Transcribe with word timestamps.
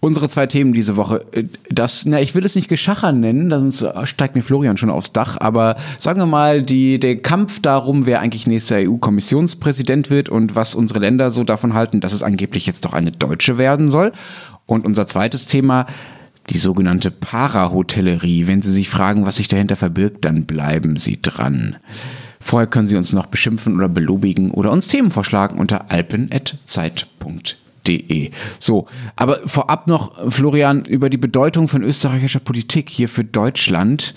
Unsere 0.00 0.28
zwei 0.28 0.46
Themen 0.46 0.72
diese 0.72 0.96
Woche, 0.96 1.24
äh, 1.32 1.44
das, 1.70 2.04
na, 2.06 2.20
ich 2.20 2.34
will 2.34 2.44
es 2.44 2.54
nicht 2.54 2.68
Geschacher 2.68 3.12
nennen, 3.12 3.50
sonst 3.50 3.84
steigt 4.04 4.34
mir 4.34 4.42
Florian 4.42 4.76
schon 4.76 4.90
aufs 4.90 5.12
Dach, 5.12 5.36
aber 5.40 5.76
sagen 5.98 6.20
wir 6.20 6.26
mal, 6.26 6.62
die, 6.62 7.00
der 7.00 7.18
Kampf 7.18 7.60
darum, 7.60 8.06
wer 8.06 8.20
eigentlich 8.20 8.46
nächster 8.46 8.76
EU-Kommissionspräsident 8.76 10.10
wird 10.10 10.28
und 10.28 10.54
was 10.54 10.74
unsere 10.74 11.00
Länder 11.00 11.30
so 11.30 11.42
davon 11.42 11.74
halten, 11.74 12.00
dass 12.00 12.12
es 12.12 12.22
angeblich 12.22 12.66
jetzt 12.66 12.84
doch 12.84 12.92
eine 12.92 13.10
Deutsche 13.10 13.58
werden 13.58 13.90
soll. 13.90 14.12
Und 14.66 14.84
unser 14.86 15.06
zweites 15.06 15.46
Thema, 15.46 15.86
die 16.50 16.58
sogenannte 16.58 17.10
Parahotellerie. 17.10 18.46
Wenn 18.46 18.62
Sie 18.62 18.70
sich 18.70 18.88
fragen, 18.88 19.26
was 19.26 19.36
sich 19.36 19.48
dahinter 19.48 19.76
verbirgt, 19.76 20.24
dann 20.24 20.44
bleiben 20.44 20.96
Sie 20.96 21.20
dran. 21.20 21.76
Vorher 22.40 22.68
können 22.68 22.86
Sie 22.86 22.96
uns 22.96 23.12
noch 23.12 23.26
beschimpfen 23.26 23.76
oder 23.76 23.88
belobigen 23.88 24.50
oder 24.52 24.70
uns 24.70 24.86
Themen 24.88 25.10
vorschlagen 25.10 25.58
unter 25.58 25.90
alpen.zeit.de 25.90 27.67
www.ftf.de. 27.88 28.30
So, 28.58 28.86
aber 29.16 29.40
vorab 29.46 29.86
noch, 29.86 30.30
Florian, 30.30 30.84
über 30.84 31.10
die 31.10 31.16
Bedeutung 31.16 31.68
von 31.68 31.82
österreichischer 31.82 32.40
Politik 32.40 32.88
hier 32.88 33.08
für 33.08 33.24
Deutschland 33.24 34.14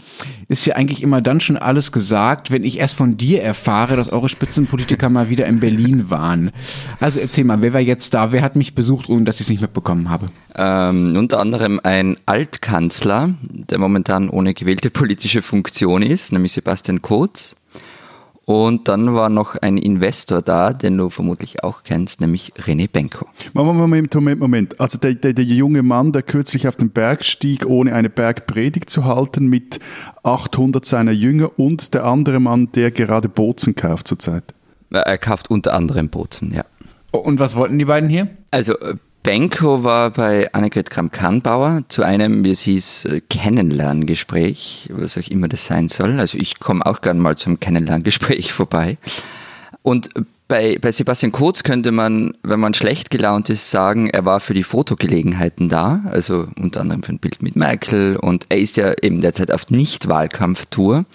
ist 0.48 0.66
ja 0.66 0.76
eigentlich 0.76 1.02
immer 1.02 1.22
dann 1.22 1.40
schon 1.40 1.58
alles 1.58 1.92
gesagt, 1.92 2.52
wenn 2.52 2.64
ich 2.64 2.80
erst 2.80 2.96
von 2.96 3.18
dir 3.18 3.42
erfahre, 3.42 3.96
dass 3.96 4.10
eure 4.10 4.28
Spitzenpolitiker 4.28 5.10
mal 5.10 5.30
wieder 5.30 5.46
in 5.48 5.60
Berlin 5.60 6.10
waren. 6.10 6.52
Also 7.00 7.20
erzähl 7.20 7.46
mal, 7.46 7.62
wer 7.62 7.74
war 7.74 7.80
jetzt 7.80 8.14
da? 8.14 8.32
Wer 8.32 8.42
hat 8.42 8.56
mich 8.56 8.76
besucht, 8.76 9.08
ohne 9.10 9.24
dass 9.24 9.36
ich 9.36 9.42
es 9.42 9.50
nicht 9.50 9.62
mitbekommen 9.62 10.10
habe? 10.10 10.30
Ähm, 10.56 11.16
unter 11.16 11.40
anderem 11.40 11.80
ein 11.84 12.18
Altkanzler, 12.26 13.30
der 13.42 13.80
momentan 13.80 14.30
ohne 14.30 14.54
gewählte 14.54 14.90
politische 14.90 15.42
Funktion 15.42 16.02
ist, 16.02 16.34
nämlich 16.34 16.52
Sebastian 16.52 17.02
Kurz. 17.02 17.56
Und 18.46 18.88
dann 18.88 19.14
war 19.14 19.30
noch 19.30 19.56
ein 19.56 19.78
Investor 19.78 20.42
da, 20.42 20.74
den 20.74 20.98
du 20.98 21.10
vermutlich 21.10 21.64
auch 21.64 21.84
kennst, 21.84 22.22
nämlich 22.22 22.54
René 22.56 22.90
Benko. 22.92 23.28
Moment, 23.54 24.14
Moment, 24.14 24.40
Moment. 24.40 24.80
Also 24.80 24.98
der, 24.98 25.14
der, 25.14 25.34
der 25.34 25.46
junge 25.46 25.84
Mann, 25.84 26.12
der 26.12 26.24
kürzlich 26.24 26.68
auf 26.68 26.76
den 26.76 26.90
Berg 26.90 27.24
stieg, 27.24 27.66
ohne 27.66 27.94
eine 27.94 28.10
Bergpredigt 28.10 28.90
zu 28.90 29.06
halten, 29.06 29.48
mit 29.48 29.80
800 30.24 30.84
seiner 30.84 31.12
Jünger 31.12 31.58
und 31.60 31.94
der 31.94 32.06
andere 32.06 32.40
Mann, 32.40 32.72
der 32.74 32.92
gerade 32.92 33.30
Bozen 33.30 33.76
kauft 33.76 34.08
zurzeit. 34.08 34.44
Er 34.90 35.18
kauft 35.18 35.50
unter 35.50 35.74
anderem 35.74 36.10
Bozen, 36.10 36.54
ja. 36.54 36.66
Und 37.12 37.40
was 37.40 37.56
wollten 37.56 37.78
die 37.78 37.86
beiden 37.86 38.10
hier? 38.10 38.28
Also 38.50 38.78
äh, 38.80 38.96
Benko 39.24 39.84
war 39.84 40.10
bei 40.10 40.52
Annegret 40.54 40.90
Kramp-Karrenbauer 40.90 41.84
zu 41.90 42.02
einem, 42.02 42.44
wie 42.44 42.50
es 42.50 42.62
hieß, 42.62 43.06
äh, 43.06 43.22
Kennenlerngespräch, 43.30 44.90
was 44.92 45.18
auch 45.18 45.28
immer 45.28 45.48
das 45.48 45.66
sein 45.66 45.90
soll. 45.90 46.20
Also 46.20 46.40
ich 46.40 46.60
komme 46.60 46.86
auch 46.86 47.02
gerne 47.02 47.20
mal 47.20 47.38
zum 47.38 47.60
Kennenlerngespräch 47.60 48.52
vorbei. 48.54 48.98
Und 49.84 50.10
bei, 50.48 50.78
bei 50.82 50.92
Sebastian 50.92 51.32
Kurz 51.32 51.64
könnte 51.64 51.92
man, 51.92 52.36
wenn 52.44 52.60
man 52.60 52.74
schlecht 52.74 53.10
gelaunt 53.10 53.50
ist, 53.50 53.72
sagen, 53.72 54.10
er 54.10 54.26
war 54.26 54.40
für 54.40 54.54
die 54.54 54.64
Fotogelegenheiten 54.64 55.70
da, 55.70 56.02
also 56.10 56.48
unter 56.60 56.82
anderem 56.82 57.04
für 57.04 57.14
ein 57.14 57.20
Bild 57.20 57.42
mit 57.42 57.56
Merkel 57.56 58.18
und 58.18 58.48
er 58.50 58.58
ist 58.58 58.76
ja 58.76 58.94
eben 59.02 59.22
derzeit 59.22 59.52
auf 59.52 59.70
Nicht-Wahlkampftour. 59.70 61.06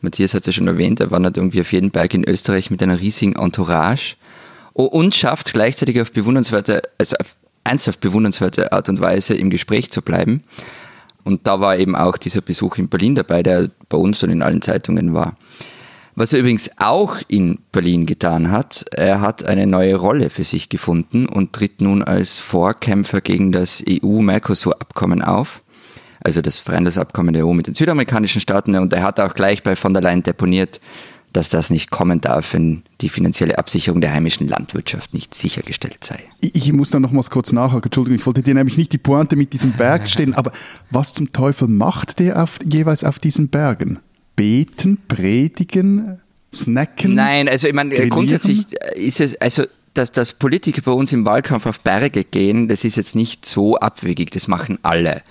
Matthias 0.00 0.32
hat 0.32 0.40
es 0.40 0.46
ja 0.46 0.52
schon 0.52 0.68
erwähnt, 0.68 1.00
er 1.00 1.10
wandert 1.10 1.36
irgendwie 1.36 1.60
auf 1.60 1.72
jeden 1.72 1.90
Berg 1.90 2.14
in 2.14 2.26
Österreich 2.26 2.70
mit 2.70 2.82
einer 2.82 3.00
riesigen 3.00 3.34
Entourage 3.34 4.16
und 4.72 5.14
schafft 5.14 5.52
gleichzeitig 5.52 6.00
auf 6.00 6.12
bewundernswerte, 6.12 6.82
also 6.98 7.16
auf 7.20 7.36
ernsthaft 7.68 8.00
bewundernswerte 8.00 8.72
Art 8.72 8.88
und 8.88 9.00
Weise 9.00 9.34
im 9.34 9.50
Gespräch 9.50 9.90
zu 9.90 10.02
bleiben. 10.02 10.42
Und 11.24 11.46
da 11.46 11.60
war 11.60 11.76
eben 11.76 11.94
auch 11.94 12.16
dieser 12.16 12.40
Besuch 12.40 12.78
in 12.78 12.88
Berlin 12.88 13.14
dabei, 13.14 13.42
der 13.42 13.70
bei 13.88 13.98
uns 13.98 14.22
und 14.22 14.30
in 14.30 14.42
allen 14.42 14.62
Zeitungen 14.62 15.12
war. 15.12 15.36
Was 16.14 16.32
er 16.32 16.40
übrigens 16.40 16.70
auch 16.78 17.18
in 17.28 17.58
Berlin 17.70 18.06
getan 18.06 18.50
hat, 18.50 18.86
er 18.92 19.20
hat 19.20 19.44
eine 19.44 19.66
neue 19.66 19.94
Rolle 19.94 20.30
für 20.30 20.42
sich 20.42 20.68
gefunden 20.68 21.26
und 21.26 21.52
tritt 21.52 21.80
nun 21.80 22.02
als 22.02 22.40
Vorkämpfer 22.40 23.20
gegen 23.20 23.52
das 23.52 23.84
EU-Mercosur-Abkommen 23.88 25.22
auf. 25.22 25.62
Also 26.20 26.42
das 26.42 26.58
Freihandelsabkommen 26.58 27.34
der 27.34 27.46
EU 27.46 27.52
mit 27.52 27.68
den 27.68 27.74
südamerikanischen 27.74 28.40
Staaten. 28.40 28.74
Und 28.74 28.92
er 28.92 29.02
hat 29.02 29.20
auch 29.20 29.34
gleich 29.34 29.62
bei 29.62 29.76
von 29.76 29.92
der 29.92 30.02
Leyen 30.02 30.24
deponiert, 30.24 30.80
dass 31.32 31.48
das 31.48 31.70
nicht 31.70 31.90
kommen 31.90 32.20
darf, 32.20 32.54
wenn 32.54 32.82
die 33.00 33.08
finanzielle 33.08 33.58
Absicherung 33.58 34.00
der 34.00 34.12
heimischen 34.12 34.48
Landwirtschaft 34.48 35.14
nicht 35.14 35.34
sichergestellt 35.34 36.04
sei. 36.04 36.18
Ich 36.40 36.72
muss 36.72 36.90
da 36.90 37.00
noch 37.00 37.12
mal 37.12 37.22
kurz 37.22 37.52
nachhaken. 37.52 37.84
Entschuldigung, 37.84 38.18
ich 38.18 38.26
wollte 38.26 38.42
dir 38.42 38.54
nämlich 38.54 38.76
nicht 38.76 38.92
die 38.92 38.98
Pointe 38.98 39.36
mit 39.36 39.52
diesem 39.52 39.72
Berg 39.72 40.08
stellen, 40.10 40.34
aber 40.34 40.52
was 40.90 41.14
zum 41.14 41.32
Teufel 41.32 41.68
macht 41.68 42.18
der 42.18 42.42
auf, 42.42 42.58
jeweils 42.64 43.04
auf 43.04 43.18
diesen 43.18 43.48
Bergen? 43.48 43.98
Beten, 44.36 44.98
predigen, 45.08 46.20
snacken? 46.54 47.14
Nein, 47.14 47.48
also 47.48 47.66
ich 47.66 47.74
meine, 47.74 47.90
grillieren? 47.90 48.10
grundsätzlich 48.10 48.66
ist 48.94 49.20
es, 49.20 49.40
also 49.40 49.64
dass, 49.94 50.12
dass 50.12 50.32
Politiker 50.32 50.80
bei 50.82 50.92
uns 50.92 51.12
im 51.12 51.26
Wahlkampf 51.26 51.66
auf 51.66 51.80
Berge 51.80 52.24
gehen, 52.24 52.68
das 52.68 52.84
ist 52.84 52.96
jetzt 52.96 53.16
nicht 53.16 53.44
so 53.44 53.76
abwegig, 53.76 54.30
das 54.30 54.46
machen 54.48 54.78
alle. 54.82 55.22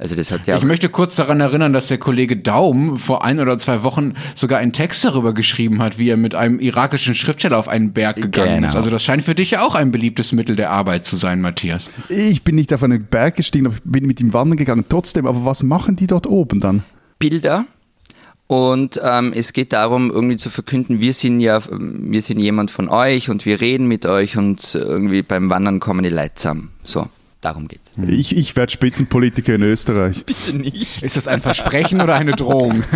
Also 0.00 0.14
das 0.14 0.30
hat 0.30 0.46
ja 0.46 0.56
ich 0.56 0.64
möchte 0.64 0.88
kurz 0.88 1.14
daran 1.14 1.40
erinnern, 1.40 1.74
dass 1.74 1.88
der 1.88 1.98
Kollege 1.98 2.38
Daum 2.38 2.96
vor 2.96 3.22
ein 3.22 3.38
oder 3.38 3.58
zwei 3.58 3.82
Wochen 3.82 4.14
sogar 4.34 4.58
einen 4.58 4.72
Text 4.72 5.04
darüber 5.04 5.34
geschrieben 5.34 5.82
hat, 5.82 5.98
wie 5.98 6.08
er 6.08 6.16
mit 6.16 6.34
einem 6.34 6.58
irakischen 6.58 7.14
Schriftsteller 7.14 7.58
auf 7.58 7.68
einen 7.68 7.92
Berg 7.92 8.16
gegangen 8.16 8.56
genau. 8.56 8.68
ist. 8.68 8.76
Also 8.76 8.90
das 8.90 9.04
scheint 9.04 9.22
für 9.24 9.34
dich 9.34 9.50
ja 9.50 9.62
auch 9.62 9.74
ein 9.74 9.92
beliebtes 9.92 10.32
Mittel 10.32 10.56
der 10.56 10.70
Arbeit 10.70 11.04
zu 11.04 11.16
sein, 11.16 11.42
Matthias. 11.42 11.90
Ich 12.08 12.42
bin 12.44 12.54
nicht 12.54 12.72
auf 12.72 12.82
einen 12.82 13.04
Berg 13.04 13.36
gestiegen, 13.36 13.66
aber 13.66 13.76
bin 13.84 14.06
mit 14.06 14.22
ihm 14.22 14.32
wandern 14.32 14.56
gegangen. 14.56 14.86
Trotzdem, 14.88 15.26
aber 15.26 15.44
was 15.44 15.62
machen 15.62 15.96
die 15.96 16.06
dort 16.06 16.26
oben 16.26 16.60
dann? 16.60 16.82
Bilder. 17.18 17.66
Und 18.46 18.98
ähm, 19.04 19.32
es 19.34 19.52
geht 19.52 19.74
darum, 19.74 20.10
irgendwie 20.10 20.38
zu 20.38 20.48
verkünden, 20.48 21.00
wir 21.00 21.12
sind 21.12 21.40
ja, 21.40 21.60
wir 21.70 22.22
sind 22.22 22.40
jemand 22.40 22.70
von 22.70 22.88
euch 22.88 23.28
und 23.28 23.44
wir 23.44 23.60
reden 23.60 23.86
mit 23.86 24.06
euch 24.06 24.36
und 24.38 24.74
irgendwie 24.74 25.22
beim 25.22 25.50
Wandern 25.50 25.78
kommen 25.78 26.02
die 26.02 26.10
Leute 26.10 26.34
zusammen. 26.36 26.70
So. 26.82 27.06
Darum 27.40 27.68
geht's. 27.68 27.90
Ich, 28.06 28.36
ich 28.36 28.54
werde 28.54 28.70
Spitzenpolitiker 28.70 29.54
in 29.54 29.62
Österreich. 29.62 30.24
Bitte 30.26 30.54
nicht. 30.56 31.02
Ist 31.02 31.16
das 31.16 31.26
ein 31.26 31.40
Versprechen 31.40 32.02
oder 32.02 32.14
eine 32.14 32.32
Drohung? 32.32 32.84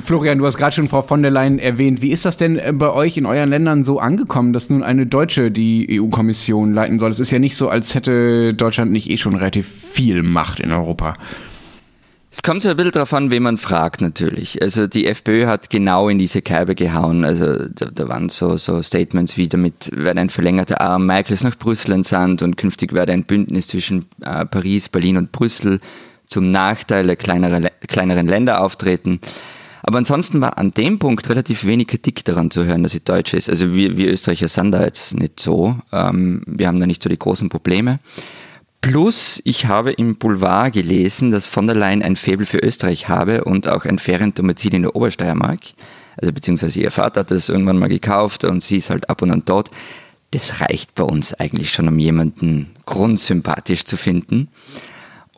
Florian, 0.00 0.38
du 0.38 0.46
hast 0.46 0.56
gerade 0.56 0.76
schon 0.76 0.88
Frau 0.88 1.02
von 1.02 1.22
der 1.22 1.32
Leyen 1.32 1.58
erwähnt. 1.58 2.00
Wie 2.00 2.10
ist 2.10 2.24
das 2.24 2.36
denn 2.36 2.56
äh, 2.58 2.72
bei 2.72 2.92
euch 2.92 3.16
in 3.16 3.26
euren 3.26 3.48
Ländern 3.48 3.82
so 3.82 3.98
angekommen, 3.98 4.52
dass 4.52 4.70
nun 4.70 4.84
eine 4.84 5.06
Deutsche 5.06 5.50
die 5.50 6.00
EU-Kommission 6.00 6.72
leiten 6.72 7.00
soll? 7.00 7.10
Es 7.10 7.18
ist 7.18 7.32
ja 7.32 7.40
nicht 7.40 7.56
so, 7.56 7.68
als 7.68 7.94
hätte 7.96 8.54
Deutschland 8.54 8.92
nicht 8.92 9.10
eh 9.10 9.18
schon 9.18 9.34
relativ 9.34 9.66
viel 9.66 10.22
Macht 10.22 10.60
in 10.60 10.70
Europa. 10.70 11.16
Es 12.30 12.42
kommt 12.42 12.60
so 12.60 12.68
ein 12.68 12.76
bisschen 12.76 12.92
darauf 12.92 13.14
an, 13.14 13.30
wen 13.30 13.42
man 13.42 13.56
fragt 13.56 14.02
natürlich. 14.02 14.60
Also 14.60 14.86
die 14.86 15.06
FPÖ 15.06 15.46
hat 15.46 15.70
genau 15.70 16.10
in 16.10 16.18
diese 16.18 16.42
Kerbe 16.42 16.74
gehauen. 16.74 17.24
Also 17.24 17.68
da, 17.68 17.86
da 17.86 18.08
waren 18.08 18.28
so, 18.28 18.58
so 18.58 18.82
Statements 18.82 19.38
wie 19.38 19.48
damit 19.48 19.90
werde 19.94 20.20
ein 20.20 20.28
verlängerter 20.28 20.82
Arm 20.82 21.06
Merkels 21.06 21.42
nach 21.42 21.56
Brüssel 21.56 21.92
entsandt 21.92 22.42
und 22.42 22.58
künftig 22.58 22.92
werde 22.92 23.14
ein 23.14 23.24
Bündnis 23.24 23.68
zwischen 23.68 24.04
äh, 24.20 24.44
Paris, 24.44 24.90
Berlin 24.90 25.16
und 25.16 25.32
Brüssel 25.32 25.80
zum 26.26 26.48
Nachteil 26.48 27.06
der 27.06 27.16
kleinere, 27.16 27.70
kleineren 27.86 28.26
Länder 28.26 28.60
auftreten. 28.60 29.20
Aber 29.82 29.96
ansonsten 29.96 30.42
war 30.42 30.58
an 30.58 30.72
dem 30.72 30.98
Punkt 30.98 31.30
relativ 31.30 31.64
wenig 31.64 31.86
Kritik 31.86 32.22
daran 32.26 32.50
zu 32.50 32.66
hören, 32.66 32.82
dass 32.82 32.92
sie 32.92 33.00
deutsch 33.00 33.32
ist. 33.32 33.48
Also 33.48 33.72
wir, 33.72 33.96
wir 33.96 34.12
Österreicher 34.12 34.48
sind 34.48 34.72
da 34.72 34.84
jetzt 34.84 35.18
nicht 35.18 35.40
so. 35.40 35.76
Ähm, 35.92 36.42
wir 36.44 36.68
haben 36.68 36.78
da 36.78 36.86
nicht 36.86 37.02
so 37.02 37.08
die 37.08 37.18
großen 37.18 37.48
Probleme. 37.48 38.00
Plus, 38.88 39.42
ich 39.44 39.66
habe 39.66 39.90
im 39.90 40.16
Boulevard 40.16 40.72
gelesen, 40.72 41.30
dass 41.30 41.46
von 41.46 41.66
der 41.66 41.76
Leyen 41.76 42.02
ein 42.02 42.16
Faible 42.16 42.46
für 42.46 42.56
Österreich 42.56 43.06
habe 43.06 43.44
und 43.44 43.68
auch 43.68 43.84
ein 43.84 43.98
Feriendomizil 43.98 44.72
in 44.72 44.80
der 44.80 44.96
Obersteiermark. 44.96 45.60
Also 46.16 46.32
beziehungsweise 46.32 46.80
ihr 46.80 46.90
Vater 46.90 47.20
hat 47.20 47.30
das 47.30 47.50
irgendwann 47.50 47.78
mal 47.78 47.90
gekauft 47.90 48.44
und 48.44 48.62
sie 48.62 48.78
ist 48.78 48.88
halt 48.88 49.10
ab 49.10 49.20
und 49.20 49.30
an 49.30 49.42
dort. 49.44 49.70
Das 50.30 50.62
reicht 50.62 50.94
bei 50.94 51.02
uns 51.02 51.34
eigentlich 51.34 51.70
schon, 51.70 51.86
um 51.86 51.98
jemanden 51.98 52.70
grundsympathisch 52.86 53.84
zu 53.84 53.98
finden. 53.98 54.48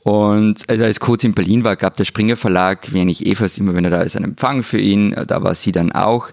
Und 0.05 0.63
also 0.69 0.85
als 0.85 1.01
Kurz 1.01 1.25
in 1.25 1.35
Berlin 1.35 1.65
war, 1.65 1.75
gab 1.75 1.97
der 1.97 2.05
Springer 2.05 2.37
Verlag, 2.37 2.93
wie 2.93 3.01
eigentlich 3.01 3.27
eh 3.27 3.35
fast 3.35 3.59
immer, 3.59 3.75
wenn 3.75 3.85
er 3.85 3.91
da 3.91 4.03
ist, 4.03 4.15
einen 4.15 4.27
Empfang 4.27 4.63
für 4.63 4.79
ihn. 4.79 5.13
Da 5.27 5.43
war 5.43 5.57
sie 5.57 5.73
dann 5.73 5.91
auch. 5.91 6.29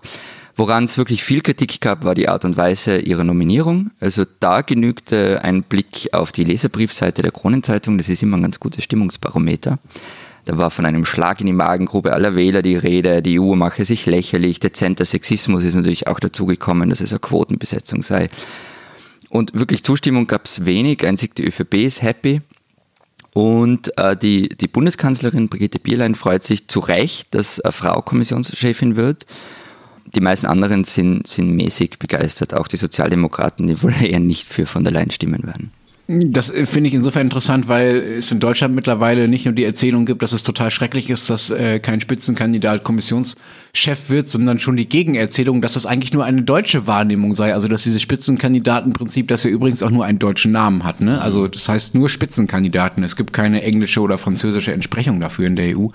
Woran 0.59 0.85
es 0.85 0.97
wirklich 0.97 1.23
viel 1.23 1.41
Kritik 1.41 1.79
gab, 1.81 2.03
war 2.03 2.15
die 2.15 2.27
Art 2.27 2.43
und 2.43 2.57
Weise 2.57 2.97
ihrer 2.97 3.23
Nominierung. 3.23 3.91
Also 3.99 4.25
da 4.39 4.61
genügte 4.61 5.43
ein 5.43 5.61
Blick 5.61 6.09
auf 6.13 6.31
die 6.31 6.43
Leserbriefseite 6.43 7.21
der 7.21 7.31
Kronenzeitung, 7.31 7.99
das 7.99 8.09
ist 8.09 8.23
immer 8.23 8.37
ein 8.37 8.41
ganz 8.41 8.59
gutes 8.59 8.83
Stimmungsbarometer. 8.83 9.77
Da 10.45 10.57
war 10.57 10.71
von 10.71 10.87
einem 10.87 11.05
Schlag 11.05 11.41
in 11.41 11.45
die 11.45 11.53
Magengrube 11.53 12.11
aller 12.11 12.35
Wähler 12.35 12.63
die 12.63 12.75
Rede, 12.75 13.21
die 13.21 13.39
EU 13.39 13.53
mache 13.53 13.85
sich 13.85 14.07
lächerlich, 14.07 14.59
dezenter 14.59 15.05
Sexismus 15.05 15.63
ist 15.63 15.75
natürlich 15.75 16.07
auch 16.07 16.19
dazugekommen, 16.19 16.89
dass 16.89 17.01
es 17.01 17.11
eine 17.11 17.19
Quotenbesetzung 17.19 18.01
sei. 18.01 18.29
Und 19.29 19.53
wirklich 19.53 19.83
Zustimmung 19.83 20.25
gab 20.25 20.45
es 20.45 20.65
wenig, 20.65 21.05
einzig 21.05 21.35
die 21.35 21.45
ÖVP 21.45 21.75
ist 21.75 22.01
happy. 22.01 22.41
Und 23.33 23.95
äh, 23.99 24.17
die, 24.17 24.49
die 24.49 24.67
Bundeskanzlerin 24.67 25.49
Brigitte 25.49 25.77
Bierlein 25.77 26.15
freut 26.15 26.45
sich 26.45 26.67
zu 26.67 26.79
Recht, 26.79 27.35
dass 27.35 27.59
eine 27.59 27.73
Frau 27.73 28.01
Kommissionschefin 28.01 28.95
wird 28.95 29.27
die 30.15 30.21
meisten 30.21 30.47
anderen 30.47 30.83
sind, 30.83 31.27
sind 31.27 31.51
mäßig 31.51 31.99
begeistert, 31.99 32.53
auch 32.53 32.67
die 32.67 32.77
Sozialdemokraten, 32.77 33.67
die 33.67 33.81
wohl 33.81 33.93
eher 34.01 34.19
nicht 34.19 34.47
für 34.47 34.65
von 34.65 34.83
der 34.83 34.93
Leyen 34.93 35.11
stimmen 35.11 35.43
werden. 35.43 35.71
Das 36.09 36.49
äh, 36.49 36.65
finde 36.65 36.87
ich 36.87 36.93
insofern 36.93 37.23
interessant, 37.23 37.67
weil 37.67 37.97
es 37.97 38.31
in 38.31 38.39
Deutschland 38.39 38.73
mittlerweile 38.73 39.27
nicht 39.27 39.43
nur 39.43 39.53
die 39.53 39.65
Erzählung 39.65 40.05
gibt, 40.05 40.21
dass 40.21 40.31
es 40.31 40.41
total 40.41 40.71
schrecklich 40.71 41.09
ist, 41.09 41.29
dass 41.29 41.49
äh, 41.49 41.79
kein 41.79 41.99
Spitzenkandidat 41.99 42.85
Kommissionschef 42.85 44.09
wird, 44.09 44.29
sondern 44.29 44.57
schon 44.59 44.77
die 44.77 44.87
Gegenerzählung, 44.87 45.61
dass 45.61 45.73
das 45.73 45.85
eigentlich 45.85 46.13
nur 46.13 46.23
eine 46.23 46.43
deutsche 46.43 46.87
Wahrnehmung 46.87 47.33
sei. 47.33 47.53
Also 47.53 47.67
dass 47.67 47.83
dieses 47.83 48.01
Spitzenkandidatenprinzip, 48.01 49.27
das 49.27 49.43
ja 49.43 49.49
übrigens 49.49 49.83
auch 49.83 49.89
nur 49.89 50.05
einen 50.05 50.17
deutschen 50.17 50.53
Namen 50.53 50.85
hat. 50.85 51.01
Ne? 51.01 51.19
Also 51.21 51.49
das 51.49 51.67
heißt 51.67 51.93
nur 51.93 52.07
Spitzenkandidaten. 52.07 53.03
Es 53.03 53.17
gibt 53.17 53.33
keine 53.33 53.61
englische 53.63 53.99
oder 53.99 54.17
französische 54.17 54.71
Entsprechung 54.71 55.19
dafür 55.19 55.45
in 55.45 55.57
der 55.57 55.77
EU. 55.77 55.87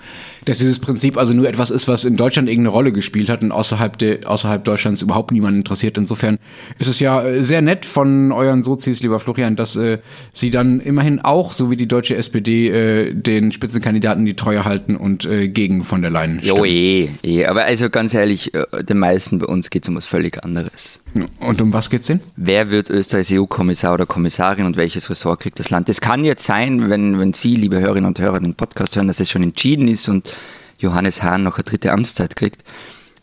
Dass 0.45 0.59
dieses 0.59 0.77
Prinzip 0.77 1.17
also 1.17 1.33
nur 1.33 1.47
etwas 1.49 1.71
ist, 1.71 1.87
was 1.87 2.05
in 2.05 2.17
Deutschland 2.17 2.49
irgendeine 2.49 2.69
Rolle 2.69 2.91
gespielt 2.91 3.29
hat 3.29 3.41
und 3.41 3.51
außerhalb, 3.51 3.97
de, 3.97 4.25
außerhalb 4.25 4.63
Deutschlands 4.63 5.01
überhaupt 5.01 5.31
niemand 5.31 5.57
interessiert. 5.57 5.97
Insofern 5.97 6.37
ist 6.77 6.87
es 6.87 6.99
ja 6.99 7.23
äh, 7.23 7.43
sehr 7.43 7.63
nett 7.63 7.87
von 7.87 8.31
euren 8.31 8.61
Sozis, 8.61 9.01
lieber 9.01 9.19
Florian, 9.19 9.55
dass 9.55 9.75
äh, 9.75 9.97
sie 10.31 10.49
dann 10.49 10.79
immerhin 10.79 11.19
auch, 11.19 11.53
so 11.53 11.69
wie 11.71 11.75
die 11.75 11.87
deutsche 11.87 12.15
SPD, 12.15 12.69
äh, 12.69 13.13
den 13.13 13.51
Spitzenkandidaten 13.51 14.25
die 14.25 14.35
Treue 14.35 14.65
halten 14.65 14.95
und 14.95 15.25
äh, 15.25 15.47
gegen 15.47 15.83
von 15.83 16.01
der 16.01 16.11
Leyen 16.11 16.39
stimmen. 16.39 16.57
Jo, 16.57 16.65
eh, 16.65 17.09
eh. 17.23 17.45
Aber 17.45 17.63
also 17.63 17.89
ganz 17.89 18.13
ehrlich, 18.13 18.53
äh, 18.53 18.83
den 18.83 18.99
meisten 18.99 19.39
bei 19.39 19.45
uns 19.45 19.69
geht 19.69 19.83
es 19.83 19.89
um 19.89 19.95
was 19.95 20.05
völlig 20.05 20.43
anderes. 20.43 21.01
Und 21.39 21.61
um 21.61 21.73
was 21.73 21.89
geht's 21.89 22.07
denn? 22.07 22.21
Wer 22.35 22.71
wird 22.71 22.89
Österreichs 22.89 23.31
EU-Kommissar 23.31 23.93
oder 23.93 24.05
Kommissarin 24.05 24.65
und 24.65 24.77
welches 24.77 25.09
Ressort 25.09 25.39
kriegt 25.39 25.59
das 25.59 25.69
Land? 25.69 25.89
Das 25.89 26.01
kann 26.01 26.23
jetzt 26.23 26.45
sein, 26.45 26.89
wenn, 26.89 27.19
wenn 27.19 27.33
Sie, 27.33 27.55
liebe 27.55 27.79
Hörerinnen 27.79 28.07
und 28.07 28.19
Hörer, 28.19 28.39
den 28.39 28.55
Podcast 28.55 28.95
hören, 28.95 29.07
dass 29.07 29.19
es 29.19 29.29
schon 29.29 29.43
entschieden 29.43 29.87
ist 29.87 30.09
und 30.09 30.33
Johannes 30.79 31.23
Hahn 31.23 31.43
noch 31.43 31.57
eine 31.57 31.63
dritte 31.63 31.91
Amtszeit 31.91 32.35
kriegt. 32.35 32.63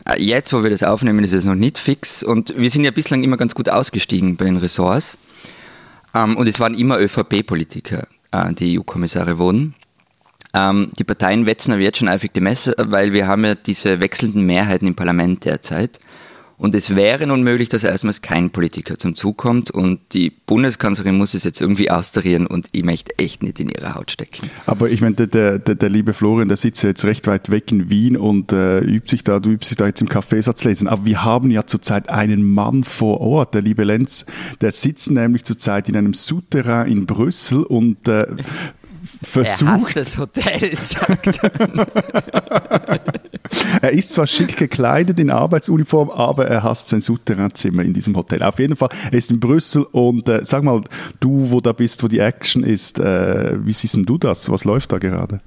Äh, 0.05 0.21
jetzt, 0.21 0.53
wo 0.53 0.63
wir 0.63 0.69
das 0.69 0.83
aufnehmen, 0.83 1.23
ist 1.23 1.33
es 1.33 1.45
noch 1.45 1.55
nicht 1.55 1.77
fix 1.77 2.23
und 2.23 2.53
wir 2.57 2.69
sind 2.69 2.83
ja 2.83 2.91
bislang 2.91 3.23
immer 3.23 3.37
ganz 3.37 3.55
gut 3.55 3.69
ausgestiegen 3.69 4.35
bei 4.35 4.45
den 4.45 4.57
Ressorts. 4.57 5.17
Ähm, 6.13 6.37
und 6.37 6.47
es 6.47 6.59
waren 6.59 6.73
immer 6.73 6.99
ÖVP-Politiker, 6.99 8.07
äh, 8.31 8.53
die 8.53 8.79
EU-Kommissare 8.79 9.37
wurden. 9.37 9.75
Ähm, 10.53 10.89
die 10.97 11.03
Parteien 11.03 11.45
wetzen 11.45 11.71
aber 11.71 11.81
jetzt 11.81 11.99
schon 11.99 12.09
eifrig 12.09 12.33
die 12.33 12.41
Messe, 12.41 12.75
weil 12.77 13.13
wir 13.13 13.27
haben 13.27 13.45
ja 13.45 13.55
diese 13.55 13.99
wechselnden 13.99 14.45
Mehrheiten 14.45 14.87
im 14.87 14.95
Parlament 14.95 15.45
derzeit. 15.45 15.99
Und 16.61 16.75
es 16.75 16.95
wäre 16.95 17.25
nun 17.25 17.41
möglich, 17.41 17.69
dass 17.69 17.83
erstmals 17.83 18.21
kein 18.21 18.51
Politiker 18.51 18.99
zum 18.99 19.15
Zug 19.15 19.35
kommt 19.35 19.71
und 19.71 19.99
die 20.13 20.29
Bundeskanzlerin 20.29 21.17
muss 21.17 21.33
es 21.33 21.43
jetzt 21.43 21.59
irgendwie 21.59 21.89
austarieren 21.89 22.45
und 22.45 22.67
ich 22.71 22.83
möchte 22.83 23.17
echt 23.17 23.41
nicht 23.41 23.59
in 23.59 23.67
ihre 23.67 23.95
Haut 23.95 24.11
stecken. 24.11 24.47
Aber 24.67 24.87
ich 24.87 25.01
meine, 25.01 25.15
der, 25.15 25.57
der, 25.57 25.73
der 25.73 25.89
liebe 25.89 26.13
Florian, 26.13 26.49
der 26.49 26.57
sitzt 26.57 26.83
jetzt 26.83 27.03
recht 27.03 27.25
weit 27.25 27.49
weg 27.49 27.71
in 27.71 27.89
Wien 27.89 28.15
und 28.15 28.51
äh, 28.51 28.81
übt 28.81 29.09
sich 29.09 29.23
da, 29.23 29.39
du 29.39 29.49
übst 29.49 29.71
dich 29.71 29.77
da 29.77 29.87
jetzt 29.87 30.01
im 30.01 30.07
Kaffeesatz 30.07 30.63
lesen. 30.63 30.87
Aber 30.87 31.03
wir 31.03 31.23
haben 31.23 31.49
ja 31.49 31.65
zurzeit 31.65 32.09
einen 32.09 32.43
Mann 32.53 32.83
vor 32.83 33.21
Ort, 33.21 33.55
der 33.55 33.63
liebe 33.63 33.83
Lenz, 33.83 34.27
der 34.61 34.71
sitzt 34.71 35.09
nämlich 35.09 35.43
zurzeit 35.43 35.89
in 35.89 35.97
einem 35.97 36.13
Souterrain 36.13 36.91
in 36.91 37.07
Brüssel 37.07 37.63
und 37.63 38.07
äh, 38.07 38.27
versucht. 39.23 39.67
Er 39.67 39.73
hasst 39.73 39.95
das 39.95 40.17
Hotel, 40.19 40.77
sagt 40.77 41.39
er. 43.81 43.91
ist 43.91 44.11
zwar 44.11 44.27
schick 44.27 44.57
gekleidet 44.57 45.19
in 45.19 45.29
Arbeitsuniform, 45.29 46.09
aber 46.09 46.47
er 46.47 46.63
hasst 46.63 46.89
sein 46.89 47.01
Souterrainzimmer 47.01 47.83
in 47.83 47.93
diesem 47.93 48.15
Hotel. 48.15 48.43
Auf 48.43 48.59
jeden 48.59 48.75
Fall, 48.75 48.89
er 49.11 49.17
ist 49.17 49.31
in 49.31 49.39
Brüssel 49.39 49.83
und 49.91 50.27
äh, 50.29 50.41
sag 50.43 50.63
mal, 50.63 50.81
du, 51.19 51.51
wo 51.51 51.61
da 51.61 51.73
bist, 51.73 52.03
wo 52.03 52.07
die 52.07 52.19
Action 52.19 52.63
ist, 52.63 52.99
äh, 52.99 53.57
wie 53.65 53.73
siehst 53.73 53.95
denn 53.95 54.03
du 54.03 54.17
das? 54.17 54.49
Was 54.49 54.65
läuft 54.65 54.91
da 54.91 54.97
gerade? 54.97 55.41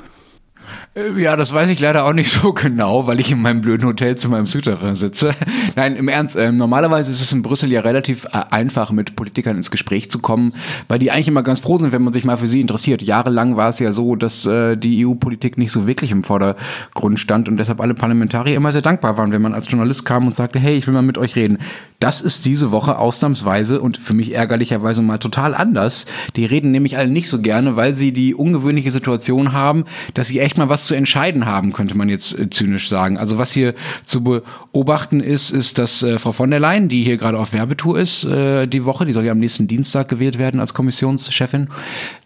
Äh, 0.97 1.21
ja, 1.21 1.35
das 1.35 1.53
weiß 1.53 1.71
ich 1.71 1.81
leider 1.81 2.05
auch 2.05 2.13
nicht 2.13 2.31
so 2.43 2.53
genau, 2.53 3.07
weil 3.07 3.19
ich 3.21 3.33
in 3.33 3.43
meinem 3.43 3.61
blöden 3.61 3.87
Hotel 3.87 4.17
zu 4.17 4.29
meinem 4.29 4.47
Souterrain 4.47 4.95
sitze. 4.95 5.35
Nein, 5.77 5.97
im 5.97 6.09
Ernst, 6.09 6.37
äh, 6.37 6.53
normalerweise 6.53 7.11
ist 7.11 7.21
es 7.21 7.33
in 7.33 7.43
Brüssel 7.43 7.73
ja 7.73 7.81
relativ 7.81 8.27
äh, 8.27 8.43
einfach, 8.51 8.93
mit 8.93 9.17
Politikern 9.17 9.57
ins 9.57 9.71
Gespräch 9.71 10.11
zu 10.11 10.21
kommen, 10.21 10.55
weil 10.89 10.99
die 10.99 11.11
eigentlich 11.11 11.29
immer 11.29 11.43
ganz 11.43 11.61
froh 11.61 11.79
sind, 11.79 11.93
wenn 11.93 12.03
man 12.03 12.13
sich 12.13 12.25
mal 12.25 12.37
für 12.37 12.47
sie 12.47 12.61
interessiert. 12.61 13.03
Jahrelang 13.03 13.57
war 13.57 13.71
es 13.71 13.81
ja 13.81 13.93
so, 13.93 14.15
dass 14.15 14.47
äh, 14.47 14.77
die 14.77 15.05
EU-Politik 15.05 15.59
nicht 15.59 15.73
so 15.73 15.87
wirklich 15.87 16.13
im 16.13 16.23
Vordergrund 16.23 17.19
stand 17.19 17.49
und 17.49 17.57
deshalb 17.57 17.81
alle 17.81 17.95
Parlamentarier 17.95 18.57
immer 18.57 18.73
sehr 18.73 18.83
dankbar 18.83 19.19
waren, 19.19 19.33
wenn 19.33 19.43
man 19.43 19.55
als 19.55 19.71
Journalist 19.71 20.05
kam 20.05 20.27
und 20.27 20.35
sagte, 20.35 20.59
hey, 20.61 20.77
ich 20.77 20.87
will 20.87 20.95
mal 20.95 21.03
mit 21.03 21.19
euch 21.19 21.35
reden. 21.35 21.59
Das 21.99 22.21
ist 22.21 22.45
diese 22.45 22.71
Woche 22.71 22.99
ausnahmsweise 22.99 23.81
und 23.81 23.97
für 23.97 24.15
mich 24.15 24.35
ärgerlicherweise 24.35 25.01
mal 25.03 25.19
total 25.19 25.55
anders. 25.55 26.07
Die 26.37 26.45
reden 26.45 26.71
nämlich 26.71 26.99
alle 26.99 27.09
nicht 27.09 27.31
so 27.31 27.41
gerne, 27.41 27.77
weil 27.77 27.95
sie 27.95 28.13
die 28.13 28.35
ungewöhnliche 28.35 28.91
Situation 28.91 29.53
haben, 29.53 29.85
dass 30.13 30.29
sie 30.29 30.39
echt 30.39 30.59
mal 30.59 30.69
was 30.69 30.84
zu 30.87 30.95
entscheiden 30.95 31.47
haben, 31.47 31.73
könnte 31.73 31.97
man 31.97 32.09
jetzt 32.09 32.39
äh, 32.39 32.51
zynisch 32.51 32.89
sagen. 32.89 33.19
Also 33.19 33.39
was 33.39 33.53
hier 33.53 33.75
zu 34.05 34.23
beobachten 34.23 35.21
ist, 35.21 35.51
ist, 35.51 35.79
dass 35.79 36.03
äh, 36.03 36.19
Frau 36.19 36.33
von 36.33 36.51
der 36.51 36.61
Leyen, 36.61 36.89
die 36.89 37.03
hier 37.03 37.17
gerade 37.17 37.39
auf 37.39 37.53
Werbetour 37.53 37.99
ist, 37.99 38.25
äh, 38.25 38.67
die 38.67 38.85
Woche, 38.85 39.05
die 39.05 39.13
soll 39.13 39.25
ja 39.25 39.33
am 39.33 39.39
nächsten 39.39 39.67
Dienstag 39.67 40.09
gewählt 40.09 40.39
werden 40.39 40.61
als 40.61 40.75
Kommissionschefin, 40.75 41.69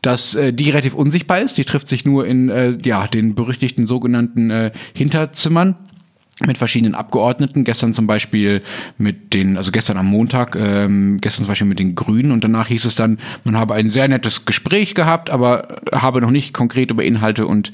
dass 0.03 0.35
äh, 0.35 0.53
die 0.53 0.71
relativ 0.71 0.95
unsichtbar 0.95 1.41
ist. 1.41 1.59
Die 1.59 1.65
trifft 1.65 1.89
sich 1.89 2.05
nur 2.05 2.27
in 2.27 2.49
äh, 2.49 2.77
ja, 2.85 3.07
den 3.07 3.35
berüchtigten 3.35 3.87
sogenannten 3.87 4.51
äh, 4.51 4.73
Hinterzimmern 4.97 5.77
mit 6.47 6.59
verschiedenen 6.59 6.95
Abgeordneten. 6.95 7.65
Gestern 7.65 7.93
zum 7.95 8.07
Beispiel 8.07 8.63
mit 8.97 9.35
den, 9.35 9.57
also 9.57 9.73
gestern 9.73 9.97
am 9.97 10.07
Montag, 10.07 10.57
ähm, 10.57 11.19
gestern 11.21 11.45
zum 11.45 11.49
Beispiel 11.49 11.67
mit 11.67 11.79
den 11.79 11.95
Grünen 11.95 12.31
und 12.33 12.45
danach 12.45 12.69
hieß 12.69 12.85
es 12.85 12.95
dann, 12.95 13.19
man 13.45 13.57
habe 13.57 13.75
ein 13.75 13.91
sehr 13.91 14.09
nettes 14.09 14.45
Gespräch 14.45 14.95
gehabt, 14.95 15.31
aber 15.31 15.81
habe 15.93 16.21
noch 16.21 16.31
nicht 16.31 16.55
konkret 16.55 16.91
über 16.91 17.03
Inhalte 17.03 17.47
und 17.47 17.73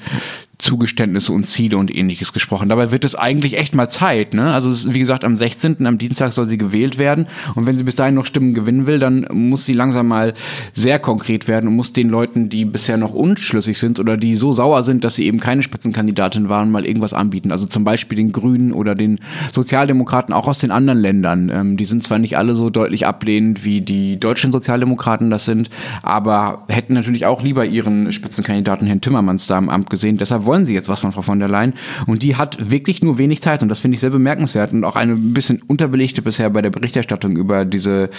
Zugeständnisse 0.57 1.33
und 1.33 1.45
Ziele 1.45 1.77
und 1.77 1.93
ähnliches 1.93 2.33
gesprochen. 2.33 2.69
Dabei 2.69 2.91
wird 2.91 3.03
es 3.03 3.15
eigentlich 3.15 3.57
echt 3.57 3.75
mal 3.75 3.89
Zeit. 3.89 4.33
Ne? 4.33 4.53
Also 4.53 4.69
ist, 4.69 4.93
wie 4.93 4.99
gesagt, 4.99 5.23
am 5.23 5.35
16. 5.35 5.85
am 5.85 5.97
Dienstag 5.97 6.31
soll 6.31 6.45
sie 6.45 6.57
gewählt 6.57 6.97
werden. 6.97 7.27
Und 7.55 7.65
wenn 7.65 7.77
sie 7.77 7.83
bis 7.83 7.95
dahin 7.95 8.15
noch 8.15 8.25
Stimmen 8.25 8.53
gewinnen 8.53 8.87
will, 8.87 8.99
dann 8.99 9.27
muss 9.31 9.65
sie 9.65 9.73
langsam 9.73 10.07
mal 10.07 10.33
sehr 10.73 10.99
konkret 10.99 11.47
werden 11.47 11.67
und 11.67 11.75
muss 11.75 11.93
den 11.93 12.09
Leuten, 12.09 12.49
die 12.49 12.65
bisher 12.65 12.97
noch 12.97 13.13
unschlüssig 13.13 13.79
sind 13.79 13.99
oder 13.99 14.17
die 14.17 14.35
so 14.35 14.53
sauer 14.53 14.83
sind, 14.83 15.03
dass 15.03 15.15
sie 15.15 15.25
eben 15.25 15.39
keine 15.39 15.61
Spitzenkandidatin 15.61 16.49
waren, 16.49 16.71
mal 16.71 16.85
irgendwas 16.85 17.13
anbieten. 17.13 17.51
Also 17.51 17.65
zum 17.65 17.83
Beispiel 17.83 18.15
den 18.15 18.31
Grünen 18.31 18.71
oder 18.71 18.95
den 18.95 19.19
Sozialdemokraten 19.51 20.33
auch 20.33 20.47
aus 20.47 20.59
den 20.59 20.71
anderen 20.71 20.99
Ländern. 20.99 21.51
Ähm, 21.53 21.77
die 21.77 21.85
sind 21.85 22.03
zwar 22.03 22.19
nicht 22.19 22.37
alle 22.37 22.55
so 22.55 22.69
deutlich 22.69 23.05
ablehnend, 23.05 23.65
wie 23.65 23.81
die 23.81 24.19
deutschen 24.19 24.51
Sozialdemokraten 24.51 25.29
das 25.29 25.45
sind, 25.45 25.69
aber 26.01 26.63
hätten 26.69 26.93
natürlich 26.93 27.25
auch 27.25 27.41
lieber 27.41 27.65
ihren 27.65 28.11
Spitzenkandidaten 28.11 28.87
Herrn 28.87 29.01
Timmermans 29.01 29.47
da 29.47 29.57
im 29.57 29.69
Amt 29.69 29.89
gesehen. 29.89 30.17
Deshalb 30.17 30.44
wollen 30.45 30.65
sie 30.65 30.73
jetzt 30.73 30.89
was 30.89 30.99
von 30.99 31.11
Frau 31.11 31.21
von 31.21 31.39
der 31.39 31.47
Leyen. 31.47 31.73
Und 32.05 32.23
die 32.23 32.35
hat 32.35 32.69
wirklich 32.69 33.01
nur 33.01 33.17
wenig 33.17 33.41
Zeit 33.41 33.63
und 33.63 33.69
das 33.69 33.79
finde 33.79 33.95
ich 33.95 34.01
sehr 34.01 34.09
bemerkenswert 34.09 34.71
und 34.71 34.83
auch 34.83 34.95
eine 34.95 35.15
ein 35.15 35.33
bisschen 35.33 35.61
unterbelegte 35.67 36.21
bisher 36.21 36.49
bei 36.49 36.61
der 36.61 36.69
Berichterstattung 36.69 37.35
über 37.35 37.65
diese, 37.65 38.09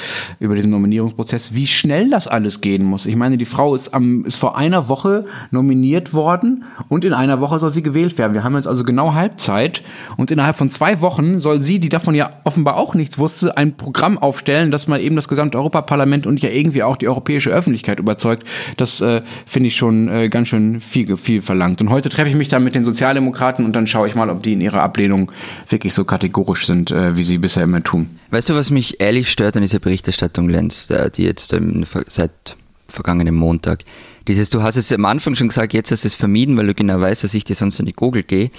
über 0.41 0.55
diesen 0.55 0.71
Nominierungsprozess, 0.71 1.55
wie 1.55 1.67
schnell 1.67 2.11
das 2.11 2.27
alles 2.27 2.61
gehen 2.61 2.85
muss. 2.85 3.07
Ich 3.07 3.17
meine, 3.17 3.37
die 3.37 3.45
Frau 3.45 3.75
ist 3.75 3.95
am, 3.95 4.25
ist 4.25 4.37
vor 4.37 4.57
einer 4.57 4.89
Woche 4.89 5.27
nominiert 5.51 6.15
worden 6.15 6.65
und 6.89 7.05
in 7.05 7.13
einer 7.13 7.41
Woche 7.41 7.59
soll 7.59 7.71
sie 7.71 7.83
gewählt 7.83 8.19
werden. 8.19 8.35
Wir 8.35 8.45
haben 8.45 8.55
jetzt 8.55 8.67
also 8.67 8.85
genau 8.85 9.15
Halbzeit 9.15 9.83
und 10.17 10.31
innerhalb 10.31 10.57
von 10.57 10.69
zwei 10.69 11.01
Wochen 11.01 11.39
soll 11.39 11.61
sie, 11.61 11.79
die 11.79 11.89
davon 11.89 12.15
ja 12.15 12.31
offenbar 12.45 12.77
auch 12.77 12.95
nichts 12.95 13.19
wusste, 13.19 13.57
ein 13.57 13.77
Programm 13.77 14.19
aufstellen, 14.19 14.71
das 14.71 14.89
mal 14.89 15.01
eben 15.01 15.17
das 15.17 15.29
gesamte 15.29 15.59
Europaparlament 15.59 16.27
und 16.27 16.43
ja 16.43 16.51
irgendwie 16.51 16.83
auch 16.83 16.97
die 16.97 17.09
europäische 17.09 17.51
Öffentlichkeit 17.51 17.99
überzeugt. 17.99 18.47
Das 18.77 19.01
äh, 19.01 19.23
finde 19.45 19.69
ich 19.69 19.77
schon 19.77 20.09
äh, 20.09 20.29
ganz 20.29 20.49
schön 20.49 20.81
viel, 20.81 21.17
viel 21.17 21.43
verlangt. 21.43 21.81
Und 21.81 21.91
heute 21.91 22.09
treffe 22.17 22.31
ich 22.31 22.37
mich 22.37 22.49
dann 22.49 22.65
mit 22.65 22.75
den 22.75 22.85
Sozialdemokraten 22.85 23.65
und 23.65 23.75
dann 23.75 23.87
schaue 23.87 24.09
ich 24.09 24.15
mal, 24.15 24.31
ob 24.31 24.43
die 24.43 24.55
in 24.55 24.61
ihrer 24.61 24.83
Ablehnung 24.83 25.31
wirklich 25.69 25.93
so 25.95 26.05
kategorisch 26.05 26.67
sind, 26.67 26.91
äh, 26.91 27.17
wie 27.17 27.25
sie 27.25 27.39
bisher 27.39 27.65
immer 27.65 27.83
tun. 27.83 28.09
Weißt 28.31 28.49
du, 28.49 28.55
was 28.55 28.71
mich 28.71 29.01
ehrlich 29.01 29.31
stört 29.31 29.57
an 29.57 29.63
dieser 29.63 29.79
Berichterstattung, 29.79 30.49
Lenz, 30.49 30.91
äh, 30.91 31.11
die 31.11 31.25
jetzt 31.25 31.53
ähm, 31.53 31.85
seit 32.07 32.57
vergangenen 32.89 33.35
Montag, 33.35 33.81
dieses, 34.29 34.51
du 34.51 34.63
hast 34.63 34.77
es 34.77 34.91
am 34.93 35.05
Anfang 35.05 35.35
schon 35.35 35.49
gesagt, 35.49 35.75
jetzt 35.75 35.91
hast 35.91 36.05
du 36.05 36.09
es 36.09 36.15
vermieden, 36.15 36.57
weil 36.57 36.67
du 36.67 36.75
genau 36.75 37.01
weißt, 37.01 37.23
dass 37.23 37.35
ich 37.35 37.45
dir 37.45 37.55
sonst 37.55 37.79
in 37.79 37.87
die 37.87 37.93
Google 37.93 38.23
gehe. 38.23 38.51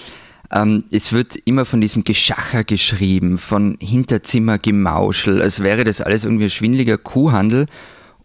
Ähm, 0.52 0.84
es 0.92 1.12
wird 1.12 1.36
immer 1.46 1.66
von 1.66 1.82
diesem 1.82 2.04
Geschacher 2.04 2.64
geschrieben, 2.64 3.38
von 3.38 3.78
Hinterzimmergemauschel, 3.82 5.42
als 5.42 5.62
wäre 5.62 5.84
das 5.84 6.00
alles 6.00 6.24
irgendwie 6.24 6.46
ein 6.46 6.52
schwindliger 6.52 6.98
Kuhhandel 6.98 7.66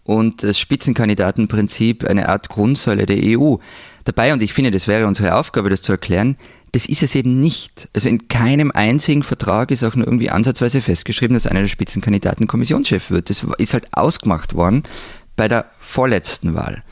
und 0.05 0.43
das 0.43 0.59
Spitzenkandidatenprinzip 0.59 2.05
eine 2.05 2.29
Art 2.29 2.49
Grundsäule 2.49 3.07
der 3.07 3.19
EU 3.39 3.57
dabei. 4.05 4.33
Und 4.33 4.43
ich 4.43 4.53
finde, 4.53 4.71
das 4.71 4.89
wäre 4.89 5.07
unsere 5.07 5.37
Aufgabe, 5.37 5.71
das 5.71 5.83
zu 5.83 5.93
erklären. 5.93 6.37
Das 6.73 6.87
ist 6.87 7.03
es 7.03 7.15
eben 7.15 7.39
nicht. 7.39 7.89
Also 7.95 8.09
in 8.09 8.29
keinem 8.29 8.73
einzigen 8.73 9.23
Vertrag 9.23 9.71
ist 9.71 9.85
auch 9.85 9.95
nur 9.95 10.07
irgendwie 10.07 10.31
ansatzweise 10.31 10.81
festgeschrieben, 10.81 11.35
dass 11.35 11.47
einer 11.47 11.61
der 11.61 11.69
Spitzenkandidaten 11.69 12.47
Kommissionschef 12.47 13.11
wird. 13.11 13.31
Das 13.31 13.45
ist 13.59 13.75
halt 13.75 13.87
ausgemacht 13.93 14.55
worden 14.55 14.83
bei 15.37 15.49
der 15.49 15.67
vorletzten 15.81 16.55
Wahl. 16.55 16.83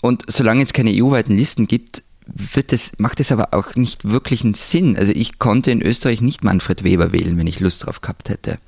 Und 0.00 0.24
solange 0.28 0.62
es 0.62 0.72
keine 0.72 0.92
EU-weiten 0.92 1.36
Listen 1.36 1.66
gibt, 1.66 2.02
wird 2.26 2.72
das, 2.72 2.92
macht 2.98 3.20
es 3.20 3.32
aber 3.32 3.48
auch 3.52 3.74
nicht 3.74 4.08
wirklich 4.08 4.44
einen 4.44 4.54
Sinn. 4.54 4.96
Also 4.96 5.12
ich 5.12 5.38
konnte 5.38 5.70
in 5.70 5.82
Österreich 5.82 6.20
nicht 6.20 6.44
Manfred 6.44 6.84
Weber 6.84 7.12
wählen, 7.12 7.36
wenn 7.36 7.46
ich 7.46 7.60
Lust 7.60 7.86
drauf 7.86 8.00
gehabt 8.00 8.28
hätte. 8.28 8.58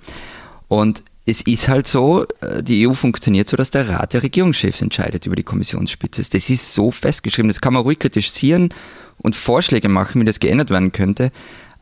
Und 0.69 1.05
es 1.25 1.41
ist 1.43 1.69
halt 1.69 1.87
so, 1.87 2.27
äh, 2.41 2.63
die 2.63 2.87
EU 2.87 2.95
funktioniert 2.95 3.49
so, 3.49 3.57
dass 3.57 3.71
der 3.71 3.89
Rat 3.89 4.13
der 4.13 4.23
Regierungschefs 4.23 4.83
entscheidet 4.83 5.27
über 5.27 5.37
die 5.37 5.45
Kommissionsspitze. 5.45 6.23
Das 6.29 6.51
ist 6.51 6.75
so 6.75 6.91
festgeschrieben, 6.91 7.49
das 7.49 7.61
kann 7.61 7.75
man 7.75 7.83
ruhig 7.83 7.99
kritisieren 7.99 8.71
und 9.19 9.37
Vorschläge 9.37 9.89
machen, 9.89 10.21
wie 10.21 10.25
das 10.25 10.41
geändert 10.41 10.71
werden 10.71 10.93
könnte. 10.93 11.31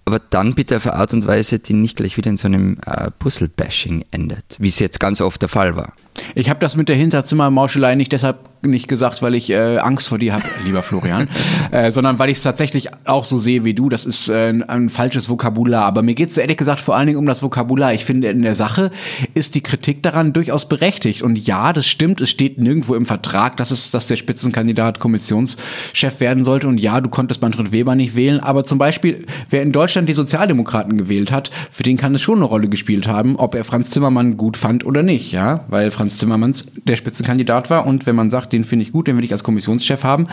aber 0.06 0.18
dann 0.18 0.54
bitte 0.54 0.76
auf 0.76 0.86
eine 0.86 0.96
Art 0.96 1.12
und 1.12 1.26
Weise, 1.26 1.58
die 1.58 1.72
nicht 1.72 1.96
gleich 1.96 2.16
wieder 2.16 2.30
in 2.30 2.36
so 2.36 2.48
einem 2.48 2.78
äh, 2.84 3.10
Puzzle-Bashing 3.18 4.04
endet, 4.10 4.56
wie 4.58 4.68
es 4.68 4.78
jetzt 4.78 4.98
ganz 4.98 5.20
oft 5.20 5.40
der 5.40 5.48
Fall 5.48 5.76
war. 5.76 5.92
Ich 6.34 6.50
habe 6.50 6.60
das 6.60 6.76
mit 6.76 6.88
der 6.88 6.96
Hinterzimmermauschelei 6.96 7.94
nicht 7.94 8.12
deshalb 8.12 8.38
nicht 8.62 8.88
gesagt, 8.88 9.22
weil 9.22 9.34
ich 9.34 9.50
äh, 9.50 9.78
Angst 9.78 10.08
vor 10.08 10.18
dir 10.18 10.34
habe, 10.34 10.44
lieber 10.64 10.82
Florian, 10.82 11.28
äh, 11.70 11.90
sondern 11.92 12.18
weil 12.18 12.30
ich 12.30 12.38
es 12.38 12.42
tatsächlich 12.42 12.88
auch 13.04 13.24
so 13.24 13.38
sehe 13.38 13.64
wie 13.64 13.74
du. 13.74 13.88
Das 13.88 14.04
ist 14.04 14.28
äh, 14.28 14.52
ein, 14.66 14.90
falsches 14.90 15.28
Vokabular. 15.28 15.84
Aber 15.84 16.02
mir 16.02 16.14
geht 16.14 16.30
es 16.30 16.36
ehrlich 16.36 16.56
gesagt 16.56 16.80
vor 16.80 16.96
allen 16.96 17.06
Dingen 17.06 17.18
um 17.18 17.26
das 17.26 17.42
Vokabular. 17.42 17.94
Ich 17.94 18.04
finde, 18.04 18.28
in 18.28 18.42
der 18.42 18.54
Sache 18.54 18.90
ist 19.34 19.54
die 19.54 19.62
Kritik 19.62 20.02
daran 20.02 20.32
durchaus 20.32 20.68
berechtigt. 20.68 21.22
Und 21.22 21.36
ja, 21.36 21.72
das 21.72 21.86
stimmt, 21.86 22.20
es 22.20 22.30
steht 22.30 22.58
nirgendwo 22.58 22.94
im 22.94 23.06
Vertrag, 23.06 23.56
dass, 23.56 23.70
es, 23.70 23.90
dass 23.90 24.06
der 24.06 24.16
Spitzenkandidat 24.16 24.98
Kommissionschef 24.98 26.20
werden 26.20 26.44
sollte. 26.44 26.68
Und 26.68 26.78
ja, 26.78 27.00
du 27.00 27.08
konntest 27.08 27.40
Manfred 27.42 27.72
Weber 27.72 27.94
nicht 27.94 28.16
wählen. 28.16 28.40
Aber 28.40 28.64
zum 28.64 28.78
Beispiel, 28.78 29.26
wer 29.48 29.62
in 29.62 29.72
Deutschland 29.72 30.08
die 30.08 30.14
Sozialdemokraten 30.14 30.96
gewählt 30.96 31.32
hat, 31.32 31.50
für 31.70 31.82
den 31.82 31.96
kann 31.96 32.14
es 32.14 32.20
schon 32.20 32.36
eine 32.36 32.44
Rolle 32.44 32.68
gespielt 32.68 33.06
haben, 33.06 33.36
ob 33.36 33.54
er 33.54 33.64
Franz 33.64 33.90
Zimmermann 33.90 34.36
gut 34.36 34.56
fand 34.56 34.84
oder 34.84 35.02
nicht. 35.02 35.32
Ja, 35.32 35.64
weil 35.68 35.90
Franz 35.90 36.09
Zimmermanns 36.18 36.72
der 36.84 36.96
Spitzenkandidat 36.96 37.70
war. 37.70 37.86
Und 37.86 38.06
wenn 38.06 38.16
man 38.16 38.30
sagt, 38.30 38.52
den 38.52 38.64
finde 38.64 38.84
ich 38.84 38.92
gut, 38.92 39.08
den 39.08 39.16
will 39.16 39.24
ich 39.24 39.32
als 39.32 39.44
Kommissionschef 39.44 40.04
haben, 40.04 40.28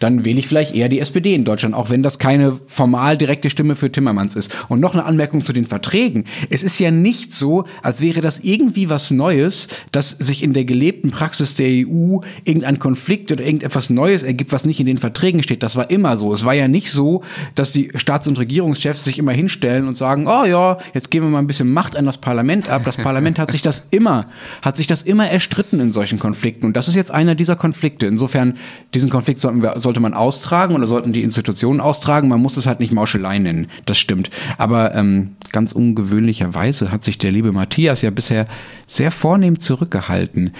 dann 0.00 0.24
wähle 0.24 0.38
ich 0.38 0.48
vielleicht 0.48 0.74
eher 0.74 0.88
die 0.88 1.00
SPD 1.00 1.34
in 1.34 1.44
Deutschland, 1.44 1.74
auch 1.74 1.90
wenn 1.90 2.02
das 2.02 2.18
keine 2.18 2.58
formal 2.66 3.16
direkte 3.16 3.50
Stimme 3.50 3.74
für 3.74 3.90
Timmermans 3.90 4.36
ist. 4.36 4.54
Und 4.68 4.80
noch 4.80 4.94
eine 4.94 5.04
Anmerkung 5.04 5.42
zu 5.42 5.52
den 5.52 5.66
Verträgen. 5.66 6.24
Es 6.50 6.62
ist 6.62 6.78
ja 6.78 6.90
nicht 6.90 7.32
so, 7.32 7.64
als 7.82 8.00
wäre 8.00 8.20
das 8.20 8.40
irgendwie 8.40 8.90
was 8.90 9.10
Neues, 9.10 9.68
dass 9.92 10.10
sich 10.10 10.42
in 10.42 10.52
der 10.52 10.64
gelebten 10.64 11.10
Praxis 11.10 11.54
der 11.54 11.68
EU 11.68 12.18
irgendein 12.44 12.78
Konflikt 12.78 13.32
oder 13.32 13.44
irgendetwas 13.44 13.90
Neues 13.90 14.22
ergibt, 14.22 14.52
was 14.52 14.64
nicht 14.64 14.80
in 14.80 14.86
den 14.86 14.98
Verträgen 14.98 15.42
steht. 15.42 15.62
Das 15.62 15.76
war 15.76 15.90
immer 15.90 16.16
so. 16.16 16.32
Es 16.32 16.44
war 16.44 16.54
ja 16.54 16.68
nicht 16.68 16.90
so, 16.90 17.22
dass 17.54 17.72
die 17.72 17.90
Staats- 17.94 18.28
und 18.28 18.38
Regierungschefs 18.38 19.04
sich 19.04 19.18
immer 19.18 19.32
hinstellen 19.32 19.86
und 19.88 19.94
sagen, 19.94 20.26
oh 20.26 20.44
ja, 20.44 20.78
jetzt 20.94 21.10
geben 21.10 21.26
wir 21.26 21.30
mal 21.30 21.38
ein 21.38 21.46
bisschen 21.46 21.72
Macht 21.72 21.96
an 21.96 22.06
das 22.06 22.18
Parlament 22.18 22.68
ab. 22.68 22.82
Das 22.84 22.96
Parlament 22.96 23.38
hat 23.38 23.50
sich 23.50 23.62
das 23.62 23.86
immer, 23.90 24.26
hat 24.62 24.76
sich 24.76 24.86
das 24.86 25.02
immer 25.02 25.28
erstritten 25.28 25.80
in 25.80 25.92
solchen 25.92 26.18
Konflikten. 26.18 26.66
Und 26.66 26.76
das 26.76 26.88
ist 26.88 26.94
jetzt 26.94 27.10
einer 27.10 27.34
dieser 27.34 27.56
Konflikte. 27.56 28.06
Insofern, 28.06 28.56
diesen 28.94 29.10
Konflikt 29.10 29.40
sollten 29.40 29.62
wir, 29.62 29.78
sollte 29.88 30.00
man 30.00 30.12
austragen 30.12 30.74
oder 30.74 30.86
sollten 30.86 31.14
die 31.14 31.22
Institutionen 31.22 31.80
austragen. 31.80 32.28
Man 32.28 32.42
muss 32.42 32.58
es 32.58 32.66
halt 32.66 32.78
nicht 32.78 32.92
Mauschelei 32.92 33.38
nennen. 33.38 33.68
Das 33.86 33.96
stimmt. 33.96 34.28
Aber 34.58 34.94
ähm, 34.94 35.36
ganz 35.50 35.72
ungewöhnlicherweise 35.72 36.92
hat 36.92 37.04
sich 37.04 37.16
der 37.16 37.32
liebe 37.32 37.52
Matthias 37.52 38.02
ja 38.02 38.10
bisher 38.10 38.46
sehr 38.86 39.10
vornehm 39.10 39.58
zurückgehalten. 39.58 40.52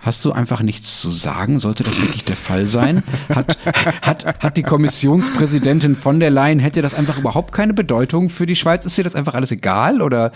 Hast 0.00 0.24
du 0.24 0.32
einfach 0.32 0.60
nichts 0.60 1.00
zu 1.00 1.12
sagen? 1.12 1.60
Sollte 1.60 1.84
das 1.84 2.00
wirklich 2.00 2.24
der 2.24 2.34
Fall 2.34 2.68
sein? 2.68 3.04
Hat, 3.32 3.56
hat, 4.02 4.42
hat 4.42 4.56
die 4.56 4.64
Kommissionspräsidentin 4.64 5.94
von 5.94 6.18
der 6.18 6.30
Leyen, 6.30 6.58
hätte 6.58 6.82
das 6.82 6.94
einfach 6.94 7.16
überhaupt 7.18 7.52
keine 7.52 7.74
Bedeutung 7.74 8.28
für 8.28 8.46
die 8.46 8.56
Schweiz? 8.56 8.84
Ist 8.84 8.98
dir 8.98 9.04
das 9.04 9.14
einfach 9.14 9.34
alles 9.34 9.52
egal? 9.52 10.02
Oder 10.02 10.32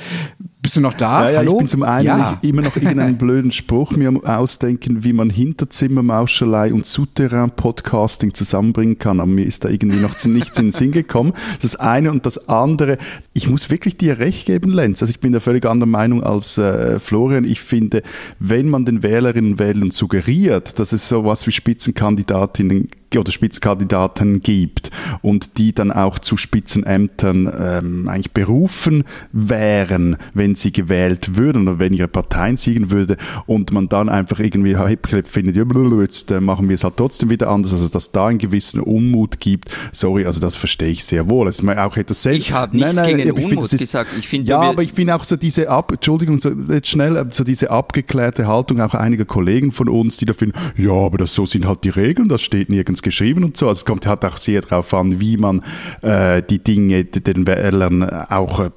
bist 0.68 0.76
du 0.76 0.80
noch 0.82 0.92
da? 0.92 1.24
Ja, 1.24 1.30
ja, 1.30 1.38
Hallo? 1.38 1.52
ich 1.52 1.58
bin 1.60 1.66
zum 1.68 1.82
einen 1.82 2.06
Ja. 2.06 2.38
immer 2.42 2.60
noch 2.60 2.76
irgendeinen 2.76 3.16
blöden 3.18 3.52
Spruch 3.52 3.92
mir 3.92 4.12
ausdenken, 4.22 5.02
wie 5.02 5.14
man 5.14 5.30
Hinterzimmermauschelei 5.30 6.74
und 6.74 6.84
Souterrain-Podcasting 6.84 8.34
zusammenbringen 8.34 8.98
kann. 8.98 9.18
Aber 9.20 9.30
mir 9.30 9.46
ist 9.46 9.64
da 9.64 9.70
irgendwie 9.70 9.98
noch 10.00 10.22
nichts 10.26 10.58
in 10.58 10.66
den 10.66 10.72
Sinn 10.72 10.92
gekommen. 10.92 11.32
Das 11.62 11.76
eine 11.76 12.10
und 12.10 12.26
das 12.26 12.50
andere. 12.50 12.98
Ich 13.32 13.48
muss 13.48 13.70
wirklich 13.70 13.96
dir 13.96 14.18
recht 14.18 14.44
geben, 14.44 14.70
Lenz. 14.72 15.00
Also 15.02 15.10
ich 15.10 15.20
bin 15.20 15.32
da 15.32 15.40
völlig 15.40 15.64
anderer 15.64 15.88
Meinung 15.88 16.22
als 16.22 16.58
äh, 16.58 16.98
Florian. 16.98 17.44
Ich 17.46 17.62
finde, 17.62 18.02
wenn 18.38 18.68
man 18.68 18.84
den 18.84 19.02
Wählerinnen 19.02 19.52
und 19.52 19.58
Wählern 19.58 19.90
suggeriert, 19.90 20.78
dass 20.78 20.92
es 20.92 21.08
sowas 21.08 21.46
wie 21.46 21.52
Spitzenkandidatinnen 21.52 22.90
oder 23.16 23.32
Spitzenkandidaten 23.32 24.40
gibt 24.40 24.90
und 25.22 25.56
die 25.58 25.72
dann 25.72 25.90
auch 25.90 26.18
zu 26.18 26.36
Spitzenämtern 26.36 27.50
ähm, 27.58 28.08
eigentlich 28.08 28.32
berufen 28.32 29.04
wären, 29.32 30.16
wenn 30.34 30.54
sie 30.54 30.72
gewählt 30.72 31.36
würden 31.38 31.68
oder 31.68 31.78
wenn 31.78 31.94
ihre 31.94 32.08
Parteien 32.08 32.56
siegen 32.56 32.90
würde 32.90 33.16
und 33.46 33.72
man 33.72 33.88
dann 33.88 34.08
einfach 34.08 34.40
irgendwie 34.40 34.76
hip 34.76 35.08
findet, 35.26 35.56
ja, 35.56 35.64
jetzt 36.02 36.30
äh, 36.30 36.40
machen 36.40 36.68
wir 36.68 36.74
es 36.74 36.84
halt 36.84 36.96
trotzdem 36.96 37.30
wieder 37.30 37.48
anders, 37.48 37.72
also 37.72 37.88
dass 37.88 38.12
da 38.12 38.26
einen 38.26 38.38
gewissen 38.38 38.80
Unmut 38.80 39.40
gibt, 39.40 39.70
sorry, 39.92 40.26
also 40.26 40.40
das 40.40 40.56
verstehe 40.56 40.90
ich 40.90 41.04
sehr 41.04 41.28
wohl. 41.30 41.46
Also, 41.46 41.66
auch 41.68 41.96
etwas 41.96 42.22
selbst, 42.22 42.40
Ich 42.40 42.52
habe 42.52 42.76
nichts 42.76 43.02
gegen 43.02 43.18
den 43.18 43.30
aber 43.30 43.38
ich 43.38 43.44
finde, 43.46 43.56
Unmut 43.56 43.72
ist- 43.72 43.80
gesagt. 43.80 44.10
Ich 44.18 44.28
finde, 44.28 44.48
ja, 44.48 44.60
aber 44.60 44.82
ich 44.82 44.92
finde 44.92 45.14
auch 45.14 45.24
so 45.24 45.36
diese 45.36 45.68
Ab, 45.68 45.92
Entschuldigung, 45.92 46.38
so, 46.38 46.50
jetzt 46.68 46.88
schnell, 46.88 47.16
äh, 47.16 47.24
so 47.30 47.44
diese 47.44 47.70
abgeklärte 47.70 48.46
Haltung 48.46 48.80
auch 48.80 48.94
einiger 48.94 49.24
Kollegen 49.24 49.72
von 49.72 49.88
uns, 49.88 50.16
die 50.16 50.26
da 50.26 50.32
finden, 50.32 50.58
ja, 50.76 50.92
aber 50.92 51.18
das 51.18 51.34
so 51.34 51.46
sind 51.46 51.66
halt 51.66 51.84
die 51.84 51.90
Regeln, 51.90 52.28
das 52.28 52.42
steht 52.42 52.68
nirgends 52.68 52.97
geschrieben 53.02 53.44
und 53.44 53.56
so. 53.56 53.68
Also 53.68 53.80
es 53.80 53.84
kommt 53.84 54.06
halt 54.06 54.24
auch 54.24 54.36
sehr 54.36 54.60
darauf 54.60 54.92
an, 54.94 55.20
wie 55.20 55.36
man 55.36 55.62
äh, 56.02 56.42
die 56.42 56.62
Dinge 56.62 57.04
den 57.04 57.46
Wählern 57.46 58.02
auch 58.28 58.60
äh, 58.60 58.70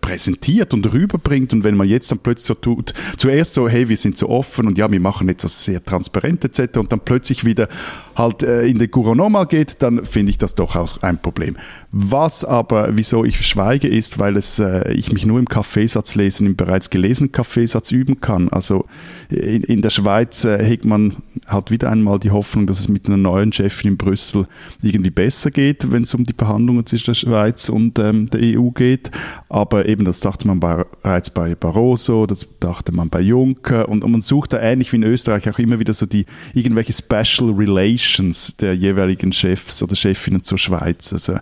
präsentiert 0.00 0.74
und 0.74 0.92
rüberbringt 0.92 1.52
und 1.52 1.64
wenn 1.64 1.76
man 1.76 1.88
jetzt 1.88 2.10
dann 2.10 2.18
plötzlich 2.18 2.46
so 2.46 2.54
tut, 2.54 2.94
zuerst 3.16 3.54
so, 3.54 3.68
hey, 3.68 3.88
wir 3.88 3.96
sind 3.96 4.16
so 4.16 4.28
offen 4.28 4.66
und 4.66 4.78
ja, 4.78 4.90
wir 4.90 5.00
machen 5.00 5.28
jetzt 5.28 5.44
das 5.44 5.64
sehr 5.64 5.82
transparent 5.84 6.44
etc. 6.44 6.78
und 6.78 6.92
dann 6.92 7.00
plötzlich 7.00 7.44
wieder 7.44 7.68
halt 8.16 8.42
äh, 8.42 8.66
in 8.66 8.78
den 8.78 8.90
Gouvernement 8.90 9.48
geht, 9.48 9.82
dann 9.82 10.04
finde 10.04 10.30
ich 10.30 10.38
das 10.38 10.54
durchaus 10.54 11.02
ein 11.02 11.20
Problem. 11.20 11.56
Was 11.90 12.44
aber, 12.44 12.96
wieso 12.96 13.24
ich 13.24 13.46
schweige, 13.46 13.88
ist, 13.88 14.18
weil 14.18 14.36
es, 14.36 14.58
äh, 14.58 14.92
ich 14.92 15.12
mich 15.12 15.26
nur 15.26 15.38
im 15.38 15.48
Kaffeesatz 15.48 16.14
lesen, 16.14 16.46
im 16.46 16.56
bereits 16.56 16.90
gelesenen 16.90 17.32
Kaffeesatz 17.32 17.90
üben 17.90 18.20
kann. 18.20 18.48
Also 18.48 18.86
in, 19.28 19.62
in 19.62 19.82
der 19.82 19.90
Schweiz 19.90 20.44
äh, 20.44 20.64
hegt 20.64 20.84
man 20.84 21.16
halt 21.46 21.70
wieder 21.70 21.90
einmal 21.90 22.18
die 22.18 22.30
Hoffnung, 22.30 22.66
dass 22.66 22.80
es 22.80 22.88
mit 22.88 23.06
einer 23.06 23.16
neuen 23.16 23.52
Chefin 23.52 23.92
in 23.92 23.96
Brüssel 23.96 24.46
irgendwie 24.82 25.10
besser 25.10 25.50
geht, 25.50 25.90
wenn 25.90 26.04
es 26.04 26.14
um 26.14 26.24
die 26.24 26.34
Verhandlungen 26.36 26.86
zwischen 26.86 27.06
der 27.06 27.14
Schweiz 27.14 27.68
und 27.68 27.98
ähm, 27.98 28.30
der 28.30 28.58
EU 28.58 28.70
geht. 28.70 29.10
Aber 29.52 29.86
eben, 29.86 30.06
das 30.06 30.20
dachte 30.20 30.46
man 30.46 30.60
bereits 30.60 31.28
bei 31.28 31.54
Barroso, 31.54 32.24
das 32.24 32.48
dachte 32.58 32.90
man 32.90 33.10
bei 33.10 33.20
Juncker 33.20 33.86
und, 33.86 34.02
und 34.02 34.10
man 34.10 34.22
sucht 34.22 34.54
da 34.54 34.60
ähnlich 34.62 34.90
wie 34.92 34.96
in 34.96 35.02
Österreich 35.02 35.46
auch 35.46 35.58
immer 35.58 35.78
wieder 35.78 35.92
so 35.92 36.06
die 36.06 36.24
irgendwelche 36.54 36.94
Special 36.94 37.50
Relations 37.50 38.56
der 38.56 38.74
jeweiligen 38.74 39.30
Chefs 39.30 39.82
oder 39.82 39.94
Chefinnen 39.94 40.42
zur 40.42 40.56
Schweiz. 40.56 41.12
Also 41.12 41.36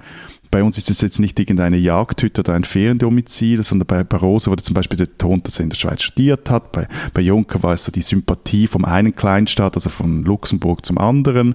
bei 0.51 0.65
uns 0.65 0.77
ist 0.77 0.91
es 0.91 1.03
jetzt 1.03 1.21
nicht 1.21 1.39
irgendeine 1.39 1.77
Jagdhütte 1.77 2.41
oder 2.41 2.55
ein 2.55 2.65
Feriendomizil, 2.65 3.63
sondern 3.63 3.87
bei 3.87 4.03
Barroso 4.03 4.51
wurde 4.51 4.65
zum 4.65 4.75
Beispiel 4.75 4.99
betont, 4.99 5.47
dass 5.47 5.61
er 5.61 5.63
in 5.63 5.71
der 5.71 5.77
Schweiz 5.77 6.03
studiert 6.03 6.51
hat. 6.51 6.73
Bei, 6.73 6.89
bei 7.15 7.23
Juncker 7.23 7.63
war 7.63 7.75
es 7.75 7.85
so 7.85 7.93
die 7.93 8.03
Sympathie 8.03 8.67
vom 8.67 8.85
einen 8.85 9.15
Kleinstaat, 9.15 9.77
also 9.77 9.89
von 9.89 10.25
Luxemburg 10.25 10.85
zum 10.85 10.99
anderen. 10.99 11.55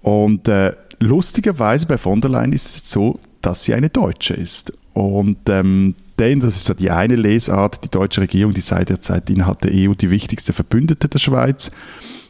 Und 0.00 0.46
äh, 0.46 0.76
lustigerweise 1.00 1.88
bei 1.88 1.98
von 1.98 2.20
der 2.20 2.30
Leyen 2.30 2.52
ist 2.52 2.76
es 2.76 2.88
so, 2.88 3.18
dass 3.40 3.64
sie 3.64 3.74
eine 3.74 3.90
Deutsche 3.90 4.34
ist. 4.34 4.72
Und 4.94 5.48
ähm, 5.48 5.94
denn, 6.18 6.40
das 6.40 6.56
ist 6.56 6.66
so 6.66 6.74
die 6.74 6.90
eine 6.90 7.16
Lesart, 7.16 7.84
die 7.84 7.90
deutsche 7.90 8.20
Regierung, 8.20 8.54
die 8.54 8.60
sei 8.60 8.84
derzeit 8.84 9.30
innerhalb 9.30 9.60
der 9.62 9.72
EU 9.74 9.94
die 9.94 10.10
wichtigste 10.10 10.52
Verbündete 10.52 11.08
der 11.08 11.18
Schweiz, 11.18 11.70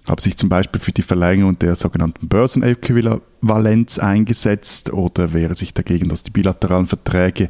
habe 0.06 0.20
sich 0.20 0.36
zum 0.36 0.48
Beispiel 0.48 0.80
für 0.80 0.92
die 0.92 1.02
Verlängerung 1.02 1.58
der 1.58 1.74
sogenannten 1.74 2.28
Börsenäquivalenz 2.28 3.98
eingesetzt 3.98 4.92
oder 4.92 5.32
wäre 5.32 5.54
sich 5.54 5.74
dagegen, 5.74 6.08
dass 6.08 6.24
die 6.24 6.32
bilateralen 6.32 6.86
Verträge 6.86 7.48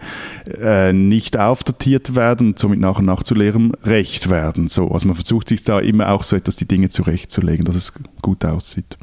äh, 0.61 0.93
nicht 0.93 1.39
aufdatiert 1.39 2.15
werden 2.15 2.49
und 2.49 2.59
somit 2.59 2.81
nach 2.81 2.99
und 2.99 3.07
nach 3.07 3.23
zu 3.23 3.35
leerem 3.35 3.73
Recht 3.85 4.29
werden. 4.29 4.69
So, 4.69 4.91
also 4.91 5.07
man 5.07 5.15
versucht 5.15 5.49
sich 5.49 5.65
da 5.65 5.79
immer 5.79 6.11
auch 6.11 6.25
so 6.25 6.37
etwas 6.37 6.57
die 6.57 6.69
Dinge 6.69 6.91
zurechtzulegen, 6.91 7.65
dass 7.65 7.77
es 7.77 7.95
gut 8.21 8.45
aussieht. 8.45 8.99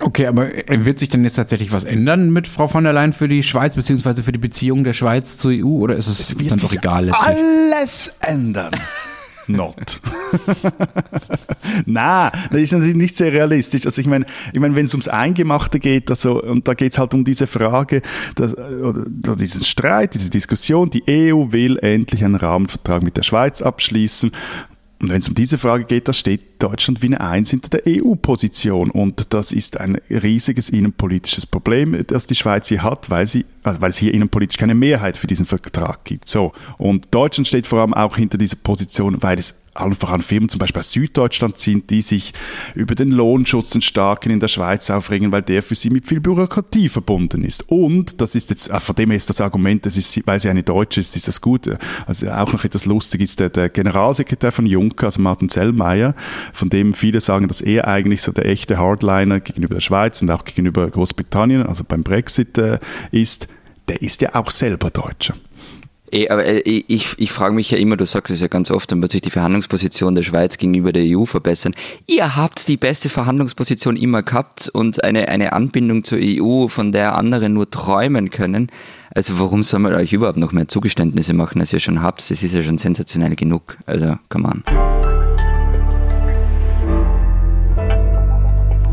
Okay, 0.00 0.26
aber 0.26 0.48
wird 0.66 0.98
sich 0.98 1.10
denn 1.10 1.24
jetzt 1.24 1.36
tatsächlich 1.36 1.72
was 1.72 1.84
ändern 1.84 2.30
mit 2.30 2.46
Frau 2.46 2.68
von 2.68 2.84
der 2.84 2.94
Leyen 2.94 3.12
für 3.12 3.28
die 3.28 3.42
Schweiz, 3.42 3.74
beziehungsweise 3.74 4.22
für 4.22 4.32
die 4.32 4.38
Beziehung 4.38 4.82
der 4.82 4.94
Schweiz 4.94 5.36
zur 5.36 5.52
EU, 5.52 5.66
oder 5.66 5.96
ist 5.96 6.06
es, 6.06 6.20
Es 6.20 6.38
wird 6.38 6.50
dann 6.50 6.58
doch 6.58 6.72
egal 6.72 7.06
letztlich? 7.06 7.36
alles 7.36 8.14
ändern. 8.20 8.70
Not. 9.46 10.00
Nein, 11.86 12.30
das 12.50 12.60
ist 12.60 12.72
natürlich 12.72 12.96
nicht 12.96 13.16
sehr 13.16 13.32
realistisch. 13.32 13.86
Also 13.86 14.00
ich 14.00 14.06
meine, 14.06 14.26
ich 14.52 14.60
meine 14.60 14.74
wenn 14.74 14.84
es 14.84 14.92
ums 14.92 15.08
Eingemachte 15.08 15.78
geht, 15.78 16.10
also, 16.10 16.42
und 16.42 16.68
da 16.68 16.74
geht 16.74 16.92
es 16.92 16.98
halt 16.98 17.14
um 17.14 17.24
diese 17.24 17.46
Frage, 17.46 18.02
dass, 18.34 18.56
oder, 18.56 19.04
oder 19.06 19.36
diesen 19.36 19.64
Streit, 19.64 20.14
diese 20.14 20.30
Diskussion, 20.30 20.90
die 20.90 21.02
EU 21.08 21.50
will 21.50 21.78
endlich 21.78 22.24
einen 22.24 22.34
Rahmenvertrag 22.34 23.02
mit 23.02 23.16
der 23.16 23.22
Schweiz 23.22 23.62
abschließen. 23.62 24.32
Und 25.00 25.10
wenn 25.10 25.20
es 25.20 25.28
um 25.28 25.34
diese 25.34 25.58
Frage 25.58 25.84
geht, 25.84 26.08
da 26.08 26.12
steht 26.12 26.60
Deutschland 26.60 27.02
wie 27.02 27.06
eine 27.06 27.20
Eins 27.20 27.50
hinter 27.50 27.68
der 27.68 27.82
EU-Position. 27.86 28.90
Und 28.90 29.32
das 29.32 29.52
ist 29.52 29.78
ein 29.78 30.00
riesiges 30.10 30.70
innenpolitisches 30.70 31.46
Problem, 31.46 32.04
das 32.08 32.26
die 32.26 32.34
Schweiz 32.34 32.68
hier 32.68 32.82
hat, 32.82 33.08
weil, 33.08 33.26
sie, 33.28 33.44
also 33.62 33.80
weil 33.80 33.90
es 33.90 33.96
hier 33.96 34.12
innenpolitisch 34.12 34.56
keine 34.56 34.74
Mehrheit 34.74 35.16
für 35.16 35.28
diesen 35.28 35.46
Vertrag 35.46 36.04
gibt. 36.04 36.28
So. 36.28 36.52
Und 36.78 37.06
Deutschland 37.12 37.46
steht 37.46 37.66
vor 37.68 37.80
allem 37.80 37.94
auch 37.94 38.16
hinter 38.16 38.38
dieser 38.38 38.56
Position, 38.56 39.22
weil 39.22 39.38
es 39.38 39.54
allen 39.80 39.94
voran 39.94 40.22
Firmen 40.22 40.48
zum 40.48 40.58
Beispiel 40.58 40.80
aus 40.80 40.90
Süddeutschland 40.90 41.58
sind, 41.58 41.90
die 41.90 42.02
sich 42.02 42.32
über 42.74 42.94
den 42.94 43.10
Lohnschutz 43.10 43.70
den 43.70 43.82
Starken 43.82 44.30
in 44.30 44.40
der 44.40 44.48
Schweiz 44.48 44.90
aufregen, 44.90 45.32
weil 45.32 45.42
der 45.42 45.62
für 45.62 45.74
sie 45.74 45.90
mit 45.90 46.06
viel 46.06 46.20
Bürokratie 46.20 46.88
verbunden 46.88 47.44
ist. 47.44 47.64
Und, 47.68 48.20
das 48.20 48.34
ist 48.34 48.50
jetzt, 48.50 48.70
äh, 48.70 48.80
von 48.80 48.96
dem 48.96 49.10
her 49.10 49.16
ist 49.16 49.30
das 49.30 49.40
Argument, 49.40 49.86
das 49.86 49.96
ist, 49.96 50.26
weil 50.26 50.40
sie 50.40 50.50
eine 50.50 50.62
Deutsche 50.62 51.00
ist, 51.00 51.16
ist 51.16 51.28
das 51.28 51.40
gut. 51.40 51.68
Also 52.06 52.30
auch 52.30 52.52
noch 52.52 52.64
etwas 52.64 52.84
lustig 52.84 53.22
ist 53.22 53.40
der, 53.40 53.50
der 53.50 53.68
Generalsekretär 53.68 54.52
von 54.52 54.66
Juncker, 54.66 55.06
also 55.06 55.20
Martin 55.20 55.48
Zellmeier, 55.48 56.14
von 56.52 56.68
dem 56.68 56.94
viele 56.94 57.20
sagen, 57.20 57.48
dass 57.48 57.60
er 57.60 57.88
eigentlich 57.88 58.22
so 58.22 58.32
der 58.32 58.46
echte 58.46 58.78
Hardliner 58.78 59.40
gegenüber 59.40 59.74
der 59.74 59.80
Schweiz 59.80 60.20
und 60.22 60.30
auch 60.30 60.44
gegenüber 60.44 60.88
Großbritannien, 60.88 61.62
also 61.62 61.84
beim 61.84 62.02
Brexit 62.02 62.58
äh, 62.58 62.78
ist 63.10 63.48
der 63.88 64.02
ist 64.02 64.20
ja 64.20 64.34
auch 64.34 64.50
selber 64.50 64.90
Deutscher. 64.90 65.34
Eh, 66.10 66.28
aber 66.28 66.44
äh, 66.44 66.60
ich, 66.60 67.14
ich 67.18 67.32
frage 67.32 67.54
mich 67.54 67.70
ja 67.70 67.78
immer, 67.78 67.96
du 67.96 68.06
sagst 68.06 68.32
es 68.32 68.40
ja 68.40 68.48
ganz 68.48 68.70
oft, 68.70 68.90
dann 68.90 69.02
wird 69.02 69.12
sich 69.12 69.20
die 69.20 69.30
Verhandlungsposition 69.30 70.14
der 70.14 70.22
Schweiz 70.22 70.56
gegenüber 70.56 70.92
der 70.92 71.04
EU 71.06 71.24
verbessern. 71.24 71.74
Ihr 72.06 72.36
habt 72.36 72.68
die 72.68 72.76
beste 72.76 73.08
Verhandlungsposition 73.08 73.96
immer 73.96 74.22
gehabt 74.22 74.68
und 74.72 75.04
eine, 75.04 75.28
eine 75.28 75.52
Anbindung 75.52 76.04
zur 76.04 76.18
EU, 76.20 76.68
von 76.68 76.92
der 76.92 77.16
andere 77.16 77.48
nur 77.48 77.70
träumen 77.70 78.30
können. 78.30 78.68
Also 79.14 79.38
warum 79.38 79.62
soll 79.62 79.80
man 79.80 79.94
euch 79.94 80.12
überhaupt 80.12 80.38
noch 80.38 80.52
mehr 80.52 80.68
Zugeständnisse 80.68 81.34
machen, 81.34 81.60
als 81.60 81.72
ihr 81.72 81.80
schon 81.80 82.02
habt? 82.02 82.30
Das 82.30 82.42
ist 82.42 82.54
ja 82.54 82.62
schon 82.62 82.78
sensationell 82.78 83.36
genug. 83.36 83.76
Also, 83.86 84.16
come 84.28 84.48
on. 84.48 84.62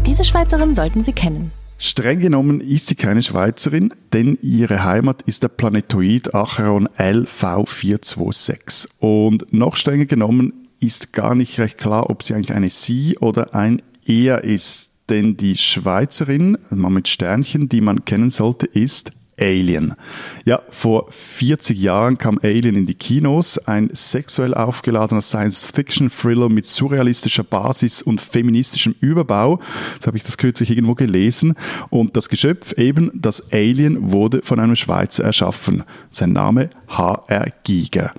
Diese 0.05 0.23
Schweizerin 0.23 0.75
sollten 0.75 1.03
Sie 1.03 1.13
kennen. 1.13 1.51
Streng 1.77 2.19
genommen 2.19 2.61
ist 2.61 2.87
sie 2.87 2.95
keine 2.95 3.21
Schweizerin, 3.21 3.93
denn 4.13 4.39
ihre 4.41 4.85
Heimat 4.85 5.23
ist 5.23 5.43
der 5.43 5.49
Planetoid 5.49 6.33
Acheron 6.33 6.87
LV426. 6.97 8.87
Und 8.99 9.51
noch 9.51 9.75
strenger 9.75 10.05
genommen 10.05 10.53
ist 10.79 11.11
gar 11.11 11.35
nicht 11.35 11.59
recht 11.59 11.77
klar, 11.77 12.09
ob 12.09 12.23
sie 12.23 12.33
eigentlich 12.33 12.53
eine 12.55 12.69
Sie 12.69 13.17
oder 13.19 13.53
ein 13.53 13.81
Er 14.05 14.45
ist. 14.45 14.93
Denn 15.09 15.35
die 15.37 15.55
Schweizerin, 15.55 16.57
mal 16.69 16.89
mit 16.89 17.07
Sternchen, 17.07 17.69
die 17.69 17.81
man 17.81 18.05
kennen 18.05 18.29
sollte, 18.31 18.65
ist 18.65 19.11
Alien. 19.39 19.95
Ja, 20.45 20.61
vor 20.69 21.07
40 21.09 21.79
Jahren 21.79 22.17
kam 22.17 22.39
Alien 22.41 22.75
in 22.75 22.85
die 22.85 22.95
Kinos, 22.95 23.57
ein 23.57 23.89
sexuell 23.93 24.53
aufgeladener 24.53 25.21
Science-Fiction-Thriller 25.21 26.49
mit 26.49 26.65
surrealistischer 26.65 27.43
Basis 27.43 28.01
und 28.01 28.21
feministischem 28.21 28.95
Überbau. 28.99 29.59
So 29.99 30.07
habe 30.07 30.17
ich 30.17 30.23
das 30.23 30.37
kürzlich 30.37 30.69
irgendwo 30.69 30.95
gelesen. 30.95 31.55
Und 31.89 32.15
das 32.15 32.29
Geschöpf 32.29 32.73
eben, 32.73 33.11
das 33.13 33.51
Alien, 33.51 34.11
wurde 34.11 34.41
von 34.43 34.59
einem 34.59 34.75
Schweizer 34.75 35.23
erschaffen. 35.23 35.83
Sein 36.11 36.33
Name 36.33 36.69
H.R. 36.87 37.47
Giger. 37.63 38.13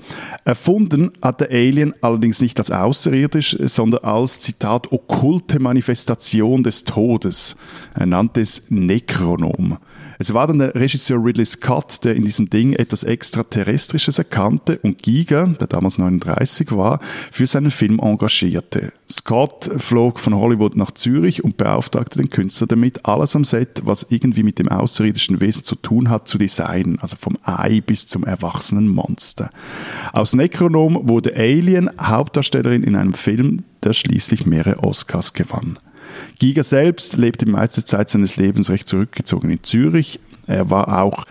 Erfunden 0.45 1.13
hat 1.23 1.41
der 1.41 1.51
Alien 1.51 1.95
allerdings 2.03 2.41
nicht 2.41 2.59
als 2.59 2.71
außerirdisch, 2.71 3.57
sondern 3.65 4.05
als, 4.05 4.41
Zitat, 4.41 4.93
okkulte 4.93 5.61
Manifestation 5.61 6.63
des 6.63 6.85
Todes. 6.85 7.57
Er 7.95 8.07
nannte 8.07 8.41
es 8.41 8.65
Necronom. 8.69 9.79
Es 10.19 10.33
war 10.33 10.47
dann 10.47 10.59
der 10.59 10.75
Regisseur 10.75 11.23
Ridley 11.23 11.45
Scott, 11.45 12.05
der 12.05 12.17
in 12.17 12.25
diesem 12.25 12.49
Ding 12.49 12.73
etwas 12.73 13.05
Extraterrestrisches 13.05 14.19
erkannte 14.19 14.79
und 14.79 15.03
Giga, 15.03 15.47
der 15.47 15.67
damals 15.67 15.99
39 15.99 16.73
war, 16.73 17.01
für 17.31 17.47
seinen 17.47 17.71
Film 17.71 17.99
engagierte. 18.01 18.93
Scott 19.11 19.71
flog 19.77 20.19
von 20.19 20.35
Hollywood 20.35 20.77
nach 20.77 20.91
Zürich 20.91 21.45
und 21.45 21.57
beauftragte 21.57 22.19
den 22.19 22.31
Künstler 22.31 22.67
damit, 22.67 23.05
alles 23.07 23.37
am 23.37 23.45
Set, 23.45 23.83
was 23.85 24.07
irgendwie 24.09 24.43
mit 24.43 24.59
dem 24.59 24.69
außerirdischen 24.69 25.41
Wesen 25.41 25.65
zu 25.65 25.75
tun 25.77 26.11
hat, 26.11 26.29
zu 26.29 26.39
designen, 26.39 26.99
also 27.01 27.17
vom 27.17 27.37
Ei 27.43 27.81
bis 27.81 28.07
zum 28.07 28.25
erwachsenen 28.25 28.89
Monster. 28.89 29.51
Aus 30.13 30.33
Necronom 30.33 31.09
wurde 31.09 31.35
Alien 31.37 31.91
Hauptdarstellerin 32.01 32.83
in 32.83 32.97
einem 32.97 33.15
Film, 33.15 33.65
der 33.83 33.93
schließlich 33.93 34.47
mehrere 34.47 34.83
Oscars 34.83 35.33
gewann. 35.33 35.79
Giga 36.39 36.63
selbst 36.63 37.17
lebte 37.17 37.45
die 37.45 37.51
meiste 37.53 37.85
Zeit 37.85 38.11
seines 38.11 38.37
Lebens 38.37 38.71
recht 38.71 38.89
zurückgezogen 38.89 39.51
in 39.51 39.63
Zürich. 39.63 40.21
Er 40.47 40.71
war 40.71 41.03
auch 41.03 41.25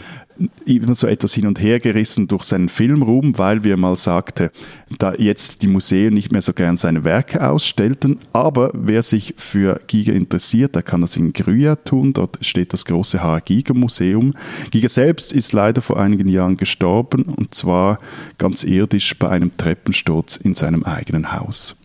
immer 0.66 0.96
so 0.96 1.08
etwas 1.08 1.34
hin 1.34 1.48
und 1.48 1.62
her 1.62 1.80
gerissen 1.80 2.28
durch 2.28 2.44
seinen 2.44 2.70
Filmruhm, 2.70 3.38
weil, 3.38 3.64
wie 3.64 3.72
er 3.72 3.78
mal 3.78 3.96
sagte, 3.96 4.52
da 4.98 5.14
jetzt 5.14 5.62
die 5.62 5.68
Museen 5.68 6.14
nicht 6.14 6.32
mehr 6.32 6.42
so 6.42 6.54
gern 6.54 6.78
seine 6.78 7.04
Werke 7.04 7.48
ausstellten. 7.48 8.20
Aber 8.34 8.72
wer 8.74 9.02
sich 9.02 9.34
für 9.38 9.80
Giga 9.88 10.14
interessiert, 10.14 10.76
der 10.76 10.84
kann 10.84 11.02
das 11.02 11.16
in 11.16 11.34
Grüya 11.34 11.76
tun. 11.78 12.14
Dort 12.14 12.38
steht 12.42 12.74
das 12.74 12.86
große 12.86 13.24
H. 13.24 13.40
Giga 13.40 13.74
Museum. 13.74 14.34
Giga 14.72 14.90
selbst 14.90 15.32
ist 15.32 15.54
leider 15.54 15.82
vor 15.82 16.00
einigen 16.00 16.28
Jahren 16.28 16.58
gestorben 16.58 17.24
und 17.24 17.56
zwar 17.56 18.00
ganz 18.38 18.64
irdisch 18.64 19.18
bei 19.18 19.30
einem 19.30 19.56
Treppensturz 19.56 20.38
in 20.38 20.54
seinem 20.54 20.84
eigenen 20.84 21.32
Haus. 21.32 21.76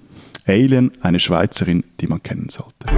Alien, 0.51 0.91
eine 1.01 1.21
Schweizerin, 1.21 1.85
die 2.01 2.09
man 2.09 2.23
kennen 2.23 2.49
sollte. 2.49 2.89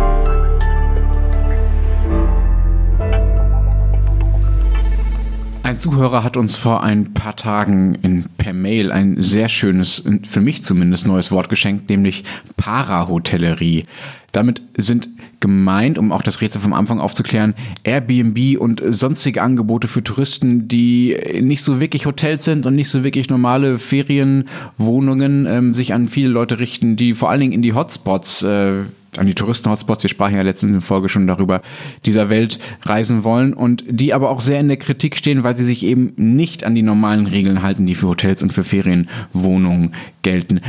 Ein 5.63 5.79
Zuhörer 5.79 6.25
hat 6.25 6.37
uns 6.37 6.57
vor 6.57 6.83
ein 6.83 7.13
paar 7.15 7.37
Tagen 7.37 7.95
in, 7.97 8.25
per 8.39 8.55
Mail 8.55 8.91
ein 8.91 9.21
sehr 9.21 9.51
schönes, 9.51 10.03
für 10.27 10.41
mich 10.41 10.65
zumindest 10.65 11.07
neues 11.07 11.31
Wort 11.31 11.51
geschenkt, 11.51 11.91
nämlich 11.91 12.25
Parahotellerie. 12.57 13.85
Damit 14.33 14.63
sind 14.77 15.12
gemeint, 15.43 15.99
um 15.99 16.11
auch 16.13 16.23
das 16.23 16.41
Rätsel 16.41 16.63
vom 16.63 16.73
Anfang 16.73 17.01
aufzuklären, 17.01 17.55
Airbnb 17.85 18.59
und 18.59 18.83
sonstige 18.89 19.43
Angebote 19.43 19.89
für 19.89 20.03
Touristen, 20.03 20.69
die 20.69 21.15
nicht 21.43 21.63
so 21.63 21.81
wirklich 21.81 22.07
Hotels 22.07 22.45
sind 22.45 22.65
und 22.65 22.75
nicht 22.75 22.89
so 22.89 23.05
wirklich 23.05 23.29
normale 23.29 23.79
Ferienwohnungen, 23.79 25.47
ähm, 25.47 25.75
sich 25.75 25.93
an 25.93 26.09
viele 26.09 26.29
Leute 26.29 26.59
richten, 26.59 26.97
die 26.97 27.13
vor 27.13 27.29
allen 27.29 27.41
Dingen 27.41 27.53
in 27.53 27.63
die 27.63 27.75
Hotspots 27.75 28.45
äh, 28.45 28.85
an 29.17 29.27
die 29.27 29.35
Touristen-Hotspots, 29.35 30.03
wir 30.05 30.11
sprachen 30.11 30.37
ja 30.37 30.43
letztens 30.43 30.69
in 30.69 30.75
der 30.75 30.83
Folge 30.83 31.09
schon 31.09 31.27
darüber, 31.27 31.61
dieser 32.07 32.31
Welt 32.31 32.59
reisen 32.83 33.25
wollen 33.25 33.53
und 33.53 33.85
die 33.87 34.15
aber 34.15 34.31
auch 34.31 34.41
sehr 34.41 34.61
in 34.61 34.69
der 34.69 34.79
Kritik 34.79 35.17
stehen, 35.17 35.45
weil 35.45 35.55
sie 35.55 35.65
sich 35.65 35.85
eben 35.85 36.15
nicht 36.17 36.65
an 36.65 36.75
die 36.75 36.83
normalen 36.83 37.27
Regeln 37.27 37.63
halten, 37.63 37.87
die 37.87 37.95
für 37.95 38.09
Hotels 38.09 38.43
und 38.43 38.53
für 38.53 38.65
Ferienwohnungen 38.65 39.95
gelten. 40.23 40.61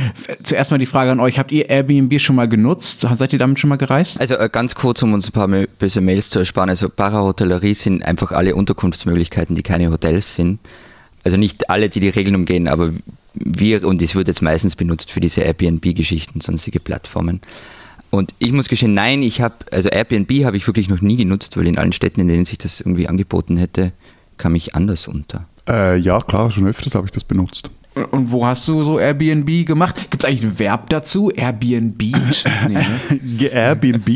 Zuerst 0.42 0.70
mal 0.70 0.78
die 0.78 0.86
Frage 0.86 1.10
an 1.10 1.20
euch, 1.20 1.38
habt 1.38 1.52
ihr 1.52 1.70
Airbnb 1.70 2.20
schon 2.20 2.36
mal 2.36 2.48
genutzt? 2.48 3.06
Seid 3.12 3.32
ihr 3.32 3.38
damit 3.38 3.58
schon 3.58 3.70
mal 3.70 3.76
gereist? 3.76 4.20
Also 4.20 4.34
äh, 4.34 4.50
ganz 4.52 4.74
kurz, 4.74 5.02
um 5.02 5.14
uns 5.14 5.28
ein 5.28 5.32
paar 5.32 5.48
böse 5.48 6.02
Mails 6.02 6.28
zu 6.28 6.38
ersparen, 6.38 6.68
also 6.68 6.90
Parahotellerie 6.90 7.74
sind 7.74 8.04
einfach 8.04 8.32
alle 8.32 8.54
Unterkunftsmöglichkeiten, 8.54 9.56
die 9.56 9.62
keine 9.62 9.90
Hotels 9.90 10.34
sind. 10.34 10.58
Also 11.22 11.38
nicht 11.38 11.70
alle, 11.70 11.88
die 11.88 12.00
die 12.00 12.10
Regeln 12.10 12.34
umgehen, 12.34 12.68
aber 12.68 12.92
wir, 13.32 13.84
und 13.84 14.02
es 14.02 14.14
wird 14.14 14.28
jetzt 14.28 14.42
meistens 14.42 14.76
benutzt 14.76 15.10
für 15.10 15.20
diese 15.20 15.40
Airbnb-Geschichten, 15.40 16.42
sonstige 16.42 16.80
Plattformen. 16.80 17.40
Und 18.14 18.34
ich 18.38 18.52
muss 18.52 18.68
gestehen, 18.68 18.94
nein, 18.94 19.22
ich 19.22 19.40
habe, 19.40 19.56
also 19.70 19.88
Airbnb 19.88 20.44
habe 20.44 20.56
ich 20.56 20.66
wirklich 20.66 20.88
noch 20.88 21.00
nie 21.00 21.16
genutzt, 21.16 21.56
weil 21.56 21.66
in 21.66 21.78
allen 21.78 21.92
Städten, 21.92 22.20
in 22.20 22.28
denen 22.28 22.44
sich 22.44 22.58
das 22.58 22.80
irgendwie 22.80 23.08
angeboten 23.08 23.56
hätte, 23.56 23.92
kam 24.38 24.54
ich 24.54 24.74
anders 24.74 25.08
unter. 25.08 25.46
Äh, 25.68 25.98
ja, 25.98 26.20
klar, 26.20 26.50
schon 26.50 26.66
öfters 26.66 26.94
habe 26.94 27.06
ich 27.06 27.12
das 27.12 27.24
benutzt. 27.24 27.70
Und 28.10 28.32
wo 28.32 28.44
hast 28.44 28.66
du 28.66 28.82
so 28.82 28.98
Airbnb 28.98 29.66
gemacht? 29.66 30.10
Gibt 30.10 30.24
es 30.24 30.28
eigentlich 30.28 30.42
ein 30.42 30.58
Verb 30.58 30.90
dazu? 30.90 31.30
Airbnb? 31.30 32.02
Nee, 32.68 32.74
ne? 32.74 33.50
Airbnb. 33.52 34.08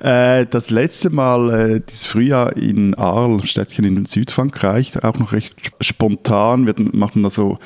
Äh, 0.00 0.46
das 0.46 0.68
letzte 0.70 1.08
Mal, 1.08 1.50
äh, 1.50 1.80
dieses 1.80 2.04
Frühjahr 2.04 2.54
in 2.56 2.94
Arles, 2.94 3.48
Städtchen 3.48 3.84
in 3.84 4.04
Südfrankreich, 4.04 5.02
auch 5.02 5.18
noch 5.18 5.32
recht 5.32 5.54
spontan. 5.80 6.66
Wir 6.66 6.74
machten 6.92 7.22
da 7.22 7.30
so 7.30 7.58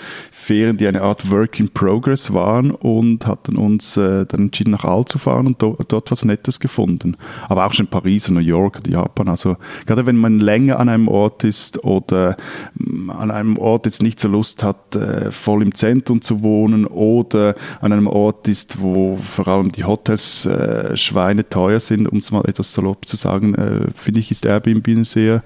Ferien, 0.45 0.77
die 0.77 0.87
eine 0.87 1.01
Art 1.01 1.31
Work 1.31 1.59
in 1.59 1.71
Progress 1.71 2.35
waren 2.35 2.71
und 2.71 3.27
hatten 3.27 3.57
uns 3.57 3.97
äh, 3.97 4.27
dann 4.27 4.43
entschieden, 4.43 4.73
nach 4.73 4.85
Aal 4.85 5.07
zu 5.07 5.19
fahren 5.19 5.47
und 5.47 5.63
do, 5.63 5.77
dort 5.89 6.11
was 6.11 6.27
Nettes 6.27 6.61
gefunden. 6.61 7.17
Aber 7.49 7.65
auch 7.67 7.73
schon 7.73 7.87
Paris 7.87 8.29
und 8.29 8.35
New 8.35 8.41
York 8.41 8.77
und 8.77 8.89
Japan. 8.89 9.29
Also 9.29 9.57
gerade 9.87 10.05
wenn 10.05 10.17
man 10.17 10.41
länger 10.41 10.79
an 10.79 10.91
einem 10.91 11.09
Ort 11.09 11.45
ist 11.45 11.83
oder 11.83 12.37
mm, 12.75 13.09
an 13.11 13.31
einem 13.31 13.57
Ort 13.57 13.87
jetzt 13.87 14.03
nicht 14.03 14.21
so 14.21 14.29
Lust 14.29 14.63
hat, 14.63 14.95
äh, 14.97 15.33
voll 15.33 15.63
im 15.63 15.75
Zentrum 15.75 16.21
zu 16.21 16.43
wohnen 16.43 16.87
oder 16.87 17.55
an 17.81 17.93
einem 17.93 18.07
Ort 18.07 18.47
ist, 18.47 18.83
wo 18.83 19.17
vor 19.17 19.49
allem 19.49 19.73
die 19.73 19.85
Hotels 19.85 20.45
äh, 20.45 20.95
schweineteuer 20.95 21.81
sind, 21.81 22.07
um 22.07 22.19
es 22.19 22.31
mal 22.31 22.45
etwas 22.47 22.75
salopp 22.75 23.07
zu 23.07 23.17
sagen, 23.17 23.55
äh, 23.55 23.91
finde 23.95 24.21
ich, 24.21 24.31
ist 24.31 24.45
Airbnb 24.45 24.87
eine 24.89 25.07
sehr 25.07 25.43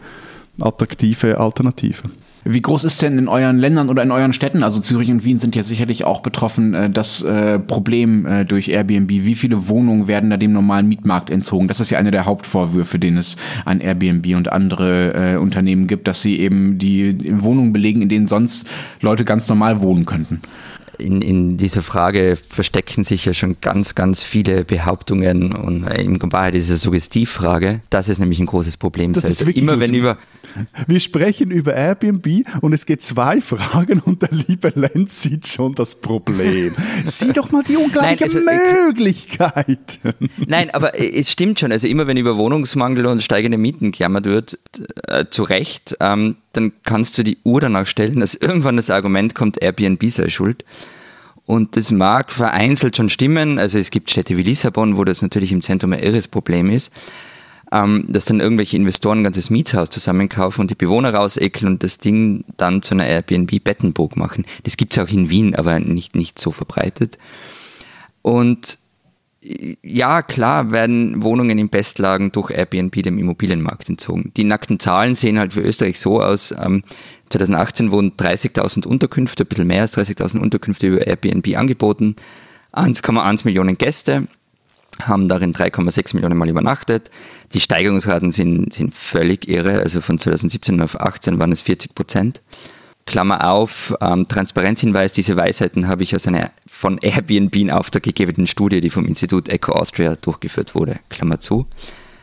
attraktive 0.61 1.39
Alternative. 1.39 2.03
Wie 2.45 2.63
groß 2.63 2.85
ist 2.85 3.03
denn 3.03 3.19
in 3.19 3.29
euren 3.29 3.59
Ländern 3.59 3.91
oder 3.91 4.03
in 4.03 4.11
euren 4.11 4.33
Städten, 4.33 4.63
also 4.63 4.81
Zürich 4.81 5.11
und 5.11 5.25
Wien 5.25 5.39
sind 5.39 5.57
ja 5.57 5.63
sicherlich 5.63 6.05
auch 6.05 6.21
betroffen, 6.21 6.75
äh, 6.75 6.91
das 6.91 7.23
äh, 7.23 7.59
Problem 7.59 8.27
äh, 8.27 8.45
durch 8.45 8.69
Airbnb? 8.69 9.11
Wie 9.11 9.35
viele 9.35 9.69
Wohnungen 9.69 10.09
werden 10.09 10.31
da 10.31 10.37
dem 10.37 10.53
normalen 10.53 10.89
Mietmarkt 10.89 11.31
entzogen? 11.31 11.69
Das 11.69 11.81
ist 11.81 11.91
ja 11.91 11.99
einer 11.99 12.11
der 12.11 12.27
Hauptvorwürfe, 12.27 12.99
den 12.99 13.17
es 13.17 13.37
an 13.65 13.81
Airbnb 13.81 14.37
und 14.37 14.53
andere 14.53 15.39
Unternehmen 15.41 15.87
gibt, 15.87 16.09
dass 16.09 16.23
sie 16.23 16.39
eben 16.39 16.79
die 16.79 17.17
Wohnungen 17.43 17.73
belegen, 17.73 18.03
in 18.03 18.09
denen 18.09 18.29
sonst 18.29 18.69
Leute 19.01 19.25
ganz 19.25 19.49
normal 19.49 19.81
wohnen 19.83 20.07
könnten 20.07 20.41
in, 20.99 21.23
in 21.23 21.57
dieser 21.57 21.83
Frage 21.83 22.37
verstecken 22.37 23.05
sich 23.05 23.25
ja 23.25 23.33
schon 23.33 23.57
ganz, 23.61 23.95
ganz 23.95 24.23
viele 24.23 24.65
Behauptungen 24.65 25.53
und 25.55 25.87
in 25.87 26.21
Wahrheit 26.33 26.55
ist 26.55 26.65
es 26.65 26.71
eine 26.71 26.77
Suggestivfrage. 26.79 27.81
Das 27.91 28.09
ist 28.09 28.19
nämlich 28.19 28.41
ein 28.41 28.47
großes 28.47 28.77
Problem. 28.77 29.13
Das 29.13 29.25
ist 29.25 29.43
immer 29.43 29.81
wenn 29.81 29.95
über 29.95 30.19
wir 30.87 31.01
sprechen 31.01 31.51
über 31.51 31.75
Airbnb 31.75 32.27
und 32.61 32.73
es 32.73 32.87
geht 32.87 33.03
zwei 33.03 33.41
Fragen 33.41 34.01
und 34.01 34.23
der 34.23 34.31
liebe 34.31 34.73
Lenz 34.75 35.23
sieht 35.23 35.47
schon 35.47 35.75
das 35.75 36.01
Problem. 36.01 36.75
Sieh 37.05 37.33
doch 37.33 37.51
mal 37.51 37.63
die 37.63 37.77
unglaubliche 37.77 38.27
Nein, 38.39 38.49
also, 38.49 38.87
Möglichkeit. 38.87 39.99
Nein, 40.47 40.71
aber 40.71 40.99
es 40.99 41.31
stimmt 41.31 41.61
schon. 41.61 41.73
Also 41.73 41.87
immer 41.89 42.07
wenn 42.07 42.17
über 42.17 42.37
Wohnungsmangel 42.37 43.07
und 43.07 43.23
steigende 43.23 43.59
Mieten 43.59 43.93
gejammert 43.93 44.25
wird, 44.25 44.59
äh, 45.07 45.27
zu 45.31 45.43
Recht, 45.43 45.97
ähm, 46.01 46.37
dann 46.53 46.73
kannst 46.85 47.19
du 47.19 47.23
die 47.23 47.39
Uhr 47.45 47.61
danach 47.61 47.87
stellen, 47.87 48.21
dass 48.21 48.35
irgendwann 48.35 48.77
das 48.77 48.91
Argument 48.91 49.35
kommt, 49.35 49.63
Airbnb 49.63 50.11
sei 50.11 50.29
schuld. 50.29 50.65
Und 51.49 51.77
das 51.77 51.91
mag 51.93 52.31
vereinzelt 52.31 52.97
schon 52.97 53.09
stimmen. 53.09 53.59
Also 53.59 53.79
es 53.79 53.91
gibt 53.91 54.11
Städte 54.11 54.37
wie 54.37 54.43
Lissabon, 54.43 54.99
wo 54.99 55.05
das 55.05 55.23
natürlich 55.23 55.51
im 55.51 55.63
Zentrum 55.63 55.95
ein 55.95 56.03
irres 56.03 56.29
Problem 56.29 56.71
ist. 56.71 56.93
Ähm, 57.73 58.07
dass 58.09 58.27
dann 58.27 58.41
irgendwelche 58.41 58.77
Investoren 58.77 59.21
ein 59.21 59.25
ganzes 59.25 59.51
Mietshaus 59.51 59.91
zusammenkaufen 59.91 60.63
und 60.63 60.71
die 60.71 60.75
Bewohner 60.75 61.15
rausekeln 61.15 61.73
und 61.73 61.83
das 61.83 61.99
Ding 61.99 62.45
dann 62.57 62.83
zu 62.83 62.95
einer 62.95 63.07
Airbnb-Bettenburg 63.07 64.17
machen. 64.17 64.45
Das 64.65 64.77
gibt 64.77 64.97
es 64.97 65.03
auch 65.03 65.09
in 65.09 65.31
Wien, 65.31 65.55
aber 65.55 65.79
nicht, 65.81 66.17
nicht 66.17 66.39
so 66.39 66.51
verbreitet. 66.51 67.19
Und 68.23 68.79
ja, 69.83 70.23
klar 70.23 70.73
werden 70.73 71.23
Wohnungen 71.23 71.59
in 71.59 71.69
Bestlagen 71.69 72.33
durch 72.33 72.51
Airbnb 72.51 73.03
dem 73.03 73.19
Immobilienmarkt 73.19 73.89
entzogen. 73.89 74.33
Die 74.37 74.45
nackten 74.45 74.81
Zahlen 74.81 75.15
sehen 75.15 75.39
halt 75.39 75.55
für 75.55 75.61
Österreich 75.61 76.01
so 76.01 76.21
aus. 76.21 76.53
Ähm, 76.53 76.83
2018 77.31 77.91
wurden 77.91 78.13
30.000 78.17 78.87
Unterkünfte, 78.87 79.45
ein 79.45 79.47
bisschen 79.47 79.67
mehr 79.67 79.83
als 79.83 79.97
30.000 79.97 80.39
Unterkünfte 80.39 80.89
über 80.89 81.07
Airbnb 81.07 81.57
angeboten. 81.57 82.17
1,1 82.73 83.45
Millionen 83.45 83.79
Gäste 83.79 84.27
haben 85.03 85.29
darin 85.29 85.53
3,6 85.53 86.15
Millionen 86.15 86.37
Mal 86.37 86.49
übernachtet. 86.49 87.11
Die 87.53 87.61
Steigerungsraten 87.61 88.33
sind, 88.33 88.73
sind 88.73 88.95
völlig 88.95 89.49
irre. 89.49 89.81
Also 89.81 90.01
von 90.01 90.19
2017 90.19 90.81
auf 90.81 91.01
18 91.01 91.39
waren 91.39 91.53
es 91.53 91.63
40 91.63 91.95
Prozent. 91.95 92.43
Klammer 93.07 93.51
auf, 93.51 93.95
ähm, 94.03 94.29
Transparenzhinweis, 94.29 95.15
diese 95.15 95.35
Weisheiten 95.37 95.89
habe 95.89 96.03
ich 96.03 96.15
aus 96.15 96.27
einer 96.27 96.51
von 96.67 96.99
Airbnb 96.99 97.57
in 97.57 97.71
Auftrag 97.71 98.03
gegebenen 98.03 98.47
Studie, 98.47 98.83
die 98.83 98.91
vom 98.91 99.07
Institut 99.07 99.49
Eco 99.49 99.73
Austria 99.73 100.15
durchgeführt 100.17 100.75
wurde. 100.75 101.01
Klammer 101.09 101.41
zu. 101.41 101.67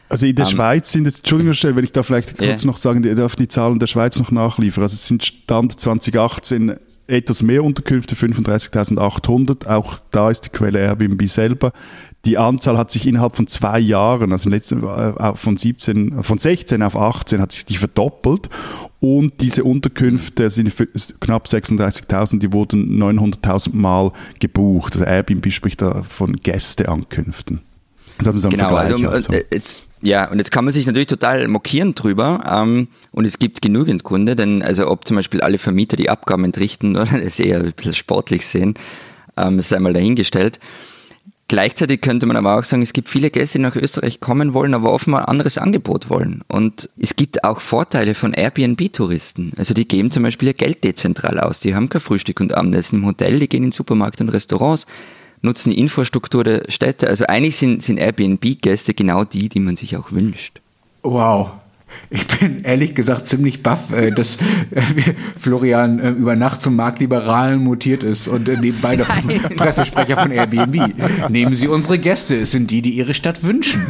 Also 0.08 0.28
in 0.28 0.36
der 0.36 0.46
um, 0.46 0.52
ähm, 0.52 0.56
Schweiz 0.58 0.92
sind 0.92 1.08
es, 1.08 1.18
Entschuldigung, 1.18 1.56
wenn 1.76 1.84
ich 1.84 1.92
da 1.92 2.04
vielleicht 2.04 2.38
kurz 2.38 2.64
yeah. 2.64 2.72
noch 2.72 2.78
sagen, 2.78 3.02
darf 3.16 3.36
die 3.36 3.48
Zahlen 3.48 3.80
der 3.80 3.88
Schweiz 3.88 4.20
noch 4.20 4.30
nachliefern. 4.30 4.84
Also 4.84 4.94
es 4.94 5.08
sind 5.08 5.26
Stand 5.26 5.80
2018 5.80 6.76
etwas 7.08 7.44
mehr 7.44 7.64
Unterkünfte, 7.64 8.16
35.800. 8.16 9.68
Auch 9.68 10.00
da 10.12 10.30
ist 10.30 10.42
die 10.42 10.50
Quelle 10.50 10.80
Airbnb 10.80 11.28
selber. 11.28 11.72
Die 12.26 12.38
Anzahl 12.38 12.78
hat 12.78 12.90
sich 12.92 13.06
innerhalb 13.06 13.36
von 13.36 13.46
zwei 13.46 13.80
Jahren, 13.80 14.32
also 14.32 14.48
im 14.48 14.54
letzten, 14.54 14.84
äh, 14.84 15.36
von, 15.36 15.58
17, 15.58 16.24
von 16.24 16.38
16 16.38 16.82
auf 16.82 16.96
18, 16.98 17.40
hat 17.40 17.52
sich 17.52 17.66
die 17.66 17.78
verdoppelt. 17.78 18.50
Und 19.00 19.42
diese 19.42 19.64
Unterkünfte 19.64 20.50
sind 20.50 20.74
knapp 21.20 21.46
36.000, 21.46 22.40
die 22.40 22.52
wurden 22.52 23.02
900.000 23.02 23.76
Mal 23.76 24.12
gebucht. 24.40 24.94
Also 24.94 25.06
Airbnb 25.06 25.52
spricht 25.52 25.84
da 25.84 26.02
von 26.02 26.36
Gästeankünften. 26.36 27.62
Das 28.18 28.28
hat 28.28 28.36
man 28.36 28.50
genau, 28.50 28.76
also, 28.76 29.10
also. 29.10 29.34
Jetzt, 29.52 29.84
ja, 30.06 30.30
und 30.30 30.38
jetzt 30.38 30.52
kann 30.52 30.66
man 30.66 30.72
sich 30.72 30.86
natürlich 30.86 31.08
total 31.08 31.48
mokieren 31.48 31.96
drüber. 31.96 32.44
Ähm, 32.48 32.88
und 33.12 33.26
es 33.26 33.40
gibt 33.40 33.62
genügend 33.62 34.04
Gründe, 34.04 34.36
denn 34.36 34.62
also 34.62 34.88
ob 34.88 35.08
zum 35.08 35.16
Beispiel 35.16 35.42
alle 35.42 35.58
Vermieter 35.58 35.98
die 35.98 36.10
Abgaben 36.10 36.46
entrichten 36.46 36.96
oder 36.98 37.20
das 37.20 37.40
eher 37.40 37.60
ein 37.60 37.74
bisschen 37.74 37.96
sportlich 37.96 38.46
sehen, 38.46 38.76
ähm, 39.36 39.60
ist 39.60 39.74
einmal 39.74 39.94
dahingestellt. 39.94 40.60
Gleichzeitig 41.48 42.02
könnte 42.02 42.26
man 42.26 42.38
aber 42.38 42.58
auch 42.58 42.64
sagen, 42.64 42.82
es 42.82 42.94
gibt 42.94 43.08
viele 43.08 43.30
Gäste, 43.30 43.60
die 43.60 43.64
nach 43.64 43.76
Österreich 43.76 44.20
kommen 44.20 44.56
wollen, 44.56 44.74
aber 44.74 44.92
offenbar 44.92 45.22
ein 45.22 45.28
anderes 45.28 45.60
Angebot 45.60 46.10
wollen. 46.10 46.42
Und 46.48 46.90
es 46.98 47.16
gibt 47.16 47.44
auch 47.44 47.60
Vorteile 47.60 48.16
von 48.16 48.34
Airbnb-Touristen. 48.34 49.54
Also 49.58 49.76
die 49.76 49.88
geben 49.88 50.10
zum 50.10 50.24
Beispiel 50.24 50.50
ihr 50.50 50.54
Geld 50.56 50.84
dezentral 50.84 51.40
aus. 51.40 51.60
Die 51.60 51.76
haben 51.76 51.90
kein 51.90 52.02
Frühstück 52.02 52.40
und 52.42 52.56
Abendessen 52.56 53.00
im 53.00 53.06
Hotel, 53.06 53.40
die 53.40 53.48
gehen 53.48 53.64
in 53.64 53.72
Supermärkte 53.72 54.24
und 54.24 54.30
Restaurants, 54.30 54.88
nutzen 55.42 55.72
die 55.72 55.80
Infrastruktur 55.80 56.44
der 56.44 56.64
Städte. 56.70 57.08
Also 57.08 57.26
eigentlich 57.26 57.58
sind, 57.58 57.84
sind 57.84 58.00
Airbnb-Gäste 58.00 58.94
genau 58.94 59.24
die, 59.24 59.50
die 59.50 59.60
man 59.60 59.76
sich 59.76 59.98
auch 59.98 60.12
wünscht. 60.12 60.62
Wow, 61.04 61.52
ich 62.10 62.26
bin 62.28 62.64
ehrlich 62.64 62.96
gesagt 62.96 63.28
ziemlich 63.28 63.64
baff, 63.64 63.92
äh, 63.92 64.12
dass 64.12 64.38
äh, 64.72 64.82
Florian 65.38 66.00
äh, 66.00 66.10
über 66.10 66.36
Nacht 66.36 66.62
zum 66.62 66.76
Marktliberalen 66.76 67.64
mutiert 67.64 68.04
ist 68.04 68.28
und 68.28 68.48
nebenbei 68.48 68.96
noch 68.96 69.10
zum 69.10 69.28
Pressesprecher 69.28 70.18
von 70.18 70.32
Airbnb. 70.32 70.94
Nehmen 71.30 71.56
Sie 71.56 71.68
unsere 71.68 71.98
Gäste, 72.00 72.40
es 72.40 72.52
sind 72.52 72.72
die, 72.72 72.82
die 72.82 72.92
Ihre 72.92 73.14
Stadt 73.14 73.44
wünschen. 73.44 73.86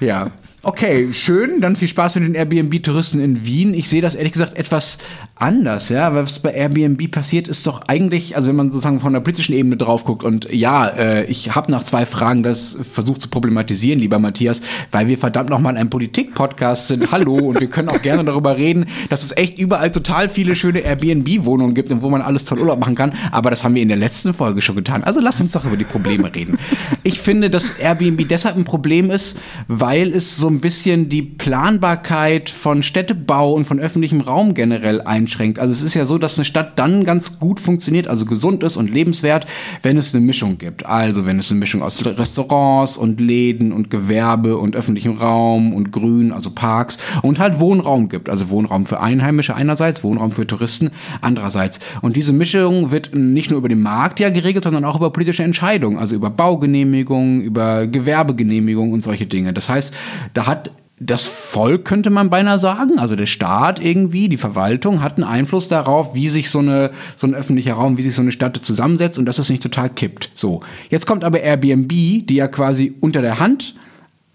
Ja. 0.00 0.30
Okay, 0.68 1.12
schön. 1.12 1.60
Dann 1.60 1.76
viel 1.76 1.86
Spaß 1.86 2.16
mit 2.16 2.24
den 2.24 2.34
Airbnb-Touristen 2.34 3.20
in 3.20 3.46
Wien. 3.46 3.72
Ich 3.72 3.88
sehe 3.88 4.02
das 4.02 4.16
ehrlich 4.16 4.32
gesagt 4.32 4.58
etwas 4.58 4.98
anders, 5.36 5.90
ja. 5.90 6.12
Was 6.12 6.40
bei 6.40 6.50
Airbnb 6.50 7.08
passiert, 7.08 7.46
ist 7.46 7.68
doch 7.68 7.82
eigentlich, 7.86 8.34
also 8.34 8.48
wenn 8.48 8.56
man 8.56 8.72
sozusagen 8.72 8.98
von 8.98 9.12
der 9.12 9.20
politischen 9.20 9.54
Ebene 9.54 9.76
drauf 9.76 10.04
guckt 10.04 10.24
und 10.24 10.52
ja, 10.52 10.88
äh, 10.88 11.24
ich 11.26 11.54
habe 11.54 11.70
nach 11.70 11.84
zwei 11.84 12.04
Fragen 12.04 12.42
das 12.42 12.78
versucht 12.90 13.20
zu 13.20 13.28
problematisieren, 13.28 14.00
lieber 14.00 14.18
Matthias, 14.18 14.60
weil 14.90 15.06
wir 15.06 15.18
verdammt 15.18 15.50
nochmal 15.50 15.76
ein 15.76 15.88
Politik-Podcast 15.88 16.88
sind. 16.88 17.12
Hallo 17.12 17.34
und 17.36 17.60
wir 17.60 17.68
können 17.68 17.88
auch 17.88 18.02
gerne 18.02 18.24
darüber 18.24 18.56
reden, 18.56 18.86
dass 19.08 19.22
es 19.22 19.36
echt 19.36 19.60
überall 19.60 19.92
total 19.92 20.28
viele 20.28 20.56
schöne 20.56 20.80
Airbnb-Wohnungen 20.80 21.74
gibt 21.74 21.92
und 21.92 22.02
wo 22.02 22.10
man 22.10 22.22
alles 22.22 22.44
toll 22.44 22.58
Urlaub 22.58 22.80
machen 22.80 22.96
kann. 22.96 23.12
Aber 23.30 23.50
das 23.50 23.62
haben 23.62 23.76
wir 23.76 23.82
in 23.82 23.88
der 23.88 23.98
letzten 23.98 24.34
Folge 24.34 24.62
schon 24.62 24.74
getan. 24.74 25.04
Also 25.04 25.20
lass 25.20 25.40
uns 25.40 25.52
doch 25.52 25.64
über 25.64 25.76
die 25.76 25.84
Probleme 25.84 26.34
reden. 26.34 26.58
Ich 27.04 27.20
finde, 27.20 27.50
dass 27.50 27.70
Airbnb 27.78 28.26
deshalb 28.28 28.56
ein 28.56 28.64
Problem 28.64 29.12
ist, 29.12 29.38
weil 29.68 30.12
es 30.12 30.36
so 30.36 30.48
ein 30.48 30.55
bisschen 30.60 31.08
die 31.08 31.22
Planbarkeit 31.22 32.50
von 32.50 32.82
Städtebau 32.82 33.52
und 33.52 33.66
von 33.66 33.78
öffentlichem 33.78 34.20
Raum 34.20 34.54
generell 34.54 35.00
einschränkt. 35.00 35.58
Also 35.58 35.72
es 35.72 35.82
ist 35.82 35.94
ja 35.94 36.04
so, 36.04 36.18
dass 36.18 36.38
eine 36.38 36.44
Stadt 36.44 36.78
dann 36.78 37.04
ganz 37.04 37.38
gut 37.38 37.60
funktioniert, 37.60 38.08
also 38.08 38.24
gesund 38.24 38.62
ist 38.62 38.76
und 38.76 38.90
lebenswert, 38.90 39.46
wenn 39.82 39.96
es 39.96 40.14
eine 40.14 40.24
Mischung 40.24 40.58
gibt. 40.58 40.86
Also 40.86 41.26
wenn 41.26 41.38
es 41.38 41.50
eine 41.50 41.60
Mischung 41.60 41.82
aus 41.82 42.04
Restaurants 42.04 42.96
und 42.96 43.20
Läden 43.20 43.72
und 43.72 43.90
Gewerbe 43.90 44.56
und 44.58 44.76
öffentlichem 44.76 45.16
Raum 45.16 45.72
und 45.72 45.92
Grün, 45.92 46.32
also 46.32 46.50
Parks 46.50 46.98
und 47.22 47.38
halt 47.38 47.60
Wohnraum 47.60 48.08
gibt. 48.08 48.28
Also 48.28 48.50
Wohnraum 48.50 48.86
für 48.86 49.00
Einheimische 49.00 49.54
einerseits, 49.54 50.02
Wohnraum 50.04 50.32
für 50.32 50.46
Touristen 50.46 50.90
andererseits. 51.20 51.80
Und 52.02 52.16
diese 52.16 52.32
Mischung 52.32 52.90
wird 52.90 53.14
nicht 53.14 53.50
nur 53.50 53.58
über 53.58 53.68
den 53.68 53.82
Markt 53.82 54.20
ja 54.20 54.30
geregelt, 54.30 54.64
sondern 54.64 54.84
auch 54.84 54.96
über 54.96 55.10
politische 55.10 55.42
Entscheidungen, 55.42 55.98
also 55.98 56.14
über 56.14 56.30
Baugenehmigungen, 56.30 57.40
über 57.40 57.86
Gewerbegenehmigungen 57.86 58.92
und 58.92 59.02
solche 59.02 59.26
Dinge. 59.26 59.52
Das 59.52 59.68
heißt, 59.68 59.94
da 60.34 60.45
hat 60.46 60.70
das 60.98 61.26
Volk, 61.26 61.84
könnte 61.84 62.08
man 62.08 62.30
beinahe 62.30 62.58
sagen, 62.58 62.98
also 62.98 63.16
der 63.16 63.26
Staat 63.26 63.84
irgendwie, 63.84 64.30
die 64.30 64.38
Verwaltung, 64.38 65.02
hat 65.02 65.16
einen 65.16 65.24
Einfluss 65.24 65.68
darauf, 65.68 66.14
wie 66.14 66.30
sich 66.30 66.48
so, 66.48 66.60
eine, 66.60 66.90
so 67.16 67.26
ein 67.26 67.34
öffentlicher 67.34 67.74
Raum, 67.74 67.98
wie 67.98 68.02
sich 68.02 68.14
so 68.14 68.22
eine 68.22 68.32
Stadt 68.32 68.56
zusammensetzt 68.56 69.18
und 69.18 69.26
dass 69.26 69.38
es 69.38 69.50
nicht 69.50 69.62
total 69.62 69.90
kippt. 69.90 70.30
So. 70.34 70.62
Jetzt 70.88 71.06
kommt 71.06 71.22
aber 71.22 71.40
Airbnb, 71.40 71.90
die 71.90 72.34
ja 72.34 72.48
quasi 72.48 72.94
unter 73.00 73.20
der 73.20 73.38
Hand 73.38 73.74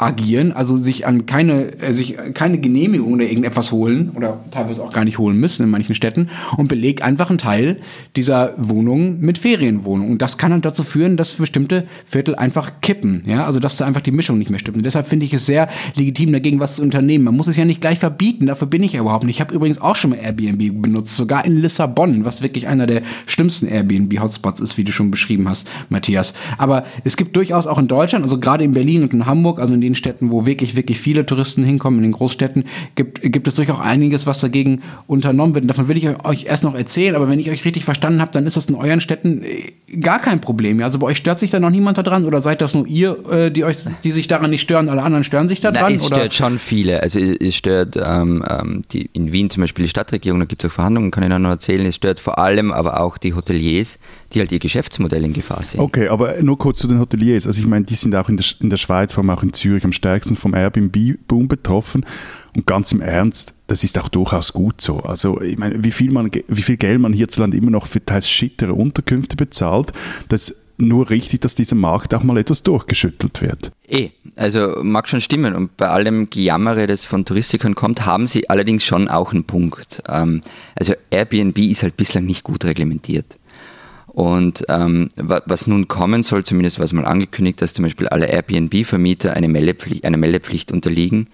agieren, 0.01 0.51
also 0.51 0.77
sich 0.77 1.05
an 1.05 1.25
keine, 1.25 1.79
äh, 1.79 1.93
sich 1.93 2.17
keine 2.33 2.57
Genehmigung 2.57 3.13
oder 3.13 3.25
irgendetwas 3.25 3.71
holen 3.71 4.11
oder 4.15 4.39
teilweise 4.51 4.83
auch 4.83 4.91
gar 4.91 5.05
nicht 5.05 5.19
holen 5.19 5.37
müssen 5.37 5.63
in 5.63 5.69
manchen 5.69 5.93
Städten 5.95 6.29
und 6.57 6.67
belegt 6.67 7.03
einfach 7.03 7.29
einen 7.29 7.37
Teil 7.37 7.77
dieser 8.15 8.53
Wohnungen 8.57 9.19
mit 9.21 9.37
Ferienwohnungen. 9.37 10.11
Und 10.11 10.21
das 10.21 10.37
kann 10.37 10.51
dann 10.51 10.61
dazu 10.61 10.83
führen, 10.83 11.17
dass 11.17 11.33
bestimmte 11.33 11.85
Viertel 12.05 12.35
einfach 12.35 12.81
kippen, 12.81 13.23
ja, 13.27 13.45
also 13.45 13.59
dass 13.59 13.77
da 13.77 13.85
einfach 13.85 14.01
die 14.01 14.11
Mischung 14.11 14.39
nicht 14.39 14.49
mehr 14.49 14.59
stimmt. 14.59 14.77
Und 14.77 14.85
deshalb 14.85 15.07
finde 15.07 15.25
ich 15.25 15.33
es 15.33 15.45
sehr 15.45 15.67
legitim, 15.95 16.31
dagegen 16.31 16.59
was 16.59 16.77
zu 16.77 16.81
unternehmen. 16.81 17.25
Man 17.25 17.35
muss 17.35 17.47
es 17.47 17.57
ja 17.57 17.65
nicht 17.65 17.81
gleich 17.81 17.99
verbieten, 17.99 18.47
dafür 18.47 18.67
bin 18.67 18.83
ich 18.83 18.93
ja 18.93 19.01
überhaupt 19.01 19.23
nicht. 19.23 19.35
Ich 19.35 19.41
habe 19.41 19.53
übrigens 19.53 19.79
auch 19.79 19.95
schon 19.95 20.11
mal 20.11 20.17
Airbnb 20.17 20.81
benutzt, 20.81 21.15
sogar 21.15 21.45
in 21.45 21.57
Lissabon, 21.57 22.25
was 22.25 22.41
wirklich 22.41 22.67
einer 22.67 22.87
der 22.87 23.03
schlimmsten 23.27 23.67
Airbnb-Hotspots 23.67 24.59
ist, 24.61 24.77
wie 24.77 24.83
du 24.83 24.91
schon 24.91 25.11
beschrieben 25.11 25.47
hast, 25.47 25.69
Matthias. 25.89 26.33
Aber 26.57 26.85
es 27.03 27.17
gibt 27.17 27.35
durchaus 27.35 27.67
auch 27.67 27.77
in 27.77 27.87
Deutschland, 27.87 28.23
also 28.23 28.39
gerade 28.39 28.63
in 28.63 28.73
Berlin 28.73 29.03
und 29.03 29.13
in 29.13 29.25
Hamburg, 29.25 29.59
also 29.59 29.73
in 29.73 29.81
den 29.81 29.90
den 29.91 29.95
Städten, 29.95 30.31
wo 30.31 30.45
wirklich, 30.45 30.75
wirklich 30.75 30.99
viele 30.99 31.25
Touristen 31.25 31.63
hinkommen, 31.63 31.99
in 31.99 32.03
den 32.03 32.11
Großstädten, 32.13 32.65
gibt, 32.95 33.21
gibt 33.21 33.47
es 33.47 33.55
durchaus 33.55 33.79
einiges, 33.79 34.25
was 34.25 34.39
dagegen 34.39 34.81
unternommen 35.07 35.53
wird. 35.53 35.63
Und 35.63 35.67
davon 35.67 35.87
will 35.87 35.97
ich 35.97 36.07
euch 36.25 36.45
erst 36.45 36.63
noch 36.63 36.75
erzählen, 36.75 37.15
aber 37.15 37.29
wenn 37.29 37.39
ich 37.39 37.49
euch 37.51 37.65
richtig 37.65 37.85
verstanden 37.85 38.21
habe, 38.21 38.31
dann 38.31 38.45
ist 38.45 38.57
das 38.57 38.65
in 38.65 38.75
euren 38.75 39.01
Städten 39.01 39.43
äh, 39.43 39.71
gar 39.99 40.19
kein 40.19 40.41
Problem. 40.41 40.81
Also 40.81 40.99
bei 40.99 41.07
euch 41.07 41.17
stört 41.17 41.39
sich 41.39 41.49
da 41.49 41.59
noch 41.59 41.69
niemand 41.69 41.97
daran 41.97 42.25
oder 42.25 42.39
seid 42.39 42.61
das 42.61 42.73
nur 42.73 42.87
ihr, 42.87 43.17
äh, 43.29 43.51
die 43.51 43.63
euch, 43.63 43.77
die 44.03 44.11
sich 44.11 44.27
daran 44.27 44.49
nicht 44.49 44.61
stören, 44.61 44.89
alle 44.89 45.03
anderen 45.03 45.23
stören 45.23 45.47
sich 45.47 45.59
daran? 45.59 45.81
Na, 45.81 45.89
es 45.89 46.05
oder? 46.05 46.17
stört 46.17 46.33
schon 46.33 46.59
viele. 46.59 47.01
Also 47.01 47.19
es 47.19 47.55
stört 47.55 47.97
ähm, 47.97 48.43
ähm, 48.49 48.83
die, 48.91 49.09
in 49.13 49.31
Wien 49.31 49.49
zum 49.49 49.61
Beispiel 49.61 49.83
die 49.83 49.89
Stadtregierung, 49.89 50.39
da 50.39 50.45
gibt 50.45 50.63
es 50.63 50.69
auch 50.69 50.73
Verhandlungen, 50.73 51.11
kann 51.11 51.23
ich 51.23 51.29
noch 51.29 51.49
erzählen. 51.49 51.85
Es 51.85 51.95
stört 51.95 52.19
vor 52.19 52.39
allem 52.39 52.71
aber 52.71 52.99
auch 52.99 53.17
die 53.17 53.33
Hoteliers, 53.33 53.99
die 54.33 54.39
halt 54.39 54.51
ihr 54.51 54.59
Geschäftsmodell 54.59 55.23
in 55.23 55.33
Gefahr 55.33 55.63
sehen. 55.63 55.79
Okay, 55.79 56.07
aber 56.07 56.41
nur 56.41 56.57
kurz 56.57 56.79
zu 56.79 56.87
den 56.87 56.99
Hoteliers. 56.99 57.47
Also 57.47 57.59
ich 57.59 57.67
meine, 57.67 57.85
die 57.85 57.95
sind 57.95 58.15
auch 58.15 58.29
in 58.29 58.37
der, 58.37 58.45
in 58.59 58.69
der 58.69 58.77
Schweiz, 58.77 59.13
vor 59.13 59.23
allem 59.23 59.29
auch 59.29 59.43
in 59.43 59.53
Zürich, 59.53 59.83
am 59.83 59.91
stärksten 59.91 60.35
vom 60.35 60.53
Airbnb-Boom 60.53 61.47
betroffen. 61.47 62.05
Und 62.55 62.65
ganz 62.65 62.91
im 62.91 63.01
Ernst, 63.01 63.53
das 63.67 63.83
ist 63.83 63.97
auch 63.99 64.09
durchaus 64.09 64.51
gut 64.51 64.81
so. 64.81 64.99
Also 64.99 65.39
ich 65.41 65.57
meine, 65.57 65.83
wie 65.83 65.91
viel, 65.91 66.11
man, 66.11 66.29
wie 66.47 66.61
viel 66.61 66.77
Geld 66.77 66.99
man 66.99 67.13
hierzulande 67.13 67.55
immer 67.55 67.71
noch 67.71 67.87
für 67.87 68.03
teils 68.03 68.29
schittere 68.29 68.73
Unterkünfte 68.73 69.37
bezahlt, 69.37 69.93
das 70.27 70.53
nur 70.81 71.09
richtig, 71.09 71.41
dass 71.41 71.55
dieser 71.55 71.75
Markt 71.75 72.13
auch 72.13 72.23
mal 72.23 72.37
etwas 72.37 72.63
durchgeschüttelt 72.63 73.41
wird. 73.41 73.71
Eh, 73.87 74.09
also 74.35 74.79
mag 74.81 75.07
schon 75.07 75.21
stimmen. 75.21 75.55
Und 75.55 75.77
bei 75.77 75.87
allem 75.87 76.29
Gejammere, 76.29 76.87
das 76.87 77.05
von 77.05 77.23
Touristikern 77.23 77.75
kommt, 77.75 78.05
haben 78.05 78.27
sie 78.27 78.49
allerdings 78.49 78.83
schon 78.83 79.07
auch 79.07 79.31
einen 79.31 79.43
Punkt. 79.43 80.01
Ähm, 80.09 80.41
also 80.75 80.93
Airbnb 81.11 81.57
ist 81.59 81.83
halt 81.83 81.97
bislang 81.97 82.25
nicht 82.25 82.43
gut 82.43 82.65
reglementiert. 82.65 83.37
Und 84.13 84.65
ähm, 84.67 85.07
was 85.15 85.67
nun 85.67 85.87
kommen 85.87 86.21
soll, 86.23 86.43
zumindest 86.43 86.79
war 86.79 86.83
es 86.83 86.91
mal 86.91 87.05
angekündigt, 87.05 87.61
dass 87.61 87.73
zum 87.73 87.83
Beispiel 87.83 88.09
alle 88.09 88.25
Airbnb-Vermieter 88.25 89.33
eine 89.33 89.47
Meldepflicht, 89.47 90.03
einer 90.03 90.17
Meldepflicht 90.17 90.73
unterliegen 90.73 91.27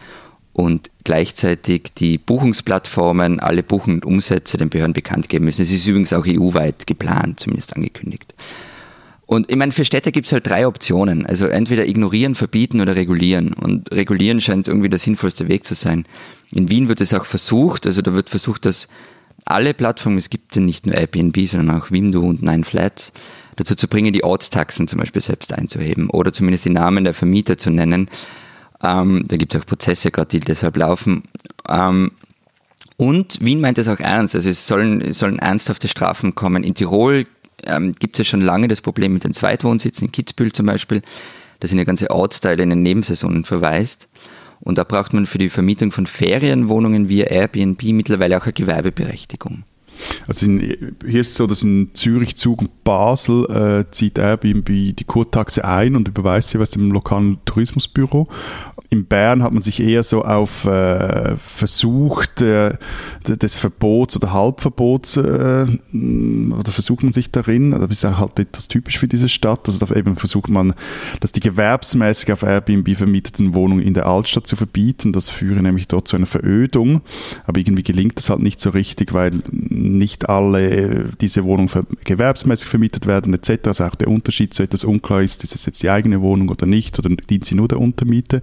und 0.53 0.91
gleichzeitig 1.03 1.93
die 1.97 2.19
Buchungsplattformen 2.19 3.39
alle 3.39 3.63
Buchungen 3.63 3.97
und 3.97 4.05
Umsätze 4.05 4.57
den 4.57 4.69
Behörden 4.69 4.93
bekannt 4.93 5.27
geben 5.27 5.45
müssen. 5.45 5.63
Es 5.63 5.71
ist 5.71 5.87
übrigens 5.87 6.13
auch 6.13 6.25
EU-weit 6.27 6.85
geplant, 6.85 7.39
zumindest 7.39 7.75
angekündigt. 7.75 8.35
Und 9.25 9.49
ich 9.49 9.57
meine, 9.57 9.71
für 9.71 9.83
Städte 9.83 10.11
gibt 10.11 10.27
es 10.27 10.31
halt 10.31 10.47
drei 10.47 10.67
Optionen. 10.67 11.25
Also 11.25 11.47
entweder 11.47 11.87
ignorieren, 11.87 12.35
verbieten 12.35 12.79
oder 12.79 12.95
regulieren. 12.95 13.53
Und 13.53 13.91
regulieren 13.91 14.39
scheint 14.39 14.67
irgendwie 14.67 14.89
der 14.89 14.99
sinnvollste 14.99 15.47
Weg 15.47 15.65
zu 15.65 15.73
sein. 15.73 16.05
In 16.51 16.69
Wien 16.69 16.89
wird 16.89 17.01
es 17.01 17.13
auch 17.13 17.25
versucht, 17.25 17.85
also 17.87 18.01
da 18.01 18.13
wird 18.13 18.29
versucht, 18.29 18.65
dass 18.65 18.87
alle 19.51 19.73
Plattformen, 19.73 20.17
es 20.17 20.29
gibt 20.29 20.55
ja 20.55 20.61
nicht 20.61 20.85
nur 20.85 20.95
Airbnb, 20.95 21.47
sondern 21.47 21.81
auch 21.81 21.91
Window 21.91 22.21
und 22.21 22.41
Nine 22.41 22.63
Flats, 22.63 23.13
dazu 23.55 23.75
zu 23.75 23.87
bringen, 23.87 24.13
die 24.13 24.23
Ortstaxen 24.23 24.87
zum 24.87 24.99
Beispiel 24.99 25.21
selbst 25.21 25.51
einzuheben 25.53 26.09
oder 26.09 26.31
zumindest 26.31 26.65
die 26.65 26.69
Namen 26.69 27.03
der 27.03 27.13
Vermieter 27.13 27.57
zu 27.57 27.69
nennen. 27.69 28.09
Ähm, 28.83 29.23
da 29.27 29.37
gibt 29.37 29.53
es 29.53 29.61
auch 29.61 29.65
Prozesse 29.65 30.11
gerade, 30.11 30.29
die 30.29 30.39
deshalb 30.39 30.77
laufen. 30.77 31.23
Ähm, 31.67 32.11
und 32.97 33.39
Wien 33.41 33.61
meint 33.61 33.77
es 33.77 33.87
auch 33.87 33.99
ernst, 33.99 34.35
also 34.35 34.49
es 34.49 34.67
sollen, 34.67 35.01
es 35.01 35.19
sollen 35.19 35.39
ernsthafte 35.39 35.87
Strafen 35.87 36.35
kommen. 36.35 36.63
In 36.63 36.73
Tirol 36.73 37.27
ähm, 37.65 37.93
gibt 37.93 38.15
es 38.15 38.19
ja 38.19 38.25
schon 38.25 38.41
lange 38.41 38.67
das 38.67 38.81
Problem 38.81 39.13
mit 39.13 39.23
den 39.23 39.33
Zweitwohnsitzen, 39.33 40.07
in 40.07 40.11
Kitzbühel 40.11 40.51
zum 40.51 40.65
Beispiel. 40.65 41.01
Da 41.59 41.67
sind 41.67 41.77
ja 41.77 41.83
ganze 41.83 42.11
Ortsteile 42.11 42.63
in 42.63 42.69
den 42.69 42.83
Nebensaisonen 42.83 43.43
verwaist. 43.43 44.07
Und 44.59 44.77
da 44.77 44.83
braucht 44.83 45.13
man 45.13 45.25
für 45.25 45.37
die 45.37 45.49
Vermietung 45.49 45.91
von 45.91 46.07
Ferienwohnungen 46.07 47.09
via 47.09 47.25
Airbnb 47.25 47.81
mittlerweile 47.83 48.37
auch 48.37 48.43
eine 48.43 48.53
Gewerbeberechtigung. 48.53 49.63
Also 50.27 50.45
in, 50.45 50.95
hier 51.05 51.21
ist 51.21 51.29
es 51.29 51.35
so, 51.35 51.47
dass 51.47 51.63
in 51.63 51.89
Zürich, 51.93 52.35
Zug 52.35 52.61
und 52.61 52.83
Basel 52.83 53.45
äh, 53.85 53.91
zieht 53.91 54.17
Airbnb 54.19 54.67
die 54.67 55.03
Kurtaxe 55.05 55.65
ein 55.65 55.95
und 55.95 56.07
überweist 56.07 56.49
sie 56.49 56.59
was 56.59 56.71
dem 56.71 56.91
lokalen 56.91 57.39
Tourismusbüro. 57.45 58.27
In 58.89 59.05
Bern 59.05 59.43
hat 59.43 59.51
man 59.51 59.61
sich 59.61 59.81
eher 59.81 60.03
so 60.03 60.23
auf 60.23 60.65
äh, 60.65 61.35
versucht 61.37 62.41
äh, 62.41 62.77
des 63.25 63.57
Verbots 63.57 64.15
oder 64.15 64.31
Halbverbots 64.31 65.17
äh, 65.17 65.65
oder 65.67 66.71
versucht 66.71 67.03
man 67.03 67.11
sich 67.11 67.31
darin, 67.31 67.71
das 67.71 67.91
ist 67.91 68.05
auch 68.05 68.19
halt 68.19 68.39
etwas 68.39 68.69
typisch 68.69 68.97
für 68.97 69.07
diese 69.07 69.27
Stadt, 69.27 69.67
also 69.67 69.85
da 69.85 69.93
eben 69.93 70.15
versucht 70.15 70.49
man, 70.49 70.73
dass 71.19 71.33
die 71.33 71.41
gewerbsmäßig 71.41 72.31
auf 72.31 72.43
Airbnb 72.43 72.95
vermieteten 72.95 73.53
Wohnungen 73.55 73.81
in 73.81 73.93
der 73.93 74.05
Altstadt 74.05 74.47
zu 74.47 74.55
verbieten, 74.55 75.11
das 75.11 75.29
führe 75.29 75.61
nämlich 75.61 75.89
dort 75.89 76.07
zu 76.07 76.15
einer 76.15 76.25
Verödung, 76.25 77.01
aber 77.45 77.59
irgendwie 77.59 77.83
gelingt 77.83 78.17
das 78.17 78.29
halt 78.29 78.39
nicht 78.39 78.61
so 78.61 78.69
richtig, 78.69 79.13
weil 79.13 79.31
nicht 79.51 80.29
alle 80.29 81.09
diese 81.19 81.43
Wohnungen 81.43 81.69
gewerbsmäßig 82.05 82.69
vermietet 82.69 83.05
werden 83.05 83.33
etc. 83.33 83.67
Also 83.67 83.83
auch 83.83 83.95
der 83.95 84.07
Unterschied 84.07 84.53
so 84.53 84.63
etwas 84.63 84.83
unklar 84.83 85.21
ist, 85.21 85.43
ist 85.43 85.55
es 85.55 85.65
jetzt 85.65 85.83
die 85.83 85.89
eigene 85.89 86.21
Wohnung 86.21 86.49
oder 86.49 86.65
nicht 86.65 86.97
oder 86.99 87.09
dient 87.09 87.45
sie 87.45 87.55
nur 87.55 87.67
der 87.67 87.79
Untermiete. 87.79 88.41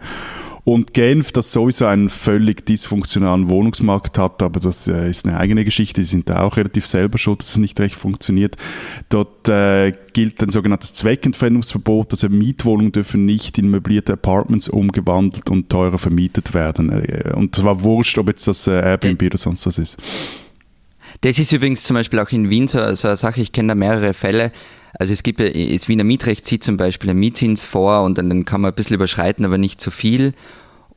Und 0.65 0.95
Genf, 0.95 1.31
das 1.33 1.53
sowieso 1.53 1.85
einen 1.85 2.09
völlig 2.09 2.65
dysfunktionalen 2.65 3.51
Wohnungsmarkt 3.51 4.17
hat, 4.17 4.43
aber 4.43 4.61
das 4.61 4.89
äh, 4.89 5.11
ist 5.11 5.27
eine 5.27 5.37
eigene 5.37 5.65
Geschichte, 5.65 6.01
die 6.01 6.07
sind 6.07 6.31
da 6.31 6.41
auch 6.41 6.57
relativ 6.57 6.87
selber 6.87 7.19
schuld, 7.19 7.41
dass 7.41 7.51
es 7.51 7.59
nicht 7.59 7.79
recht 7.81 7.95
funktioniert. 7.95 8.57
Dort 9.11 9.47
äh, 9.49 9.93
gilt 10.15 10.43
ein 10.43 10.49
sogenanntes 10.49 10.95
Zweckentfremdungsverbot, 10.95 12.13
also 12.13 12.31
Mietwohnungen 12.31 12.93
dürfen 12.93 13.27
nicht 13.27 13.59
in 13.59 13.69
möblierte 13.69 14.15
Apartments 14.15 14.69
umgewandelt 14.69 15.51
und 15.51 15.69
teurer 15.69 15.99
vermietet 15.99 16.55
werden. 16.55 16.91
Äh, 16.91 17.33
und 17.35 17.55
zwar 17.55 17.83
wurscht, 17.83 18.17
ob 18.17 18.29
jetzt 18.29 18.47
das 18.47 18.67
äh, 18.67 18.73
Airbnb 18.73 19.23
oder 19.23 19.39
sonst 19.39 19.67
was 19.67 19.77
ist. 19.77 19.99
Das 21.25 21.39
ist 21.39 21.53
übrigens 21.53 21.85
zum 21.85 21.95
Beispiel 21.95 22.19
auch 22.19 22.29
in 22.33 22.51
Wien 22.51 22.69
so, 22.69 22.95
so 22.95 23.09
eine 23.09 23.17
Sache, 23.17 23.41
ich 23.41 23.53
kenne 23.53 23.69
da 23.69 23.75
mehrere 23.75 24.13
Fälle. 24.13 24.53
Also 24.93 25.15
es 25.15 25.23
gibt 25.23 25.41
ja, 25.41 25.49
das 25.49 25.89
Wiener 25.89 26.05
Mietrecht 26.05 26.47
sieht 26.47 26.63
zum 26.63 26.77
Beispiel 26.77 27.09
einen 27.09 27.19
Mietzins 27.19 27.65
vor 27.65 28.03
und 28.03 28.19
dann, 28.19 28.29
dann 28.29 28.45
kann 28.45 28.61
man 28.61 28.73
ein 28.73 28.75
bisschen 28.75 28.97
überschreiten, 28.97 29.47
aber 29.47 29.57
nicht 29.57 29.81
zu 29.81 29.91
viel. 29.91 30.35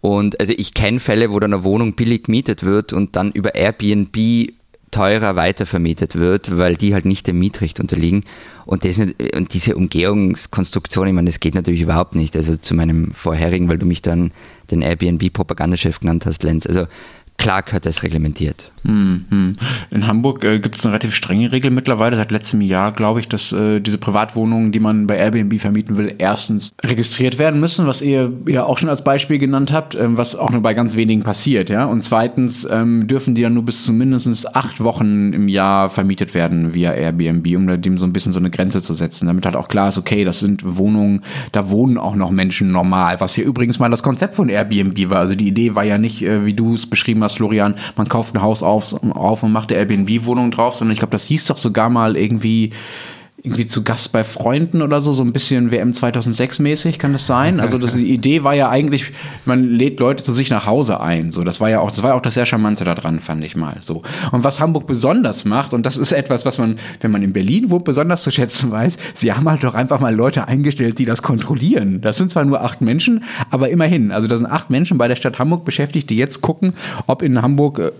Und 0.01 0.37
also 0.41 0.51
ich 0.57 0.73
kenne 0.73 0.99
Fälle, 0.99 1.31
wo 1.31 1.39
dann 1.39 1.53
eine 1.53 1.63
Wohnung 1.63 1.93
billig 1.93 2.23
gemietet 2.23 2.63
wird 2.63 2.91
und 2.91 3.15
dann 3.15 3.31
über 3.31 3.55
Airbnb 3.55 4.51
teurer 4.91 5.37
weitervermietet 5.37 6.17
wird, 6.17 6.57
weil 6.57 6.75
die 6.75 6.93
halt 6.93 7.05
nicht 7.05 7.25
dem 7.27 7.39
Mietrecht 7.39 7.79
unterliegen. 7.79 8.25
Und, 8.65 8.83
das, 8.83 8.99
und 8.99 9.53
diese 9.53 9.77
Umgehungskonstruktion, 9.77 11.07
ich 11.07 11.13
meine, 11.13 11.29
das 11.29 11.39
geht 11.39 11.55
natürlich 11.55 11.81
überhaupt 11.81 12.15
nicht. 12.15 12.35
Also 12.35 12.57
zu 12.57 12.75
meinem 12.75 13.13
vorherigen, 13.13 13.69
weil 13.69 13.77
du 13.77 13.85
mich 13.85 14.01
dann 14.01 14.33
den 14.71 14.81
Airbnb-Propagandachef 14.81 16.01
genannt 16.01 16.25
hast, 16.25 16.43
Lenz. 16.43 16.67
Also 16.67 16.85
klar 17.37 17.63
gehört 17.63 17.85
das 17.85 18.03
reglementiert. 18.03 18.73
Mhm. 18.87 19.57
In 19.91 20.07
Hamburg 20.07 20.43
äh, 20.43 20.59
gibt 20.59 20.77
es 20.77 20.85
eine 20.85 20.93
relativ 20.93 21.13
strenge 21.13 21.51
Regel 21.51 21.71
mittlerweile, 21.71 22.15
seit 22.15 22.31
letztem 22.31 22.61
Jahr, 22.61 22.91
glaube 22.91 23.19
ich, 23.19 23.27
dass 23.27 23.51
äh, 23.51 23.79
diese 23.81 23.97
Privatwohnungen, 23.97 24.71
die 24.71 24.79
man 24.79 25.07
bei 25.07 25.17
Airbnb 25.17 25.59
vermieten 25.59 25.97
will, 25.97 26.15
erstens 26.17 26.73
registriert 26.83 27.37
werden 27.37 27.59
müssen, 27.59 27.87
was 27.87 28.01
ihr 28.01 28.31
ja 28.47 28.63
auch 28.63 28.77
schon 28.77 28.89
als 28.89 29.03
Beispiel 29.03 29.37
genannt 29.39 29.71
habt, 29.73 29.95
äh, 29.95 30.17
was 30.17 30.35
auch 30.35 30.51
nur 30.51 30.61
bei 30.61 30.73
ganz 30.73 30.95
wenigen 30.95 31.23
passiert, 31.23 31.69
ja. 31.69 31.85
Und 31.85 32.01
zweitens 32.01 32.67
ähm, 32.69 33.07
dürfen 33.07 33.35
die 33.35 33.41
dann 33.41 33.53
nur 33.53 33.65
bis 33.65 33.85
zu 33.85 33.93
mindestens 33.93 34.45
acht 34.45 34.81
Wochen 34.83 35.33
im 35.33 35.47
Jahr 35.47 35.89
vermietet 35.89 36.33
werden 36.33 36.73
via 36.73 36.91
Airbnb, 36.91 37.47
um 37.55 37.81
dem 37.81 37.97
so 37.97 38.05
ein 38.05 38.13
bisschen 38.13 38.31
so 38.31 38.39
eine 38.39 38.49
Grenze 38.49 38.81
zu 38.81 38.93
setzen, 38.93 39.27
damit 39.27 39.45
halt 39.45 39.55
auch 39.55 39.67
klar 39.67 39.89
ist, 39.89 39.97
okay, 39.97 40.23
das 40.23 40.39
sind 40.39 40.77
Wohnungen, 40.77 41.23
da 41.51 41.69
wohnen 41.69 41.97
auch 41.97 42.15
noch 42.15 42.31
Menschen 42.31 42.71
normal, 42.71 43.19
was 43.19 43.35
hier 43.35 43.45
übrigens 43.45 43.79
mal 43.79 43.89
das 43.89 44.03
Konzept 44.03 44.35
von 44.35 44.49
Airbnb 44.49 45.09
war. 45.09 45.19
Also 45.19 45.35
die 45.35 45.47
Idee 45.47 45.75
war 45.75 45.83
ja 45.83 45.97
nicht, 45.97 46.23
äh, 46.23 46.45
wie 46.45 46.53
du 46.53 46.73
es 46.73 46.87
beschrieben 46.87 47.23
hast, 47.23 47.37
Florian, 47.37 47.75
man 47.95 48.07
kauft 48.07 48.35
ein 48.35 48.41
Haus 48.41 48.63
auf, 48.63 48.76
auf, 48.77 48.93
auf 49.15 49.43
und 49.43 49.51
macht 49.51 49.71
eine 49.71 49.79
Airbnb-Wohnung 49.79 50.51
drauf, 50.51 50.75
sondern 50.75 50.93
ich 50.93 50.99
glaube, 50.99 51.11
das 51.11 51.25
hieß 51.25 51.45
doch 51.45 51.57
sogar 51.57 51.89
mal 51.89 52.15
irgendwie 52.15 52.71
irgendwie 53.43 53.67
zu 53.67 53.83
Gast 53.83 54.11
bei 54.11 54.23
Freunden 54.23 54.81
oder 54.81 54.99
so, 54.99 55.11
so 55.11 55.23
ein 55.23 55.31
bisschen 55.31 55.69
WM 55.69 55.93
2006 55.93 56.57
mäßig, 56.57 56.97
kann 56.97 57.13
das 57.13 57.27
sein? 57.27 57.59
Also 57.59 57.77
das, 57.77 57.93
die 57.93 58.11
Idee 58.11 58.43
war 58.43 58.55
ja 58.55 58.69
eigentlich, 58.69 59.11
man 59.45 59.63
lädt 59.63 59.99
Leute 59.99 60.23
zu 60.23 60.33
sich 60.33 60.49
nach 60.49 60.65
Hause 60.65 60.99
ein. 61.01 61.31
So, 61.31 61.43
das 61.43 61.61
war 61.61 61.69
ja 61.69 61.79
auch, 61.79 61.91
das 61.91 62.01
war 62.01 62.15
auch 62.15 62.21
das 62.21 62.33
sehr 62.33 62.47
charmante 62.47 62.83
daran, 62.83 63.19
fand 63.19 63.43
ich 63.43 63.55
mal. 63.55 63.77
So 63.81 64.01
und 64.31 64.43
was 64.43 64.59
Hamburg 64.59 64.87
besonders 64.87 65.45
macht 65.45 65.73
und 65.73 65.85
das 65.85 65.97
ist 65.97 66.11
etwas, 66.11 66.45
was 66.45 66.57
man, 66.57 66.77
wenn 66.99 67.11
man 67.11 67.21
in 67.21 67.31
Berlin 67.31 67.69
wohnt, 67.69 67.85
besonders 67.85 68.23
zu 68.23 68.31
schätzen 68.31 68.71
weiß, 68.71 68.97
sie 69.13 69.31
haben 69.31 69.47
halt 69.47 69.63
doch 69.63 69.75
einfach 69.75 69.99
mal 69.99 70.15
Leute 70.15 70.47
eingestellt, 70.47 70.97
die 70.97 71.05
das 71.05 71.21
kontrollieren. 71.21 72.01
Das 72.01 72.17
sind 72.17 72.31
zwar 72.31 72.43
nur 72.43 72.61
acht 72.61 72.81
Menschen, 72.81 73.23
aber 73.51 73.69
immerhin. 73.69 74.11
Also 74.11 74.27
da 74.27 74.35
sind 74.35 74.47
acht 74.47 74.71
Menschen 74.71 74.97
bei 74.97 75.07
der 75.07 75.15
Stadt 75.15 75.37
Hamburg 75.37 75.63
beschäftigt, 75.63 76.09
die 76.09 76.17
jetzt 76.17 76.41
gucken, 76.41 76.73
ob 77.05 77.21
in 77.21 77.39
Hamburg 77.41 77.79
äh, 77.79 77.91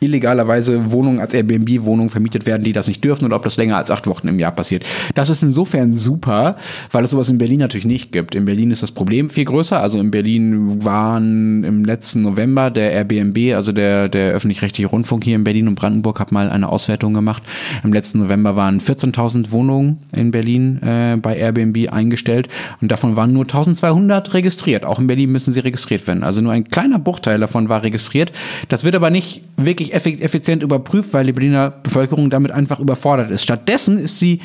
illegalerweise 0.00 0.92
Wohnungen 0.92 1.20
als 1.20 1.34
Airbnb-Wohnungen 1.34 2.10
vermietet 2.10 2.46
werden, 2.46 2.62
die 2.62 2.72
das 2.72 2.88
nicht 2.88 3.02
dürfen 3.02 3.24
oder 3.24 3.36
ob 3.36 3.42
das 3.42 3.56
länger 3.56 3.76
als 3.76 3.90
acht 3.90 4.06
Wochen 4.06 4.28
im 4.28 4.38
Jahr 4.38 4.52
passiert. 4.52 4.84
Das 5.14 5.30
ist 5.30 5.42
insofern 5.42 5.92
super, 5.92 6.56
weil 6.92 7.04
es 7.04 7.10
sowas 7.10 7.28
in 7.28 7.38
Berlin 7.38 7.60
natürlich 7.60 7.86
nicht 7.86 8.12
gibt. 8.12 8.34
In 8.34 8.44
Berlin 8.44 8.70
ist 8.70 8.82
das 8.82 8.92
Problem 8.92 9.30
viel 9.30 9.44
größer. 9.44 9.80
Also 9.80 9.98
in 9.98 10.10
Berlin 10.10 10.84
waren 10.84 11.64
im 11.64 11.84
letzten 11.84 12.22
November 12.22 12.70
der 12.70 12.92
Airbnb, 12.92 13.54
also 13.54 13.72
der, 13.72 14.08
der 14.08 14.32
öffentlich-rechtliche 14.32 14.88
Rundfunk 14.88 15.24
hier 15.24 15.36
in 15.36 15.44
Berlin 15.44 15.68
und 15.68 15.74
Brandenburg, 15.76 16.20
hat 16.20 16.32
mal 16.32 16.50
eine 16.50 16.68
Auswertung 16.68 17.14
gemacht. 17.14 17.42
Im 17.82 17.92
letzten 17.92 18.18
November 18.18 18.56
waren 18.56 18.80
14.000 18.80 19.50
Wohnungen 19.50 19.98
in 20.12 20.30
Berlin 20.30 20.82
äh, 20.82 21.16
bei 21.16 21.36
Airbnb 21.36 21.92
eingestellt 21.92 22.48
und 22.80 22.90
davon 22.90 23.16
waren 23.16 23.32
nur 23.32 23.44
1200 23.44 24.34
registriert. 24.34 24.84
Auch 24.84 24.98
in 24.98 25.06
Berlin 25.06 25.32
müssen 25.32 25.52
sie 25.52 25.60
registriert 25.60 26.06
werden. 26.06 26.24
Also 26.24 26.40
nur 26.40 26.52
ein 26.52 26.64
kleiner 26.64 26.98
Bruchteil 26.98 27.38
davon 27.38 27.68
war 27.68 27.82
registriert. 27.82 28.32
Das 28.68 28.84
wird 28.84 28.94
aber 28.94 29.10
nicht 29.10 29.42
wirklich 29.56 29.83
effizient 29.92 30.62
überprüft, 30.62 31.12
weil 31.12 31.26
die 31.26 31.32
Berliner 31.32 31.70
Bevölkerung 31.70 32.30
damit 32.30 32.50
einfach 32.50 32.80
überfordert 32.80 33.30
ist. 33.30 33.42
Stattdessen 33.42 33.98
ist 33.98 34.18
sie, 34.18 34.40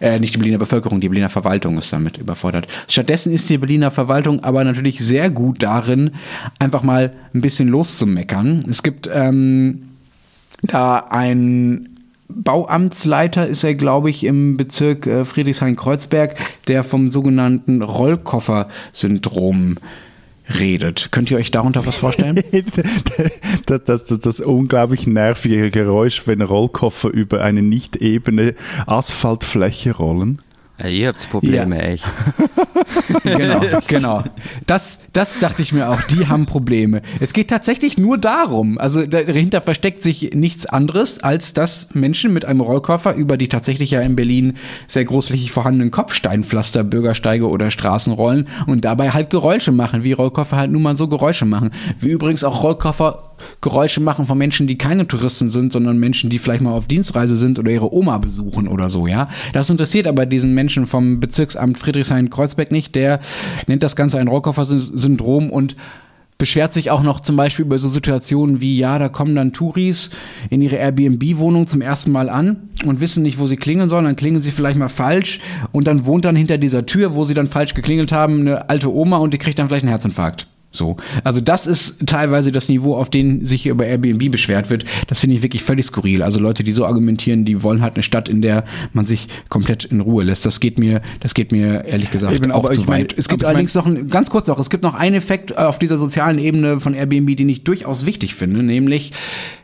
äh, 0.00 0.18
nicht 0.18 0.34
die 0.34 0.38
Berliner 0.38 0.58
Bevölkerung, 0.58 1.00
die 1.00 1.08
Berliner 1.08 1.30
Verwaltung 1.30 1.76
ist 1.78 1.92
damit 1.92 2.16
überfordert. 2.16 2.66
Stattdessen 2.88 3.32
ist 3.32 3.50
die 3.50 3.58
Berliner 3.58 3.90
Verwaltung 3.90 4.44
aber 4.44 4.64
natürlich 4.64 5.00
sehr 5.00 5.30
gut 5.30 5.62
darin, 5.62 6.12
einfach 6.58 6.82
mal 6.82 7.12
ein 7.34 7.40
bisschen 7.40 7.68
loszumeckern. 7.68 8.64
Es 8.68 8.82
gibt 8.82 9.08
ähm, 9.12 9.82
da 10.62 10.98
ein 11.10 11.88
Bauamtsleiter 12.28 13.46
ist 13.46 13.64
er, 13.64 13.74
glaube 13.74 14.10
ich, 14.10 14.24
im 14.24 14.58
Bezirk 14.58 15.06
äh, 15.06 15.24
Friedrichshain-Kreuzberg, 15.24 16.36
der 16.66 16.84
vom 16.84 17.08
sogenannten 17.08 17.80
Rollkoffer-Syndrom 17.82 19.76
redet. 20.58 21.08
Könnt 21.10 21.30
ihr 21.30 21.36
euch 21.36 21.50
darunter 21.50 21.84
was 21.86 21.98
vorstellen? 21.98 22.36
das, 23.66 23.84
das, 23.84 24.06
das, 24.06 24.20
das, 24.20 24.40
unglaublich 24.40 25.06
nervige 25.06 25.70
Geräusch, 25.70 26.26
wenn 26.26 26.42
Rollkoffer 26.42 27.10
über 27.10 27.42
eine 27.42 27.62
nicht 27.62 27.96
ebene 27.96 28.54
Asphaltfläche 28.86 29.92
rollen. 29.92 30.40
Ja, 30.80 30.86
ihr 30.86 31.08
habt 31.08 31.28
Probleme, 31.28 31.76
ja. 31.76 31.82
echt. 31.82 32.04
genau, 33.24 33.60
genau. 33.88 34.24
Das, 34.66 35.00
das 35.12 35.38
dachte 35.40 35.60
ich 35.62 35.72
mir 35.72 35.88
auch, 35.88 36.00
die 36.02 36.28
haben 36.28 36.46
Probleme. 36.46 37.02
Es 37.18 37.32
geht 37.32 37.48
tatsächlich 37.48 37.98
nur 37.98 38.16
darum, 38.16 38.78
also 38.78 39.04
dahinter 39.04 39.60
versteckt 39.60 40.02
sich 40.02 40.34
nichts 40.34 40.66
anderes, 40.66 41.20
als 41.20 41.52
dass 41.52 41.94
Menschen 41.94 42.32
mit 42.32 42.44
einem 42.44 42.60
Rollkoffer 42.60 43.14
über 43.14 43.36
die 43.36 43.48
tatsächlich 43.48 43.90
ja 43.90 44.00
in 44.00 44.14
Berlin 44.14 44.56
sehr 44.86 45.04
großflächig 45.04 45.50
vorhandenen 45.50 45.90
Kopfsteinpflaster, 45.90 46.84
Bürgersteige 46.84 47.48
oder 47.48 47.72
Straßen 47.72 48.12
rollen 48.12 48.46
und 48.66 48.84
dabei 48.84 49.10
halt 49.10 49.30
Geräusche 49.30 49.72
machen, 49.72 50.04
wie 50.04 50.12
Rollkoffer 50.12 50.56
halt 50.56 50.70
nun 50.70 50.82
mal 50.82 50.96
so 50.96 51.08
Geräusche 51.08 51.44
machen. 51.44 51.70
Wie 51.98 52.10
übrigens 52.10 52.44
auch 52.44 52.62
Rollkoffer 52.62 53.28
Geräusche 53.60 54.00
machen 54.00 54.26
von 54.26 54.38
Menschen, 54.38 54.66
die 54.66 54.78
keine 54.78 55.06
Touristen 55.06 55.50
sind, 55.50 55.72
sondern 55.72 55.98
Menschen, 55.98 56.30
die 56.30 56.38
vielleicht 56.38 56.62
mal 56.62 56.72
auf 56.72 56.86
Dienstreise 56.86 57.36
sind 57.36 57.58
oder 57.58 57.70
ihre 57.70 57.92
Oma 57.92 58.18
besuchen 58.18 58.68
oder 58.68 58.88
so, 58.88 59.06
ja. 59.06 59.28
Das 59.52 59.70
interessiert 59.70 60.06
aber 60.06 60.26
diesen 60.26 60.54
Menschen 60.54 60.86
vom 60.86 61.20
Bezirksamt 61.20 61.78
Friedrichshain-Kreuzberg 61.78 62.70
nicht. 62.70 62.94
Der 62.94 63.20
nennt 63.66 63.82
das 63.82 63.96
Ganze 63.96 64.18
ein 64.18 64.28
Rohrkoffer-Syndrom 64.28 65.50
und 65.50 65.76
beschwert 66.38 66.72
sich 66.72 66.90
auch 66.92 67.02
noch 67.02 67.18
zum 67.18 67.36
Beispiel 67.36 67.64
über 67.64 67.78
so 67.78 67.88
Situationen 67.88 68.60
wie, 68.60 68.78
ja, 68.78 68.98
da 68.98 69.08
kommen 69.08 69.34
dann 69.34 69.52
Touris 69.52 70.10
in 70.50 70.62
ihre 70.62 70.76
Airbnb-Wohnung 70.76 71.66
zum 71.66 71.80
ersten 71.80 72.12
Mal 72.12 72.30
an 72.30 72.68
und 72.84 73.00
wissen 73.00 73.24
nicht, 73.24 73.40
wo 73.40 73.46
sie 73.46 73.56
klingeln 73.56 73.88
sollen, 73.88 74.04
dann 74.04 74.14
klingeln 74.14 74.40
sie 74.40 74.52
vielleicht 74.52 74.78
mal 74.78 74.88
falsch 74.88 75.40
und 75.72 75.88
dann 75.88 76.06
wohnt 76.06 76.24
dann 76.24 76.36
hinter 76.36 76.56
dieser 76.56 76.86
Tür, 76.86 77.14
wo 77.14 77.24
sie 77.24 77.34
dann 77.34 77.48
falsch 77.48 77.74
geklingelt 77.74 78.12
haben, 78.12 78.40
eine 78.40 78.70
alte 78.70 78.92
Oma 78.92 79.16
und 79.16 79.34
die 79.34 79.38
kriegt 79.38 79.58
dann 79.58 79.66
vielleicht 79.66 79.82
einen 79.82 79.90
Herzinfarkt. 79.90 80.46
So. 80.70 80.96
Also 81.24 81.40
das 81.40 81.66
ist 81.66 82.06
teilweise 82.06 82.52
das 82.52 82.68
Niveau, 82.68 82.94
auf 82.94 83.08
dem 83.08 83.46
sich 83.46 83.62
hier 83.62 83.72
über 83.72 83.86
Airbnb 83.86 84.30
beschwert 84.30 84.68
wird. 84.68 84.84
Das 85.06 85.18
finde 85.20 85.36
ich 85.36 85.42
wirklich 85.42 85.62
völlig 85.62 85.86
skurril. 85.86 86.22
Also 86.22 86.40
Leute, 86.40 86.62
die 86.62 86.72
so 86.72 86.84
argumentieren, 86.84 87.46
die 87.46 87.62
wollen 87.62 87.80
halt 87.80 87.94
eine 87.94 88.02
Stadt, 88.02 88.28
in 88.28 88.42
der 88.42 88.64
man 88.92 89.06
sich 89.06 89.28
komplett 89.48 89.86
in 89.86 90.00
Ruhe 90.00 90.24
lässt. 90.24 90.44
Das 90.44 90.60
geht 90.60 90.78
mir, 90.78 91.00
das 91.20 91.32
geht 91.32 91.52
mir 91.52 91.86
ehrlich 91.86 92.10
gesagt 92.10 92.34
Eben, 92.34 92.52
auch 92.52 92.68
zu 92.70 92.82
ich 92.82 92.86
mein- 92.86 93.00
weit. 93.04 93.14
Es 93.16 93.28
gibt 93.28 93.44
allerdings 93.44 93.74
noch 93.74 93.86
ein, 93.86 94.08
ganz 94.10 94.28
kurz 94.28 94.46
noch, 94.46 94.58
es 94.58 94.68
gibt 94.68 94.82
noch 94.82 94.94
einen 94.94 95.16
Effekt 95.16 95.56
auf 95.56 95.78
dieser 95.78 95.96
sozialen 95.96 96.38
Ebene 96.38 96.80
von 96.80 96.92
Airbnb, 96.92 97.34
den 97.36 97.48
ich 97.48 97.64
durchaus 97.64 98.04
wichtig 98.04 98.34
finde, 98.34 98.62
nämlich 98.62 99.12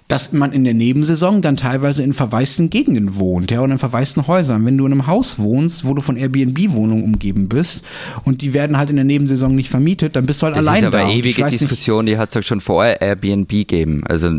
dass 0.06 0.32
man 0.34 0.52
in 0.52 0.64
der 0.64 0.74
Nebensaison 0.74 1.40
dann 1.40 1.56
teilweise 1.56 2.02
in 2.02 2.12
verwaisten 2.12 2.68
Gegenden 2.68 3.16
wohnt, 3.16 3.50
ja, 3.50 3.60
oder 3.62 3.72
in 3.72 3.78
verwaisten 3.78 4.26
Häusern. 4.26 4.66
Wenn 4.66 4.76
du 4.76 4.84
in 4.84 4.92
einem 4.92 5.06
Haus 5.06 5.38
wohnst, 5.38 5.86
wo 5.86 5.94
du 5.94 6.02
von 6.02 6.16
Airbnb-Wohnungen 6.18 7.02
umgeben 7.02 7.48
bist 7.48 7.82
und 8.24 8.42
die 8.42 8.52
werden 8.52 8.76
halt 8.76 8.90
in 8.90 8.96
der 8.96 9.06
Nebensaison 9.06 9.54
nicht 9.54 9.70
vermietet, 9.70 10.14
dann 10.14 10.26
bist 10.26 10.42
du 10.42 10.46
halt 10.46 10.56
Das 10.56 10.66
allein 10.66 10.80
ist 10.82 10.86
aber 10.88 10.98
da. 10.98 11.04
eine 11.04 11.12
Und 11.12 11.18
ich 11.20 11.24
ewige 11.24 11.42
weiß 11.42 11.52
nicht- 11.52 11.62
Diskussion, 11.62 12.04
die 12.04 12.18
hat 12.18 12.28
es 12.28 12.36
auch 12.36 12.42
schon 12.42 12.60
vorher 12.60 13.00
Airbnb 13.00 13.48
gegeben. 13.48 14.04
Also 14.06 14.30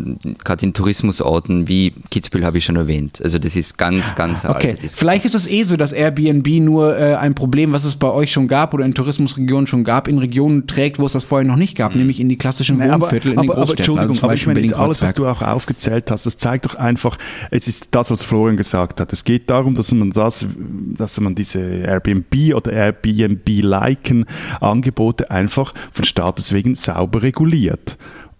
gerade 0.44 0.64
in 0.64 0.72
Tourismusorten 0.72 1.66
wie 1.66 1.92
Kitzbühel 2.10 2.44
habe 2.46 2.58
ich 2.58 2.64
schon 2.64 2.76
erwähnt. 2.76 3.20
Also 3.22 3.38
das 3.40 3.56
ist 3.56 3.76
ganz, 3.76 4.14
ganz 4.14 4.44
eine 4.44 4.54
Okay, 4.54 4.68
alte 4.68 4.82
Diskussion. 4.82 4.98
vielleicht 4.98 5.24
ist 5.24 5.34
es 5.34 5.48
eh 5.48 5.64
so, 5.64 5.76
dass 5.76 5.92
Airbnb 5.92 6.46
nur 6.60 6.96
äh, 6.96 7.16
ein 7.16 7.34
Problem, 7.34 7.72
was 7.72 7.84
es 7.84 7.96
bei 7.96 8.08
euch 8.10 8.30
schon 8.32 8.46
gab 8.46 8.72
oder 8.72 8.84
in 8.84 8.94
Tourismusregionen 8.94 9.66
schon 9.66 9.82
gab, 9.82 10.06
in 10.06 10.18
Regionen 10.18 10.68
trägt, 10.68 11.00
wo 11.00 11.06
es 11.06 11.12
das 11.12 11.24
vorher 11.24 11.46
noch 11.46 11.56
nicht 11.56 11.76
gab, 11.76 11.96
nämlich 11.96 12.20
in 12.20 12.28
die 12.28 12.36
klassischen 12.38 12.76
Nee, 12.78 12.84
aber, 12.84 13.06
Wohnviertel 13.06 13.32
in 13.32 13.34
den 13.34 13.38
aber, 13.40 13.52
aber 13.54 13.54
Großstädten. 13.66 13.78
Entschuldigung, 13.78 14.08
also 14.08 14.14
zum 14.20 14.24
aber 14.26 14.34
ich 14.34 14.46
meine, 14.46 14.60
jetzt 14.60 14.74
alles, 14.74 15.02
was 15.02 15.14
du 15.14 15.26
auch 15.26 15.42
aufgezählt 15.56 16.10
hast, 16.10 16.26
das 16.26 16.36
zeigt 16.36 16.66
doch 16.66 16.74
einfach, 16.74 17.18
es 17.50 17.66
ist 17.66 17.88
das, 17.94 18.10
was 18.10 18.22
Florian 18.22 18.56
gesagt 18.56 19.00
hat. 19.00 19.12
Es 19.12 19.24
geht 19.24 19.50
darum, 19.50 19.74
dass 19.74 19.92
man 19.92 20.10
das, 20.10 20.46
dass 20.96 21.18
man 21.20 21.34
diese 21.34 21.58
Airbnb 21.60 22.54
oder 22.54 22.72
Airbnb-liken 22.72 24.26
Angebote 24.60 25.30
einfach 25.30 25.74
von 25.92 26.04
Staates 26.04 26.52
wegen 26.52 26.74
sauber 26.74 27.22
reguliert. 27.22 27.96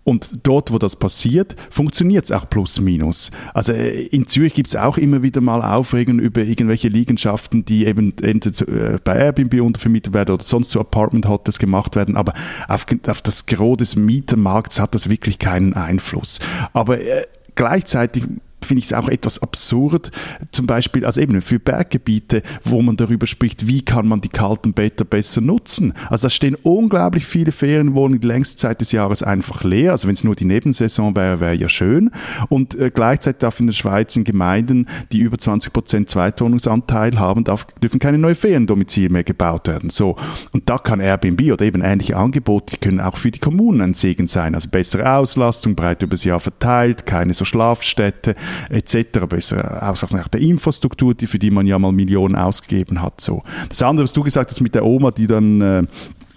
Und 0.07 0.47
dort, 0.47 0.73
wo 0.73 0.79
das 0.79 0.95
passiert, 0.95 1.57
funktioniert 1.69 2.27
es 2.27 2.31
auch 2.31 2.49
plus 2.49 2.81
minus. 2.81 3.33
Also 3.55 3.73
äh, 3.73 4.03
in 4.07 4.29
Zürich 4.29 4.55
gibt 4.55 4.69
es 4.69 4.77
auch 4.77 4.99
immer 4.99 5.25
wieder 5.25 5.41
mal 5.41 5.61
Aufregung 5.61 6.21
über 6.21 6.43
irgendwelche 6.43 6.87
Liegenschaften, 6.87 7.65
die 7.65 7.87
eben 7.87 8.17
entweder 8.23 8.95
äh, 8.95 8.99
bei 9.03 9.17
Airbnb 9.17 9.61
untervermietet 9.61 10.15
werden 10.15 10.33
oder 10.33 10.45
sonst 10.45 10.71
zu 10.71 10.79
Apartment 10.79 11.27
Hotels 11.27 11.59
gemacht 11.59 11.97
werden. 11.97 12.17
Aber 12.17 12.35
auf, 12.69 12.87
auf 13.09 13.21
das 13.21 13.47
Gros 13.47 13.79
des 13.79 13.97
Mietermarkts 13.97 14.79
hat 14.79 14.95
das 14.95 15.11
wirklich 15.11 15.41
keinen 15.41 15.75
Einfluss. 15.75 16.39
Aber 16.73 17.01
äh, 17.01 17.27
gleichzeitig 17.57 18.29
finde 18.65 18.81
ich 18.81 18.87
es 18.87 18.93
auch 18.93 19.09
etwas 19.09 19.41
absurd, 19.41 20.11
zum 20.51 20.67
Beispiel 20.67 21.05
also 21.05 21.21
eben 21.21 21.41
für 21.41 21.59
Berggebiete, 21.59 22.43
wo 22.65 22.83
man 22.83 22.97
darüber 22.97 23.27
spricht, 23.27 23.69
wie 23.69 23.83
kann 23.83 24.09
man 24.09 24.21
die 24.21 24.29
kalten 24.29 24.73
Bäder 24.73 25.05
besser 25.05 25.41
nutzen. 25.41 25.95
Also 26.09 26.27
da 26.27 26.31
stehen 26.31 26.57
unglaublich 26.63 27.27
viele 27.27 27.53
Ferienwohnungen 27.53 28.21
die 28.21 28.27
längste 28.27 28.57
Zeit 28.57 28.81
des 28.81 28.93
Jahres 28.93 29.23
einfach 29.23 29.63
leer. 29.63 29.93
Also 29.93 30.09
wenn 30.09 30.15
es 30.15 30.25
nur 30.25 30.35
die 30.35 30.45
Nebensaison 30.45 31.15
wäre, 31.17 31.41
wäre 31.41 31.55
ja 31.55 31.69
schön. 31.69 32.11
Und 32.49 32.75
äh, 32.75 32.91
gleichzeitig 32.93 33.39
darf 33.41 33.61
in 33.61 33.67
der 33.67 33.75
Schweiz 33.75 34.17
in 34.17 34.25
Gemeinden, 34.25 34.87
die 35.13 35.19
über 35.19 35.39
20 35.39 35.73
Prozent 35.73 36.09
Zweitwohnungsanteil 36.09 37.19
haben, 37.19 37.45
darf, 37.45 37.67
dürfen 37.83 38.01
keine 38.01 38.19
neuen 38.19 38.35
Feriendomizile 38.35 39.11
mehr 39.11 39.25
gebaut 39.25 39.69
werden. 39.69 39.91
So. 39.91 40.17
Und 40.53 40.69
da 40.69 40.79
kann 40.79 41.01
Airbnb 41.01 41.53
oder 41.53 41.65
eben 41.65 41.83
ähnliche 41.83 42.17
Angebote, 42.17 42.77
die 42.77 42.81
können 42.81 43.01
auch 43.01 43.17
für 43.17 43.31
die 43.31 43.39
Kommunen 43.39 43.81
ein 43.81 43.95
Segen 43.95 44.27
sein. 44.27 44.55
Also 44.55 44.69
bessere 44.71 45.13
Auslastung, 45.13 45.77
breit 45.77 46.03
übers 46.03 46.25
Jahr 46.25 46.41
verteilt, 46.41 47.07
keine 47.07 47.35
so 47.35 47.45
Schlafstätte 47.45 48.35
etc. 48.71 49.27
Bessere 49.29 49.89
Auslastung 49.89 50.21
nach 50.21 50.29
der 50.29 50.41
Infrastruktur, 50.41 51.15
die, 51.15 51.27
für 51.27 51.39
die 51.39 51.51
man 51.51 51.67
ja 51.67 51.79
mal 51.79 51.93
Millionen 51.93 52.37
ausgegeben 52.37 53.03
hat. 53.03 53.21
So. 53.21 53.43
Das 53.69 53.83
andere, 53.83 54.05
was 54.05 54.13
du 54.13 54.23
gesagt 54.23 54.51
hast 54.51 54.61
mit 54.61 54.75
der 54.75 54.85
Oma, 54.85 55.11
die 55.11 55.27
dann 55.27 55.61
äh, 55.61 55.83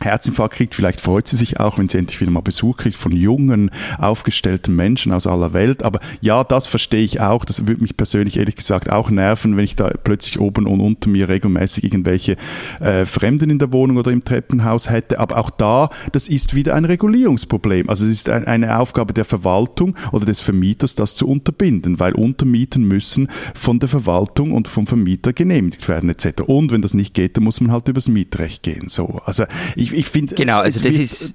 Herzinfarkt 0.01 0.55
kriegt, 0.55 0.75
vielleicht 0.75 1.01
freut 1.01 1.27
sie 1.27 1.35
sich 1.35 1.59
auch, 1.59 1.77
wenn 1.77 1.89
sie 1.89 1.97
endlich 1.97 2.19
wieder 2.21 2.31
mal 2.31 2.41
Besuch 2.41 2.77
kriegt 2.77 2.95
von 2.95 3.11
jungen, 3.11 3.71
aufgestellten 3.97 4.75
Menschen 4.75 5.11
aus 5.11 5.27
aller 5.27 5.53
Welt. 5.53 5.83
Aber 5.83 5.99
ja, 6.21 6.43
das 6.43 6.67
verstehe 6.67 7.03
ich 7.03 7.21
auch. 7.21 7.45
Das 7.45 7.67
würde 7.67 7.81
mich 7.81 7.97
persönlich 7.97 8.37
ehrlich 8.37 8.55
gesagt 8.55 8.91
auch 8.91 9.09
nerven, 9.09 9.57
wenn 9.57 9.63
ich 9.63 9.75
da 9.75 9.89
plötzlich 10.03 10.39
oben 10.39 10.67
und 10.67 10.81
unter 10.81 11.09
mir 11.09 11.29
regelmäßig 11.29 11.83
irgendwelche 11.83 12.37
äh, 12.79 13.05
Fremden 13.05 13.49
in 13.49 13.59
der 13.59 13.71
Wohnung 13.73 13.97
oder 13.97 14.11
im 14.11 14.23
Treppenhaus 14.23 14.89
hätte. 14.89 15.19
Aber 15.19 15.37
auch 15.37 15.49
da, 15.49 15.89
das 16.11 16.27
ist 16.27 16.55
wieder 16.55 16.75
ein 16.75 16.85
Regulierungsproblem. 16.85 17.89
Also 17.89 18.05
es 18.05 18.11
ist 18.11 18.29
ein, 18.29 18.45
eine 18.45 18.79
Aufgabe 18.79 19.13
der 19.13 19.25
Verwaltung 19.25 19.95
oder 20.11 20.25
des 20.25 20.41
Vermieters, 20.41 20.95
das 20.95 21.15
zu 21.15 21.27
unterbinden, 21.27 21.99
weil 21.99 22.13
Untermieten 22.13 22.83
müssen 22.83 23.29
von 23.53 23.79
der 23.79 23.89
Verwaltung 23.89 24.51
und 24.53 24.67
vom 24.67 24.87
Vermieter 24.87 25.33
genehmigt 25.33 25.87
werden 25.87 26.09
etc. 26.09 26.43
Und 26.43 26.71
wenn 26.71 26.81
das 26.81 26.93
nicht 26.93 27.13
geht, 27.13 27.37
dann 27.37 27.43
muss 27.43 27.61
man 27.61 27.71
halt 27.71 27.87
übers 27.87 28.07
Mietrecht 28.07 28.63
gehen. 28.63 28.87
So, 28.87 29.21
also 29.25 29.45
ich, 29.75 29.88
ich 29.93 30.07
finde 30.07 30.35
Genau, 30.35 30.59
also 30.59 30.83
das 30.83 30.95
ist, 30.97 31.33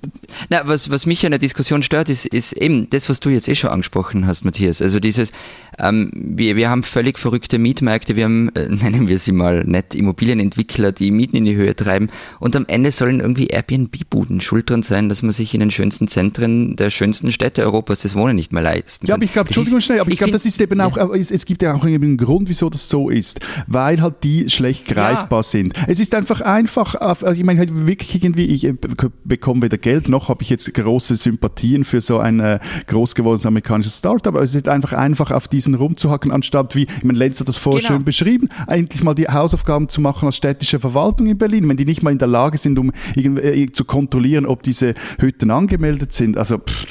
na, 0.51 0.63
was, 0.67 0.91
was 0.91 1.07
mich 1.07 1.25
an 1.25 1.33
der 1.33 1.39
Diskussion 1.39 1.83
stört, 1.83 2.09
ist, 2.09 2.27
ist 2.27 2.53
eben 2.55 2.89
das, 2.91 3.09
was 3.09 3.21
du 3.21 3.29
jetzt 3.31 3.49
eh 3.49 3.55
schon 3.55 3.71
angesprochen 3.71 4.27
hast, 4.27 4.45
Matthias. 4.45 4.81
Also 4.83 5.01
dieses, 5.01 5.33
ähm, 5.79 6.11
wir, 6.15 6.57
wir 6.57 6.71
haben 6.71 6.83
völlig 6.83 7.19
verrückte 7.19 7.59
Mietmärkte, 7.59 8.17
wir 8.17 8.25
haben, 8.25 8.49
äh, 8.55 8.69
nennen 8.69 9.09
wir 9.09 9.19
sie 9.19 9.33
mal 9.33 9.65
nett, 9.65 9.95
Immobilienentwickler, 9.95 10.93
die 10.93 11.11
Mieten 11.11 11.37
in 11.37 11.45
die 11.45 11.55
Höhe 11.57 11.75
treiben 11.75 12.09
und 12.41 12.57
am 12.57 12.65
Ende 12.67 12.91
sollen 12.91 13.21
irgendwie 13.21 13.47
Airbnb-Buden 13.49 14.41
schuld 14.41 14.71
dran 14.71 14.83
sein, 14.83 15.09
dass 15.09 15.23
man 15.23 15.33
sich 15.33 15.53
in 15.55 15.61
den 15.61 15.71
schönsten 15.71 16.09
Zentren 16.09 16.77
der 16.77 16.91
schönsten 16.91 17.33
Städte 17.33 17.63
Europas 17.65 18.01
das 18.03 18.15
Wohnen 18.15 18.37
nicht 18.37 18.53
mehr 18.53 18.63
leisten 18.63 19.07
Ja, 19.07 19.15
kann. 19.15 19.19
aber 19.21 19.25
ich 19.25 19.33
glaube, 19.33 19.49
Entschuldigung 19.49 19.79
ist- 19.79 19.85
schnell, 19.85 20.01
aber 20.01 20.11
ich, 20.11 20.17
glaube, 20.19 20.29
find- 20.29 20.35
das 20.35 20.47
ist 20.47 20.61
eben 20.61 20.81
auch, 20.81 20.97
aber 20.99 21.19
es, 21.19 21.31
es 21.31 21.45
gibt 21.47 21.63
ja 21.63 21.75
auch 21.75 21.85
einen 21.85 22.17
Grund, 22.17 22.49
wieso 22.49 22.71
das 22.71 22.89
so 22.89 23.11
ist, 23.11 23.41
weil 23.67 24.01
halt 24.01 24.23
die 24.23 24.49
schlecht 24.51 24.87
greifbar 24.87 25.43
sind. 25.43 25.75
Es 25.89 26.01
ist 26.01 26.15
einfach 26.15 26.41
einfach, 26.41 26.95
also 26.95 27.33
ich 27.33 27.45
meine, 27.45 27.59
halt 27.59 27.87
wirklich 27.87 28.23
irgendwie, 28.23 28.44
ich 28.47 28.65
äh, 28.65 28.71
bek- 28.71 29.11
bekomme 29.25 29.63
weder 29.63 29.79
Geld, 29.79 30.09
noch 30.09 30.29
habe 30.29 30.43
ich 30.43 30.51
jetzt 30.51 30.73
große 30.73 31.17
Sympathien 31.17 31.85
für 31.85 32.01
so 32.01 32.19
ein 32.19 32.41
äh, 32.41 32.59
groß 32.87 33.15
gewordenes 33.15 33.47
amerikanisches 33.47 33.99
Startup, 33.99 34.35
aber 34.35 34.43
es 34.43 34.55
ist 34.55 34.69
einfach 34.69 34.93
einfach 34.93 35.31
auf 35.31 35.49
diesen 35.49 35.75
rumzuhacken, 35.75 36.31
anstatt 36.33 36.75
wie, 36.75 36.83
ich 36.85 37.05
meine, 37.05 37.19
Lenz 37.19 37.41
hat 37.41 37.49
das 37.49 37.57
vorher 37.57 37.81
Genau. 37.83 37.95
schön 37.95 38.05
beschrieben, 38.05 38.49
eigentlich 38.67 39.03
mal 39.03 39.15
die 39.15 39.27
Hausaufgaben 39.27 39.89
zu 39.89 40.01
machen 40.01 40.27
als 40.27 40.37
städtische 40.37 40.79
Verwaltung 40.79 41.27
in 41.27 41.39
Berlin, 41.39 41.69
wenn 41.69 41.77
die 41.77 41.85
nicht 41.85 42.03
mal 42.03 42.11
in 42.13 42.19
der 42.19 42.29
Lage 42.29 42.59
sind, 42.59 42.79
um 42.79 42.93
äh, 43.17 43.67
zu 43.73 43.85
kontrollieren, 43.85 44.47
ob 44.47 44.63
diese 44.63 44.95
Hütten 45.19 45.51
angemeldet 45.51 46.13
sind. 46.13 46.37
Also, 46.37 46.59
pff, 46.59 46.87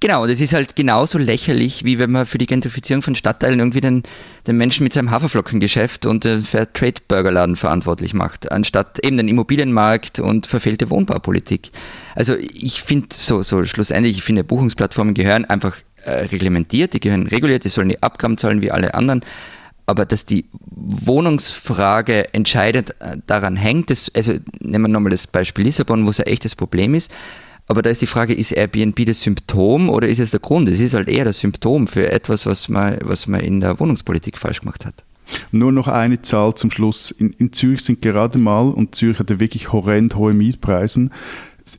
Genau, 0.00 0.28
das 0.28 0.40
ist 0.40 0.54
halt 0.54 0.76
genauso 0.76 1.18
lächerlich, 1.18 1.84
wie 1.84 1.98
wenn 1.98 2.12
man 2.12 2.24
für 2.24 2.38
die 2.38 2.46
Gentrifizierung 2.46 3.02
von 3.02 3.16
Stadtteilen 3.16 3.58
irgendwie 3.58 3.80
den, 3.80 4.04
den 4.46 4.56
Menschen 4.56 4.84
mit 4.84 4.92
seinem 4.92 5.10
Haferflockengeschäft 5.10 6.06
und 6.06 6.22
den 6.22 6.42
Fairtrade-Burgerladen 6.42 7.56
verantwortlich 7.56 8.14
macht, 8.14 8.52
anstatt 8.52 9.04
eben 9.04 9.16
den 9.16 9.26
Immobilienmarkt 9.26 10.20
und 10.20 10.46
verfehlte 10.46 10.90
Wohnbaupolitik. 10.90 11.72
Also 12.14 12.36
ich 12.36 12.80
finde 12.82 13.08
so, 13.12 13.42
so 13.42 13.64
schlussendlich, 13.64 14.18
ich 14.18 14.22
finde 14.22 14.44
Buchungsplattformen 14.44 15.14
gehören 15.14 15.44
einfach 15.46 15.76
äh, 16.04 16.26
reglementiert, 16.26 16.92
die 16.92 17.00
gehören 17.00 17.26
reguliert, 17.26 17.64
die 17.64 17.68
sollen 17.68 17.88
die 17.88 18.00
Abgaben 18.00 18.38
zahlen 18.38 18.62
wie 18.62 18.70
alle 18.70 18.94
anderen. 18.94 19.22
Aber 19.86 20.04
dass 20.04 20.26
die 20.26 20.44
Wohnungsfrage 20.70 22.32
entscheidend 22.34 22.94
äh, 23.00 23.16
daran 23.26 23.56
hängt, 23.56 23.90
das, 23.90 24.12
also 24.14 24.34
nehmen 24.60 24.84
wir 24.84 24.88
nochmal 24.88 25.10
das 25.10 25.26
Beispiel 25.26 25.64
Lissabon, 25.64 26.06
wo 26.06 26.10
es 26.10 26.20
ein 26.20 26.26
echtes 26.26 26.54
Problem 26.54 26.94
ist, 26.94 27.10
aber 27.68 27.82
da 27.82 27.90
ist 27.90 28.00
die 28.02 28.06
Frage, 28.06 28.34
ist 28.34 28.52
Airbnb 28.52 29.04
das 29.06 29.22
Symptom 29.22 29.90
oder 29.90 30.08
ist 30.08 30.18
es 30.18 30.30
der 30.30 30.40
Grund? 30.40 30.68
Es 30.68 30.80
ist 30.80 30.94
halt 30.94 31.08
eher 31.08 31.26
das 31.26 31.38
Symptom 31.38 31.86
für 31.86 32.10
etwas, 32.10 32.46
was 32.46 32.68
man, 32.68 32.98
was 33.02 33.26
man 33.26 33.40
in 33.40 33.60
der 33.60 33.78
Wohnungspolitik 33.78 34.38
falsch 34.38 34.60
gemacht 34.60 34.86
hat. 34.86 35.04
Nur 35.52 35.72
noch 35.72 35.88
eine 35.88 36.22
Zahl 36.22 36.54
zum 36.54 36.70
Schluss. 36.70 37.10
In, 37.10 37.34
in 37.34 37.52
Zürich 37.52 37.82
sind 37.82 38.00
gerade 38.00 38.38
mal, 38.38 38.70
und 38.70 38.94
Zürich 38.94 39.18
hatte 39.18 39.40
wirklich 39.40 39.70
horrend 39.72 40.16
hohe 40.16 40.32
Mietpreise, 40.32 41.10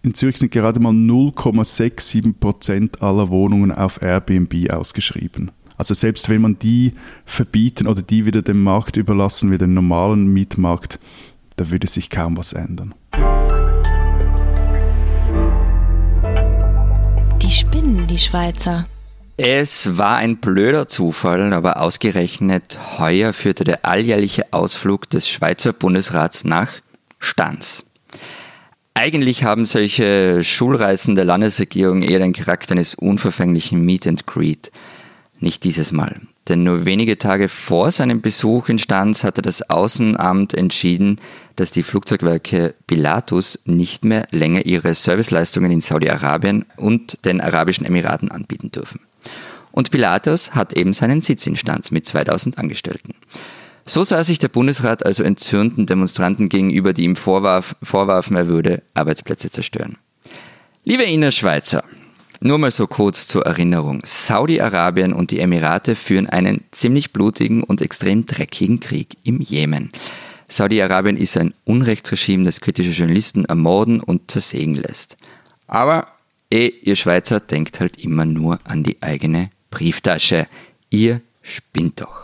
in 0.04 0.14
Zürich 0.14 0.38
sind 0.38 0.52
gerade 0.52 0.80
mal 0.80 0.94
0,67 0.94 2.34
Prozent 2.40 3.02
aller 3.02 3.30
Wohnungen 3.30 3.72
auf 3.72 4.02
Airbnb 4.04 4.70
ausgeschrieben. 4.72 5.50
Also 5.78 5.94
selbst 5.94 6.30
wenn 6.30 6.42
man 6.42 6.60
die 6.60 6.94
verbieten 7.26 7.88
oder 7.88 8.02
die 8.02 8.26
wieder 8.26 8.42
dem 8.42 8.62
Markt 8.62 8.98
überlassen, 8.98 9.52
wie 9.52 9.58
dem 9.58 9.74
normalen 9.74 10.28
Mietmarkt, 10.28 11.00
da 11.56 11.72
würde 11.72 11.88
sich 11.88 12.10
kaum 12.10 12.38
was 12.38 12.54
ändern. 12.54 12.94
Spinnen, 17.70 18.08
die 18.08 18.18
Schweizer. 18.18 18.88
Es 19.38 19.98
war 19.98 20.18
ein 20.18 20.38
blöder 20.38 20.88
Zufall, 20.88 21.54
aber 21.54 21.80
ausgerechnet 21.82 22.80
heuer 22.98 23.32
führte 23.32 23.64
der 23.64 23.86
alljährliche 23.86 24.52
Ausflug 24.52 25.10
des 25.10 25.30
Schweizer 25.30 25.72
Bundesrats 25.72 26.44
nach 26.44 26.70
Stanz. 27.20 27.86
Eigentlich 28.96 29.44
haben 29.44 29.66
solche 29.66 30.44
Schulreisen 30.44 31.16
der 31.16 31.26
Landesregierung 31.26 32.02
eher 32.02 32.20
den 32.20 32.34
Charakter 32.34 32.74
eines 32.74 32.96
unverfänglichen 32.96 33.86
Meet 33.86 34.08
and 34.08 34.28
Greet. 34.28 34.72
Nicht 35.40 35.64
dieses 35.64 35.92
Mal. 35.92 36.20
Denn 36.50 36.64
nur 36.64 36.86
wenige 36.86 37.20
Tage 37.20 37.48
vor 37.48 37.92
seinem 37.92 38.22
Besuch 38.22 38.70
in 38.70 38.80
Stanz 38.80 39.24
hatte 39.24 39.44
das 39.44 39.70
Außenamt 39.70 40.56
entschieden, 40.56 41.20
dass 41.56 41.70
die 41.70 41.84
Flugzeugwerke 41.84 42.74
Pilatus 42.88 43.60
nicht 43.66 44.04
mehr 44.04 44.28
länger 44.32 44.66
ihre 44.66 44.96
Serviceleistungen 44.96 45.72
in 45.72 45.82
Saudi-Arabien 45.82 46.66
und 46.76 47.24
den 47.24 47.40
Arabischen 47.40 47.86
Emiraten 47.86 48.32
anbieten 48.32 48.72
dürfen. 48.72 49.00
Und 49.72 49.92
Pilatus 49.92 50.56
hat 50.56 50.74
eben 50.74 50.94
seinen 50.94 51.22
Sitz 51.22 51.46
in 51.46 51.56
Stanz 51.56 51.92
mit 51.92 52.08
2000 52.08 52.58
Angestellten. 52.58 53.14
So 53.86 54.04
sah 54.04 54.24
sich 54.24 54.40
der 54.40 54.50
Bundesrat 54.50 55.06
also 55.06 55.24
entzürnten 55.24 55.86
Demonstranten 55.86 56.50
gegenüber, 56.50 56.94
die 56.94 57.04
ihm 57.04 57.16
vorwarf, 57.16 57.76
vorwarfen, 57.84 58.36
er 58.36 58.48
würde 58.48 58.82
Arbeitsplätze 58.96 59.52
zerstören. 59.52 59.98
Liebe 60.84 61.04
Ina 61.04 61.32
Schweizer, 61.32 61.84
nur 62.40 62.58
mal 62.58 62.72
so 62.72 62.88
kurz 62.88 63.28
zur 63.28 63.46
Erinnerung. 63.46 64.02
Saudi-Arabien 64.06 65.14
und 65.14 65.32
die 65.32 65.40
Emirate 65.40 65.96
führen 65.96 66.28
einen 66.28 66.64
ziemlich 66.72 67.12
blutigen 67.12 67.64
und 67.64 67.82
extrem 67.82 68.26
dreckigen 68.26 68.80
Krieg 68.80 69.18
im 69.24 69.42
Jemen. 69.42 69.92
Saudi-Arabien 70.48 71.18
ist 71.18 71.38
ein 71.38 71.54
Unrechtsregime, 71.66 72.44
das 72.44 72.62
kritische 72.62 72.92
Journalisten 72.92 73.46
ermorden 73.46 74.00
und 74.00 74.32
zersägen 74.32 74.76
lässt. 74.76 75.18
Aber 75.68 76.08
eh, 76.50 76.68
ihr 76.68 76.96
Schweizer 76.96 77.40
denkt 77.40 77.80
halt 77.80 78.04
immer 78.04 78.26
nur 78.26 78.60
an 78.64 78.84
die 78.84 79.02
eigene 79.02 79.52
Brieftasche. 79.70 80.48
Ihr 80.90 81.22
spinnt 81.44 82.02
doch. 82.02 82.22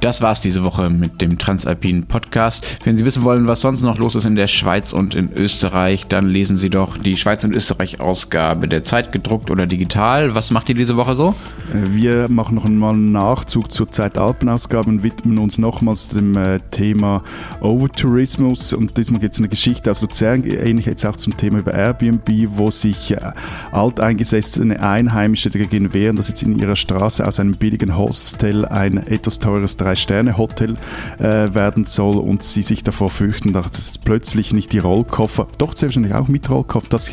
Das 0.00 0.22
war's 0.22 0.40
diese 0.40 0.62
Woche 0.62 0.90
mit 0.90 1.20
dem 1.20 1.38
Transalpinen 1.38 2.06
Podcast. 2.06 2.78
Wenn 2.84 2.96
Sie 2.96 3.04
wissen 3.04 3.24
wollen, 3.24 3.48
was 3.48 3.62
sonst 3.62 3.82
noch 3.82 3.98
los 3.98 4.14
ist 4.14 4.26
in 4.26 4.36
der 4.36 4.46
Schweiz 4.46 4.92
und 4.92 5.16
in 5.16 5.32
Österreich, 5.32 6.06
dann 6.06 6.28
lesen 6.28 6.56
Sie 6.56 6.70
doch 6.70 6.96
die 6.96 7.16
Schweiz 7.16 7.42
und 7.42 7.52
Österreich 7.52 8.00
Ausgabe 8.00 8.68
der 8.68 8.84
Zeit 8.84 9.10
gedruckt 9.10 9.50
oder 9.50 9.66
digital. 9.66 10.36
Was 10.36 10.52
macht 10.52 10.68
ihr 10.68 10.76
diese 10.76 10.96
Woche 10.96 11.16
so? 11.16 11.34
Äh, 11.74 11.96
wir 11.96 12.28
machen 12.28 12.54
noch 12.54 12.64
einmal 12.64 12.94
einen 12.94 13.10
Nachzug 13.10 13.72
zur 13.72 13.90
Zeitalpenausgabe 13.90 14.88
und 14.88 15.02
widmen 15.02 15.38
uns 15.38 15.58
nochmals 15.58 16.10
dem 16.10 16.36
äh, 16.36 16.60
Thema 16.70 17.24
Overtourismus. 17.60 18.74
Und 18.74 18.96
diesmal 18.96 19.20
geht 19.20 19.32
es 19.32 19.40
eine 19.40 19.48
Geschichte 19.48 19.90
aus 19.90 20.00
Luzern, 20.00 20.44
ähnlich 20.44 20.86
jetzt 20.86 21.04
auch 21.06 21.16
zum 21.16 21.36
Thema 21.36 21.58
über 21.58 21.74
Airbnb, 21.74 22.28
wo 22.54 22.70
sich 22.70 23.10
äh, 23.10 23.32
alteingesessene 23.72 24.80
Einheimische 24.80 25.50
dagegen 25.50 25.92
wehren, 25.92 26.14
dass 26.14 26.28
jetzt 26.28 26.42
in 26.42 26.56
ihrer 26.56 26.76
Straße 26.76 27.26
aus 27.26 27.40
einem 27.40 27.56
billigen 27.56 27.96
Hostel 27.96 28.64
ein 28.64 28.98
etwas 29.08 29.40
teures 29.40 29.76
Drei-Sterne-Hotel 29.88 30.74
äh, 31.18 31.54
werden 31.54 31.84
soll 31.84 32.18
und 32.18 32.42
sie 32.42 32.62
sich 32.62 32.82
davor 32.82 33.08
fürchten, 33.08 33.54
dass 33.54 33.96
plötzlich 33.98 34.52
nicht 34.52 34.72
die 34.72 34.78
Rollkoffer, 34.78 35.48
doch 35.56 35.74
sehr 35.74 35.88
wahrscheinlich 35.88 36.14
auch 36.14 36.28
mit 36.28 36.50
Rollkoffer, 36.50 36.88
dass 36.90 37.08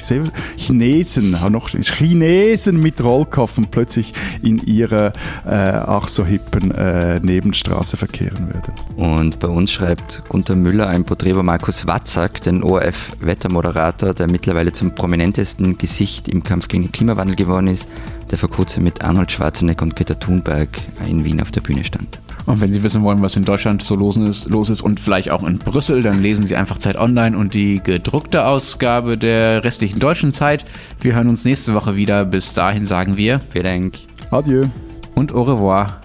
Chinesen, 0.58 1.32
noch 1.50 1.70
Chinesen 1.70 2.82
mit 2.82 3.02
Rollkoffern 3.02 3.68
plötzlich 3.72 4.14
in 4.42 4.58
ihrer 4.66 5.14
äh, 5.46 5.52
ach 5.52 6.10
so 6.10 6.26
hippen 6.26 6.72
äh, 6.72 7.22
Nebenstraße 7.22 7.96
verkehren 7.96 8.50
werden. 8.54 8.74
Und 8.98 9.40
bei 9.40 9.48
uns 9.48 9.72
schreibt 9.72 10.24
Gunther 10.28 10.56
Müller 10.56 10.88
ein 10.88 11.06
Porträt 11.06 11.32
über 11.32 11.44
Markus 11.44 11.88
Watzak, 11.88 12.42
den 12.42 12.62
ORF-Wettermoderator, 12.62 14.14
der 14.14 14.28
mittlerweile 14.28 14.74
zum 14.74 14.94
prominentesten 14.96 15.78
Gesicht 15.78 16.28
im 16.28 16.44
Kampf 16.44 16.68
gegen 16.68 16.84
den 16.84 16.92
Klimawandel 16.92 17.38
geworden 17.38 17.68
ist, 17.68 17.88
der 18.32 18.38
vor 18.38 18.50
kurzem 18.50 18.84
mit 18.84 19.02
Arnold 19.02 19.32
Schwarzenegger 19.32 19.84
und 19.84 19.96
Greta 19.96 20.16
Thunberg 20.16 20.70
in 21.08 21.24
Wien 21.24 21.42
auf 21.42 21.52
der 21.52 21.62
Bühne 21.62 21.86
stand. 21.86 22.20
Und 22.46 22.62
wenn 22.62 22.72
Sie 22.72 22.84
wissen 22.84 23.04
wollen, 23.04 23.22
was 23.22 23.36
in 23.36 23.46
Deutschland 23.46 23.82
so 23.82 23.96
los 23.96 24.18
ist, 24.18 24.50
los 24.50 24.70
ist 24.70 24.82
und 24.82 25.00
vielleicht 25.00 25.32
auch 25.32 25.44
in 25.44 25.58
Brüssel, 25.58 26.04
dann 26.04 26.22
lesen 26.22 26.46
Sie 26.46 26.56
einfach 26.56 26.78
Zeit 26.78 26.96
Online 26.96 27.38
und 27.38 27.54
die 27.54 27.82
gedruckte 27.84 28.46
Ausgabe 28.46 29.18
der 29.18 29.64
restlichen 29.64 30.00
deutschen 30.00 30.32
Zeit. 30.32 30.66
Wir 31.00 31.16
hören 31.16 31.30
uns 31.30 31.44
nächste 31.46 31.74
Woche 31.74 31.96
wieder. 31.96 32.26
Bis 32.26 32.54
dahin 32.54 32.86
sagen 32.86 33.18
wir. 33.18 33.40
Vielen 33.52 33.66
Dank. 33.66 34.00
Adieu. 34.30 34.68
Und 35.16 35.34
au 35.34 35.44
revoir. 35.44 36.05